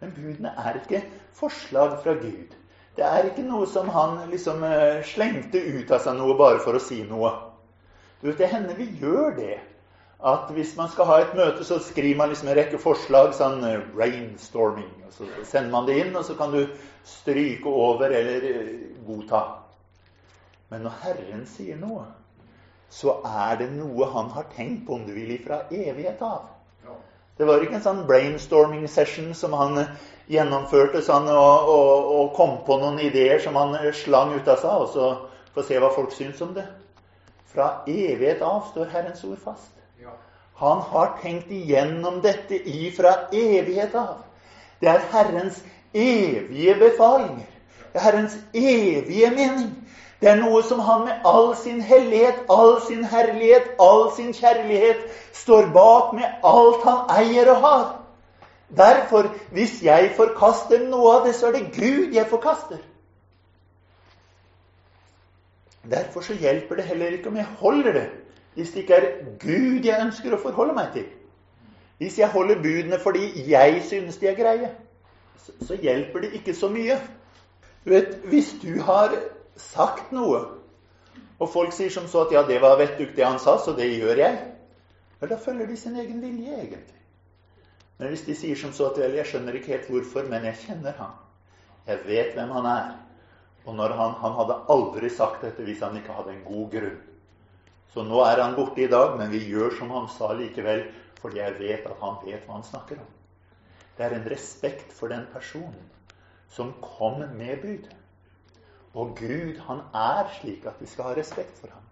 Men 0.00 0.12
budene 0.16 0.52
er 0.60 0.80
ikke 0.80 1.02
forslag 1.36 1.98
fra 2.02 2.16
Gud. 2.20 2.54
Det 2.96 3.04
er 3.04 3.28
ikke 3.28 3.44
noe 3.44 3.66
som 3.68 3.88
han 3.92 4.22
liksom 4.30 4.62
uh, 4.64 5.02
slengte 5.04 5.60
ut 5.60 5.90
av 5.92 6.00
seg 6.04 6.16
noe 6.16 6.36
bare 6.38 6.62
for 6.64 6.78
å 6.78 6.82
si 6.82 7.02
noe. 7.04 7.32
Du 8.22 8.30
vet, 8.30 8.38
Det 8.38 8.48
hender 8.48 8.78
vi 8.78 8.88
gjør 9.00 9.36
det 9.36 9.58
at 10.24 10.50
hvis 10.56 10.76
man 10.76 10.88
skal 10.88 11.04
ha 11.04 11.18
et 11.20 11.34
møte, 11.36 11.64
så 11.64 11.78
skriver 11.78 12.16
man 12.16 12.30
liksom 12.32 12.48
en 12.48 12.56
rekke 12.56 12.78
forslag, 12.80 13.34
sånn 13.36 13.60
rainstorming. 13.60 13.92
brainstorming. 13.94 15.04
og 15.06 15.12
Så 15.12 15.26
sender 15.44 15.70
man 15.70 15.86
det 15.86 15.98
inn, 16.00 16.16
og 16.16 16.24
så 16.24 16.34
kan 16.34 16.52
du 16.52 16.66
stryke 17.04 17.68
over 17.68 18.04
eller 18.06 18.48
eh, 18.48 18.70
godta. 19.06 19.42
Men 20.70 20.86
når 20.86 20.96
Herren 21.02 21.46
sier 21.46 21.76
noe, 21.76 22.06
så 22.90 23.20
er 23.24 23.56
det 23.60 23.70
noe 23.76 24.08
han 24.10 24.30
har 24.30 24.48
tenkt 24.56 24.86
på, 24.86 24.94
om 24.94 25.04
du 25.06 25.12
vil, 25.12 25.36
fra 25.44 25.66
evighet 25.70 26.22
av. 26.22 26.48
Det 27.36 27.44
var 27.46 27.60
ikke 27.60 27.76
en 27.76 27.84
sånn 27.84 28.06
brainstorming 28.08 28.86
session 28.88 29.34
som 29.36 29.52
han 29.52 29.78
eh, 29.82 29.90
gjennomførte 30.32 31.02
sånn, 31.04 31.28
og, 31.30 31.70
og, 31.70 32.10
og, 32.16 32.26
kom 32.36 32.58
på 32.66 32.80
noen 32.82 32.98
ideer 33.04 33.38
som 33.42 33.56
han 33.58 33.76
slang 33.94 34.34
ut 34.34 34.48
av 34.48 34.60
seg, 34.62 34.82
og 34.82 34.90
så 34.92 35.12
få 35.54 35.64
se 35.66 35.78
hva 35.80 35.92
folk 35.94 36.12
syns 36.14 36.42
om 36.44 36.52
det. 36.56 36.66
Fra 37.52 37.82
evighet 37.88 38.42
av 38.44 38.66
står 38.72 38.90
Herrens 38.92 39.24
ord 39.24 39.40
fast. 39.44 39.72
Han 40.56 40.80
har 40.80 41.18
tenkt 41.20 41.50
igjennom 41.52 42.22
dette 42.24 42.56
ifra 42.56 43.10
evighet 43.32 43.94
av. 43.94 44.22
Det 44.80 44.88
er 44.88 45.02
Herrens 45.12 45.58
evige 45.92 46.74
befalinger. 46.80 47.50
Det 47.92 48.00
er 48.00 48.04
Herrens 48.06 48.38
evige 48.54 49.30
mening. 49.30 49.74
Det 50.20 50.30
er 50.30 50.38
noe 50.40 50.62
som 50.64 50.80
han 50.80 51.04
med 51.04 51.28
all 51.28 51.50
sin 51.60 51.82
hellighet, 51.84 52.38
all 52.48 52.80
sin 52.86 53.04
herlighet, 53.04 53.68
all 53.80 54.08
sin 54.16 54.32
kjærlighet 54.32 55.02
står 55.36 55.68
bak 55.76 56.14
med 56.16 56.24
alt 56.42 56.84
han 56.88 57.04
eier 57.18 57.52
og 57.52 57.60
har. 57.66 57.84
Derfor, 58.68 59.30
hvis 59.54 59.82
jeg 59.82 60.12
forkaster 60.16 60.88
noe 60.88 61.12
av 61.18 61.26
det, 61.26 61.34
så 61.38 61.50
er 61.50 61.58
det 61.58 61.74
Gud 61.76 62.14
jeg 62.14 62.26
forkaster. 62.26 62.80
Derfor 65.90 66.20
så 66.26 66.34
hjelper 66.34 66.80
det 66.80 66.84
heller 66.84 67.14
ikke 67.14 67.30
om 67.30 67.36
jeg 67.36 67.46
holder 67.60 67.92
det 67.92 68.06
hvis 68.56 68.70
det 68.72 68.80
ikke 68.80 68.94
er 68.94 69.08
Gud 69.38 69.84
jeg 69.84 70.00
ønsker 70.00 70.32
å 70.32 70.40
forholde 70.40 70.72
meg 70.72 70.94
til. 70.94 71.04
Hvis 72.00 72.16
jeg 72.18 72.30
holder 72.32 72.62
budene 72.62 72.98
fordi 73.02 73.50
jeg 73.50 73.82
synes 73.84 74.16
de 74.16 74.30
er 74.30 74.38
greie, 74.38 74.70
så, 75.60 75.76
hjelper 75.76 76.24
det 76.24 76.30
ikke 76.40 76.54
så 76.56 76.70
mye. 76.72 76.96
Du 77.84 77.90
vet, 77.92 78.16
Hvis 78.24 78.54
du 78.62 78.80
har 78.82 79.12
sagt 79.56 80.12
noe, 80.12 80.40
og 81.38 81.52
folk 81.52 81.72
sier 81.76 81.92
som 81.92 82.08
så 82.08 82.24
at 82.24 82.32
'ja, 82.32 82.42
det 82.48 82.60
var 82.60 82.78
vettugt 82.80 83.16
det 83.16 83.26
han 83.26 83.38
sa, 83.38 83.58
så 83.58 83.76
det 83.76 83.92
gjør 84.00 84.16
jeg', 84.24 84.38
vel, 85.20 85.30
da 85.30 85.36
følger 85.36 85.66
de 85.66 85.76
sin 85.76 85.96
egen 85.96 86.22
vilje, 86.22 86.54
egentlig. 86.54 86.95
Men 87.98 88.12
hvis 88.12 88.26
de 88.26 88.34
sier 88.36 88.56
som 88.56 88.72
så 88.72 88.90
at 88.90 88.98
'vel, 89.00 89.16
jeg 89.16 89.26
skjønner 89.26 89.56
ikke 89.56 89.72
helt 89.72 89.90
hvorfor, 89.90 90.28
men 90.28 90.44
jeg 90.44 90.56
kjenner 90.66 90.92
ham', 90.92 91.16
jeg 91.86 91.98
vet 92.06 92.34
hvem 92.34 92.50
han 92.50 92.66
er', 92.66 92.94
og 93.66 93.78
han, 93.78 94.12
han 94.22 94.32
hadde 94.32 94.60
aldri 94.68 95.10
sagt 95.10 95.42
dette 95.42 95.62
hvis 95.62 95.80
han 95.82 95.96
ikke 95.96 96.12
hadde 96.12 96.32
en 96.32 96.44
god 96.44 96.70
grunn. 96.70 96.98
Så 97.94 98.02
nå 98.02 98.20
er 98.22 98.42
han 98.42 98.54
borte 98.54 98.82
i 98.82 98.90
dag, 98.92 99.16
men 99.18 99.30
vi 99.30 99.40
gjør 99.48 99.78
som 99.78 99.90
han 99.90 100.08
sa 100.08 100.32
likevel, 100.32 100.84
fordi 101.20 101.38
jeg 101.38 101.58
vet 101.58 101.86
at 101.86 102.00
han 102.00 102.18
vet 102.24 102.44
hva 102.46 102.58
han 102.58 102.66
snakker 102.66 103.00
om. 103.00 103.08
Det 103.96 104.04
er 104.04 104.14
en 104.14 104.30
respekt 104.30 104.92
for 104.92 105.08
den 105.08 105.24
personen 105.32 105.88
som 106.52 106.74
kom 106.82 107.24
med 107.34 107.62
bud. 107.62 107.88
Og 108.94 109.16
Gud, 109.16 109.58
han 109.66 109.80
er 109.94 110.28
slik 110.40 110.66
at 110.66 110.76
vi 110.80 110.86
skal 110.86 111.04
ha 111.04 111.14
respekt 111.16 111.58
for 111.60 111.72
ham. 111.72 111.82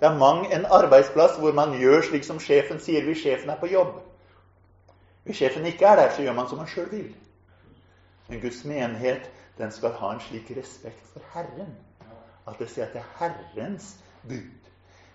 Det 0.00 0.08
er 0.08 0.18
mang 0.18 0.46
en 0.52 0.66
arbeidsplass 0.66 1.38
hvor 1.38 1.52
man 1.52 1.76
gjør 1.78 2.02
slik 2.08 2.24
som 2.24 2.40
sjefen 2.40 2.80
sier 2.80 3.04
hvis 3.04 3.22
sjefen 3.22 3.52
er 3.52 3.60
på 3.60 3.70
jobb. 3.70 4.00
Hvis 5.24 5.36
sjefen 5.36 5.66
ikke 5.66 5.86
er 5.86 5.96
der, 5.96 6.10
så 6.12 6.22
gjør 6.22 6.36
man 6.36 6.48
som 6.48 6.58
man 6.60 6.68
sjøl 6.68 6.90
vil. 6.90 7.14
Men 8.28 8.40
Guds 8.40 8.64
menighet 8.64 9.30
den 9.58 9.72
skal 9.72 9.96
ha 10.00 10.12
en 10.12 10.20
slik 10.20 10.50
respekt 10.56 11.06
for 11.12 11.22
Herren 11.34 11.76
at 12.48 12.58
det 12.60 12.68
sier 12.68 12.86
at 12.86 12.92
det 12.92 13.00
er 13.00 13.12
Herrens 13.18 13.94
bud. 14.28 14.70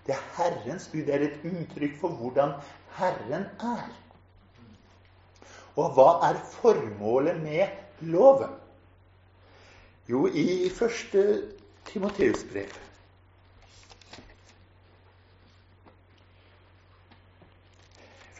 Det 0.06 0.14
er 0.14 0.22
Herrens 0.36 0.88
bud. 0.92 1.04
Det 1.06 1.14
er 1.14 1.26
et 1.28 1.44
uttrykk 1.46 1.98
for 2.00 2.16
hvordan 2.18 2.56
Herren 2.96 3.46
er. 3.60 3.90
Og 5.78 5.92
hva 5.94 6.08
er 6.26 6.40
formålet 6.56 7.38
med 7.42 7.68
loven? 8.00 8.56
Jo, 10.10 10.26
i 10.26 10.70
første 10.74 11.22
Timoteus 11.86 12.42
brev 12.52 12.89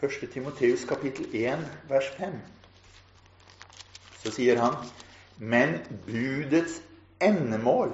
Første 0.00 0.26
Timoteus 0.26 0.86
kapittel 0.88 1.26
1, 1.36 1.64
vers 1.88 2.06
5. 2.16 2.32
Så 4.22 4.30
sier 4.32 4.56
han 4.56 4.76
Men 5.36 5.74
budets 6.06 6.78
endemål 7.20 7.90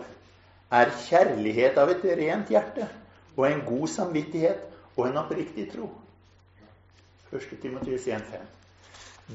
er 0.71 0.93
kjærlighet 1.01 1.81
av 1.83 1.91
et 1.91 2.05
rent 2.21 2.53
hjerte 2.55 2.87
og 3.35 3.49
en 3.49 3.65
god 3.67 3.91
samvittighet 3.91 4.61
og 4.95 5.09
en 5.09 5.19
oppriktig 5.25 5.65
tro. 5.73 5.89
1. 7.35 7.49
Timoteus 7.63 8.07
1, 8.07 8.23
5. 8.31 8.45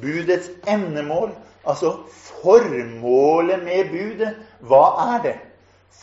Budets 0.05 0.47
endemål, 0.63 1.33
altså 1.67 1.91
formålet 2.15 3.65
med 3.65 3.91
budet, 3.91 4.31
hva 4.63 4.85
er 5.17 5.25
det? 5.25 5.35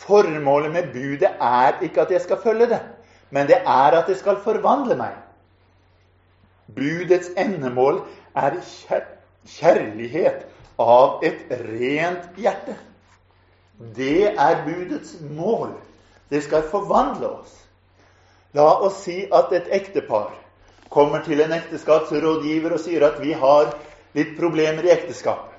Formålet 0.03 0.71
med 0.77 0.93
budet 0.93 1.33
er 1.33 1.81
ikke 1.81 2.05
at 2.05 2.13
jeg 2.13 2.21
skal 2.27 2.41
følge 2.45 2.69
det, 2.75 2.79
men 3.33 3.49
det 3.49 3.57
er 3.65 3.97
at 4.03 4.05
det 4.07 4.19
skal 4.21 4.37
forvandle 4.45 4.99
meg. 5.01 5.17
Budets 6.75 7.31
endemål 7.37 8.03
er 8.37 8.59
kjærlighet 9.57 10.45
av 10.79 11.23
et 11.25 11.49
rent 11.49 12.37
hjerte. 12.39 12.75
Det 13.95 14.35
er 14.35 14.63
budets 14.65 15.15
mål. 15.23 15.73
Det 16.29 16.43
skal 16.45 16.67
forvandle 16.69 17.31
oss. 17.39 17.55
La 18.53 18.67
oss 18.85 19.03
si 19.05 19.23
at 19.33 19.53
et 19.53 19.69
ektepar 19.79 20.33
kommer 20.89 21.21
til 21.25 21.41
en 21.41 21.53
ekteskapsrådgiver 21.53 22.73
og 22.73 22.81
sier 22.81 23.05
at 23.05 23.19
vi 23.21 23.33
har 23.37 23.71
litt 24.17 24.35
problemer 24.37 24.85
i 24.85 24.93
ekteskapet. 24.93 25.53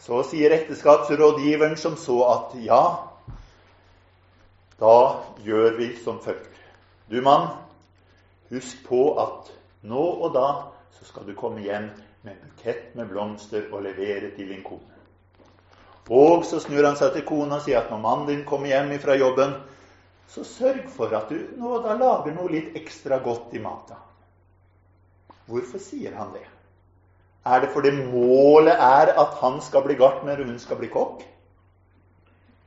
Så 0.00 0.22
sier 0.24 0.54
ekteskapsrådgiveren 0.56 1.76
som 1.76 1.96
så 2.00 2.22
at 2.32 2.54
ja, 2.64 2.84
da 4.80 4.96
gjør 5.44 5.76
vi 5.76 5.90
som 6.00 6.22
følger. 6.24 6.46
Du 7.12 7.20
mann, 7.20 7.50
husk 8.48 8.80
på 8.86 9.02
at 9.20 9.50
nå 9.82 10.04
og 10.20 10.34
da 10.34 10.46
så 10.96 11.06
skal 11.08 11.26
du 11.26 11.34
komme 11.38 11.62
hjem 11.64 11.90
med 12.22 12.34
en 12.34 12.40
bukett 12.44 12.94
med 12.98 13.08
blomster 13.08 13.70
og 13.72 13.84
levere 13.86 14.32
til 14.36 14.50
din 14.52 14.64
kone. 14.66 14.96
Og 16.10 16.44
så 16.44 16.58
snur 16.60 16.84
han 16.84 16.98
seg 16.98 17.14
til 17.14 17.26
kona 17.28 17.60
og 17.60 17.64
sier 17.64 17.80
at 17.80 17.90
når 17.92 18.02
mannen 18.02 18.28
din 18.28 18.46
kommer 18.48 18.72
hjem 18.72 18.92
fra 19.00 19.14
jobben, 19.14 19.54
så 20.30 20.44
sørg 20.46 20.86
for 20.90 21.14
at 21.16 21.30
du 21.30 21.38
nå 21.58 21.74
og 21.78 21.86
da 21.86 21.96
lager 21.98 22.34
noe 22.34 22.50
litt 22.50 22.76
ekstra 22.78 23.20
godt 23.22 23.54
i 23.54 23.62
maten. 23.62 23.98
Hvorfor 25.50 25.82
sier 25.82 26.14
han 26.18 26.34
det? 26.34 26.46
Er 27.46 27.62
det 27.62 27.70
fordi 27.72 27.90
målet 27.96 28.76
er 28.76 29.14
at 29.18 29.38
han 29.40 29.58
skal 29.64 29.86
bli 29.86 29.96
gartner 29.98 30.42
og 30.42 30.50
hun 30.50 30.58
skal 30.62 30.78
bli 30.78 30.90
kokk? 30.92 31.24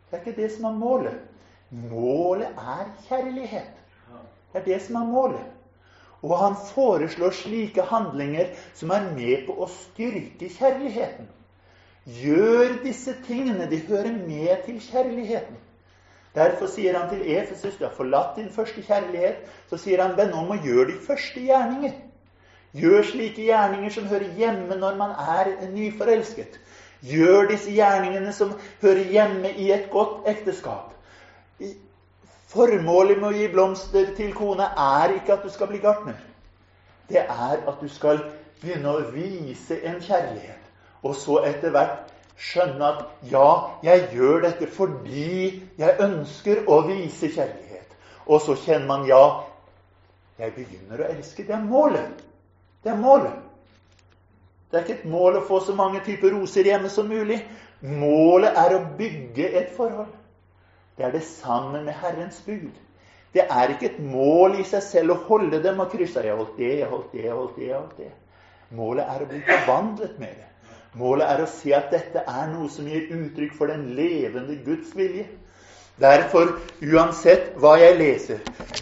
Det 0.10 0.18
er 0.18 0.24
ikke 0.24 0.42
det 0.42 0.50
som 0.56 0.66
er 0.70 0.80
målet. 0.80 1.20
Målet 1.70 2.58
er 2.58 2.90
kjærlighet. 3.08 3.80
Det 4.54 4.62
er 4.62 4.66
det 4.66 4.82
som 4.82 5.00
er 5.00 5.08
målet. 5.10 5.53
Og 6.24 6.38
han 6.40 6.56
foreslår 6.72 7.36
slike 7.36 7.84
handlinger 7.90 8.54
som 8.74 8.94
er 8.96 9.10
med 9.12 9.44
på 9.48 9.58
å 9.60 9.68
styrke 9.68 10.48
kjærligheten. 10.56 11.28
Gjør 12.06 12.78
disse 12.84 13.16
tingene. 13.28 13.68
De 13.72 13.82
hører 13.88 14.16
med 14.16 14.64
til 14.66 14.80
kjærligheten. 14.84 15.60
Derfor 16.34 16.72
sier 16.72 16.96
han 16.98 17.12
til 17.12 17.28
Efesus 17.36 17.76
du 17.78 17.84
har 17.86 17.94
forlatt 17.94 18.40
din 18.40 18.50
første 18.52 18.82
kjærlighet. 18.82 19.44
Så 19.70 19.78
sier 19.84 20.02
han 20.02 20.16
men 20.18 20.32
nå 20.34 20.46
må 20.48 20.58
gjøre 20.64 20.90
de 20.94 20.98
første 21.08 21.44
gjerninger. 21.44 21.94
Gjør 22.74 23.04
slike 23.06 23.44
gjerninger 23.46 23.94
som 23.94 24.08
hører 24.10 24.32
hjemme 24.40 24.80
når 24.80 24.96
man 24.98 25.12
er 25.38 25.52
nyforelsket. 25.76 26.58
Gjør 27.04 27.52
disse 27.52 27.72
gjerningene 27.76 28.32
som 28.34 28.56
hører 28.82 29.12
hjemme 29.12 29.52
i 29.60 29.70
et 29.76 29.90
godt 29.92 30.26
ekteskap. 30.32 30.96
Formålet 32.54 33.18
med 33.18 33.32
å 33.32 33.38
gi 33.38 33.48
blomster 33.50 34.12
til 34.18 34.34
kone 34.38 34.68
er 34.78 35.18
ikke 35.18 35.38
at 35.38 35.46
du 35.46 35.50
skal 35.50 35.72
bli 35.72 35.82
gartner. 35.82 36.20
Det 37.10 37.24
er 37.24 37.64
at 37.66 37.80
du 37.82 37.90
skal 37.90 38.22
begynne 38.62 38.94
å 38.94 39.08
vise 39.14 39.80
en 39.84 39.98
kjærlighet 40.02 40.64
og 41.04 41.16
så 41.20 41.42
etter 41.48 41.74
hvert 41.74 42.12
skjønne 42.40 42.88
at 42.88 43.02
ja, 43.30 43.48
jeg 43.84 44.08
gjør 44.16 44.46
dette 44.48 44.68
fordi 44.72 45.64
jeg 45.80 45.98
ønsker 46.02 46.64
å 46.72 46.80
vise 46.88 47.30
kjærlighet. 47.30 47.98
Og 48.26 48.42
så 48.42 48.56
kjenner 48.64 48.88
man 48.88 49.08
ja, 49.08 49.24
jeg 50.40 50.56
begynner 50.56 51.04
å 51.04 51.10
elske. 51.12 51.46
Det 51.48 51.56
er 51.58 51.66
målet. 51.66 52.24
Det 52.84 52.94
er 52.94 53.00
målet. 53.00 53.36
Det 54.72 54.80
er 54.80 54.88
ikke 54.88 55.00
et 55.02 55.12
mål 55.12 55.38
å 55.38 55.46
få 55.46 55.60
så 55.62 55.76
mange 55.78 56.02
typer 56.06 56.34
roser 56.34 56.66
hjemme 56.66 56.90
som 56.90 57.10
mulig. 57.12 57.44
Målet 57.84 58.58
er 58.58 58.78
å 58.78 58.84
bygge 58.98 59.52
et 59.60 59.74
forhold. 59.76 60.10
Det 60.98 61.06
er 61.06 61.12
det 61.12 61.24
samme 61.24 61.84
med 61.84 61.94
Herrens 61.94 62.42
bud. 62.46 62.74
Det 63.34 63.46
er 63.50 63.70
ikke 63.74 63.90
et 63.90 64.00
mål 64.00 64.60
i 64.62 64.66
seg 64.68 64.84
selv 64.86 65.16
å 65.16 65.22
holde 65.28 65.62
dem 65.64 65.80
og 65.82 65.90
krysse. 65.92 66.22
Jeg 66.22 66.38
holdt 66.38 66.58
det, 66.58 66.74
jeg 66.80 66.90
holdt 66.90 67.12
det, 67.12 67.24
jeg 67.26 67.38
holdt 67.38 67.56
det. 67.56 67.68
jeg 67.68 67.78
holdt 67.78 67.98
det. 67.98 68.12
Målet 68.74 69.06
er 69.10 69.24
å 69.24 69.30
bli 69.30 69.40
forvandlet 69.48 70.20
med 70.20 70.36
det. 70.38 70.50
Målet 70.98 71.30
er 71.30 71.42
å 71.42 71.50
si 71.50 71.74
at 71.74 71.90
dette 71.94 72.22
er 72.30 72.52
noe 72.52 72.70
som 72.70 72.86
gir 72.90 73.10
uttrykk 73.14 73.56
for 73.58 73.70
den 73.74 73.88
levende 73.98 74.60
Guds 74.66 74.94
vilje. 74.98 75.26
Derfor, 76.02 76.56
uansett 76.82 77.52
hva 77.62 77.76
jeg 77.78 77.98
leser, 78.00 78.40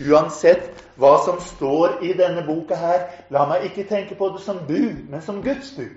uansett 0.07 0.83
hva 0.99 1.17
som 1.25 1.39
står 1.43 1.99
i 2.07 2.13
denne 2.15 2.43
boka 2.47 2.77
her, 2.79 3.03
la 3.31 3.43
meg 3.49 3.67
ikke 3.67 3.87
tenke 3.89 4.15
på 4.15 4.29
det 4.35 4.43
som 4.43 4.61
bud, 4.67 5.09
men 5.11 5.23
som 5.23 5.41
Guds 5.43 5.73
bud. 5.75 5.91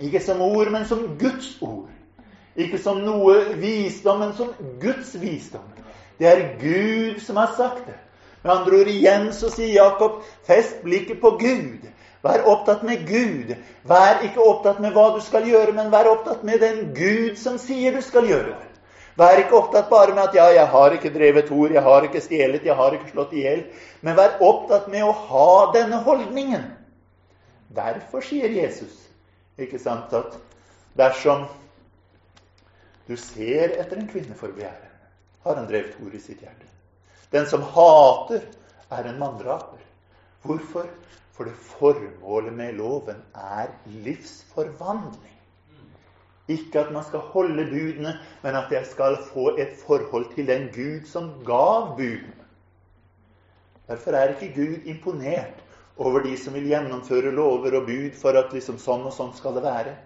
Ikke 0.00 0.20
som 0.24 0.40
ord, 0.40 0.70
men 0.72 0.86
som 0.88 1.04
Guds 1.20 1.58
ord. 1.60 1.88
Ikke 2.56 2.78
som 2.82 3.04
noe 3.04 3.54
visdom, 3.60 4.20
men 4.24 4.32
som 4.34 4.54
Guds 4.82 5.14
visdom. 5.20 5.66
Det 6.18 6.28
er 6.28 6.46
Gud 6.60 7.20
som 7.24 7.38
har 7.40 7.52
sagt 7.56 7.86
det. 7.86 7.96
Med 8.42 8.52
andre 8.52 8.80
ord 8.80 8.88
igjen 8.88 9.28
så 9.36 9.50
sier 9.52 9.74
Jakob 9.76 10.22
fest 10.48 10.80
blikket 10.84 11.20
på 11.20 11.36
Gud. 11.40 11.86
Vær 12.24 12.44
opptatt 12.48 12.82
med 12.84 13.06
Gud. 13.08 13.54
Vær 13.88 14.24
ikke 14.24 14.42
opptatt 14.44 14.80
med 14.80 14.92
hva 14.96 15.10
du 15.14 15.20
skal 15.24 15.46
gjøre, 15.48 15.72
men 15.76 15.92
vær 15.92 16.10
opptatt 16.10 16.42
med 16.44 16.60
den 16.60 16.90
Gud 16.96 17.38
som 17.40 17.56
sier 17.60 17.96
du 17.96 18.02
skal 18.04 18.28
gjøre 18.28 18.52
det. 18.52 18.66
Vær 19.20 19.40
ikke 19.40 19.56
opptatt 19.56 19.88
bare 19.90 20.14
med 20.14 20.22
at 20.22 20.34
'ja, 20.34 20.48
jeg 20.54 20.66
har 20.66 20.90
ikke 20.90 21.12
drevet 21.14 21.48
hor, 21.48 21.68
jeg 21.68 21.82
har 21.82 22.02
ikke 22.02 22.20
stjelet, 22.20 22.64
jeg 22.64 22.74
har 22.74 22.92
ikke 22.92 23.10
slått 23.10 23.32
i 23.32 23.42
hjel', 23.42 23.64
men 24.00 24.16
vær 24.16 24.38
opptatt 24.40 24.88
med 24.88 25.02
å 25.02 25.12
ha 25.12 25.72
denne 25.72 25.96
holdningen. 25.96 26.64
Derfor 27.74 28.20
sier 28.20 28.48
Jesus 28.48 29.10
ikke 29.58 29.78
sant, 29.78 30.12
at 30.12 30.38
dersom 30.96 31.44
du 33.10 33.16
ser 33.18 33.74
etter 33.74 33.98
en 33.98 34.08
kvinne 34.08 34.36
for 34.38 34.54
begjæret, 34.54 34.90
har 35.42 35.58
han 35.58 35.66
drevet 35.66 35.98
ord 36.04 36.14
i 36.14 36.22
sitt 36.22 36.42
hjerte. 36.44 36.68
Den 37.32 37.46
som 37.50 37.62
hater, 37.74 38.44
er 38.90 39.06
en 39.06 39.18
manndraper. 39.18 39.82
Hvorfor? 40.42 40.86
For 41.32 41.48
det 41.48 41.54
formålet 41.54 42.52
med 42.52 42.72
loven 42.76 43.22
er 43.34 43.70
livsforvandling. 43.86 45.36
Ikke 46.50 46.80
at 46.80 46.90
man 46.92 47.04
skal 47.06 47.22
holde 47.32 47.64
budene, 47.70 48.16
men 48.42 48.58
at 48.58 48.72
jeg 48.74 48.86
skal 48.90 49.16
få 49.30 49.54
et 49.56 49.72
forhold 49.86 50.34
til 50.34 50.46
den 50.46 50.68
Gud 50.74 51.06
som 51.06 51.30
gav 51.46 51.94
budene. 51.96 52.46
Derfor 53.88 54.10
er 54.10 54.34
ikke 54.34 54.54
Gud 54.54 54.86
imponert 54.90 55.62
over 55.96 56.22
de 56.22 56.36
som 56.38 56.54
vil 56.54 56.68
gjennomføre 56.68 57.30
lover 57.34 57.78
og 57.80 57.86
bud 57.86 58.18
for 58.20 58.36
at 58.38 58.52
liksom 58.54 58.78
sånn 58.78 59.06
og 59.06 59.14
sånn 59.14 59.32
skal 59.36 59.56
det 59.56 59.64
være. 59.64 59.96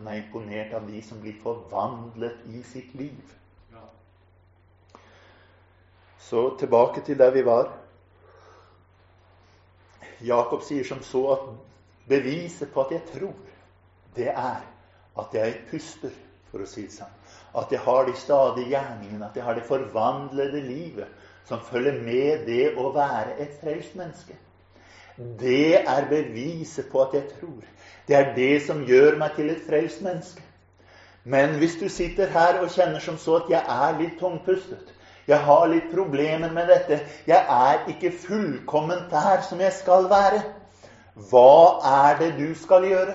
Han 0.00 0.08
er 0.08 0.22
imponert 0.22 0.70
av 0.72 0.86
de 0.88 1.02
som 1.04 1.18
blir 1.20 1.34
forvandlet 1.42 2.46
i 2.48 2.62
sitt 2.64 2.94
liv. 2.96 3.34
Så 6.24 6.46
tilbake 6.56 7.02
til 7.04 7.18
der 7.20 7.34
vi 7.34 7.42
var. 7.44 7.68
Jakob 10.24 10.64
sier 10.64 10.88
som 10.88 11.02
så 11.04 11.20
at 11.34 11.44
beviset 12.08 12.72
på 12.72 12.86
at 12.86 12.96
jeg 12.96 13.04
tror, 13.12 13.36
det 14.16 14.30
er 14.32 14.64
at 15.20 15.36
jeg 15.36 15.60
puster, 15.68 16.16
for 16.48 16.64
å 16.64 16.68
si 16.72 16.86
det 16.88 16.96
sånn. 16.96 17.12
At 17.60 17.68
jeg 17.68 17.84
har 17.84 18.08
de 18.08 18.16
stadige 18.16 18.72
gjerningene, 18.72 19.28
at 19.28 19.36
jeg 19.36 19.44
har 19.44 19.60
det 19.60 19.68
forvandlede 19.68 20.64
livet 20.64 21.12
som 21.44 21.60
følger 21.60 22.00
med 22.00 22.46
det 22.48 22.70
å 22.80 22.88
være 22.96 23.36
et 23.36 23.60
frelst 23.60 24.00
menneske. 24.00 24.40
Det 25.16 25.80
er 25.80 26.08
beviset 26.08 26.88
på 26.92 27.02
at 27.02 27.14
jeg 27.14 27.24
tror. 27.40 27.64
Det 28.08 28.16
er 28.16 28.34
det 28.34 28.62
som 28.62 28.84
gjør 28.86 29.18
meg 29.18 29.34
til 29.36 29.50
et 29.50 29.60
frelst 29.66 30.02
menneske. 30.02 30.42
Men 31.24 31.58
hvis 31.58 31.76
du 31.80 31.88
sitter 31.88 32.30
her 32.32 32.60
og 32.60 32.70
kjenner 32.70 32.98
som 32.98 33.18
så 33.18 33.36
at 33.42 33.50
jeg 33.50 33.64
er 33.68 33.98
litt 34.00 34.18
tungpustet, 34.18 34.96
Jeg 35.28 35.38
har 35.38 35.66
litt 35.70 35.90
problemer 35.92 36.50
med 36.50 36.66
dette. 36.66 36.96
Jeg 37.26 37.44
er 37.54 37.84
ikke 37.92 38.10
fullkomment 38.10 39.10
der 39.12 39.44
som 39.46 39.60
jeg 39.60 39.72
skal 39.72 40.08
være. 40.10 40.40
Hva 41.30 41.78
er 41.86 42.18
det 42.18 42.30
du 42.38 42.54
skal 42.58 42.86
gjøre? 42.88 43.14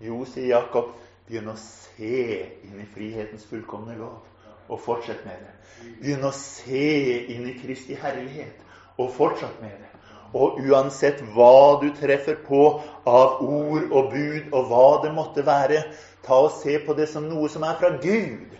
Jo, 0.00 0.22
sier 0.24 0.54
Jakob, 0.54 0.94
begynn 1.26 1.50
å 1.52 1.56
se 1.58 2.22
inn 2.64 2.80
i 2.80 2.86
frihetens 2.94 3.44
fullkomne 3.50 3.96
lov, 3.98 4.22
og 4.68 4.80
fortsett 4.80 5.24
med 5.26 5.42
det. 5.42 5.52
Begynn 5.98 6.24
å 6.24 6.32
se 6.32 6.86
inn 7.34 7.48
i 7.50 7.56
Kristi 7.58 7.98
herlighet, 7.98 8.62
og 8.96 9.12
fortsett 9.16 9.60
med 9.60 9.74
det. 9.74 9.87
Og 10.36 10.58
uansett 10.60 11.22
hva 11.32 11.78
du 11.80 11.88
treffer 11.96 12.36
på 12.44 12.62
av 13.08 13.40
ord 13.40 13.88
og 13.88 14.10
bud 14.12 14.52
og 14.52 14.68
hva 14.68 14.88
det 15.04 15.12
måtte 15.16 15.44
være, 15.46 15.82
ta 16.26 16.42
og 16.44 16.52
se 16.58 16.76
på 16.84 16.96
det 16.98 17.08
som 17.08 17.28
noe 17.30 17.48
som 17.48 17.64
er 17.64 17.78
fra 17.80 17.94
Gud. 18.02 18.58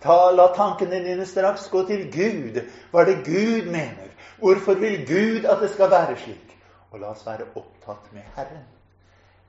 Ta, 0.00 0.30
la 0.32 0.48
tankene 0.56 1.02
dine 1.04 1.26
straks 1.28 1.68
gå 1.70 1.84
til 1.86 2.08
Gud. 2.10 2.58
Hva 2.90 3.04
er 3.04 3.12
det 3.12 3.24
Gud 3.28 3.70
mener? 3.70 4.10
Hvorfor 4.40 4.80
vil 4.80 5.04
Gud 5.06 5.44
at 5.44 5.60
det 5.62 5.70
skal 5.70 5.90
være 5.92 6.16
slik? 6.18 6.56
Og 6.90 7.02
la 7.02 7.12
oss 7.12 7.26
være 7.26 7.50
opptatt 7.54 8.10
med 8.14 8.26
Herren. 8.34 8.66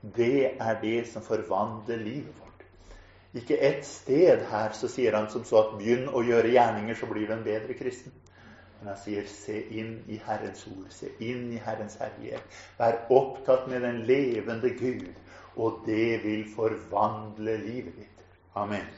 Det 0.01 0.57
er 0.59 0.79
det 0.81 1.07
som 1.09 1.23
forvandler 1.25 1.97
livet 1.97 2.33
vårt. 2.37 2.65
Ikke 3.33 3.57
ett 3.57 3.85
sted 3.87 4.43
her 4.51 4.73
så 4.75 4.89
sier 4.91 5.15
han 5.15 5.29
som 5.31 5.45
så 5.47 5.61
at 5.61 5.77
begynn 5.79 6.09
å 6.11 6.23
gjøre 6.25 6.51
gjerninger, 6.51 6.97
så 6.99 7.07
blir 7.07 7.29
du 7.29 7.33
en 7.37 7.45
bedre 7.45 7.77
kristen. 7.79 8.11
Men 8.81 8.89
han 8.95 8.97
sier, 8.97 9.27
se 9.29 9.59
inn 9.77 9.99
i 10.09 10.17
Herrens 10.25 10.63
ord, 10.71 10.87
se 10.89 11.11
inn 11.21 11.51
i 11.53 11.59
Herrens 11.61 11.99
herlighet. 12.01 12.55
Vær 12.79 12.97
opptatt 13.13 13.67
med 13.69 13.85
den 13.85 14.01
levende 14.09 14.73
Gud, 14.79 15.11
og 15.55 15.83
det 15.85 16.23
vil 16.23 16.47
forvandle 16.55 17.59
livet 17.61 18.01
ditt. 18.01 18.25
Amen. 18.57 18.89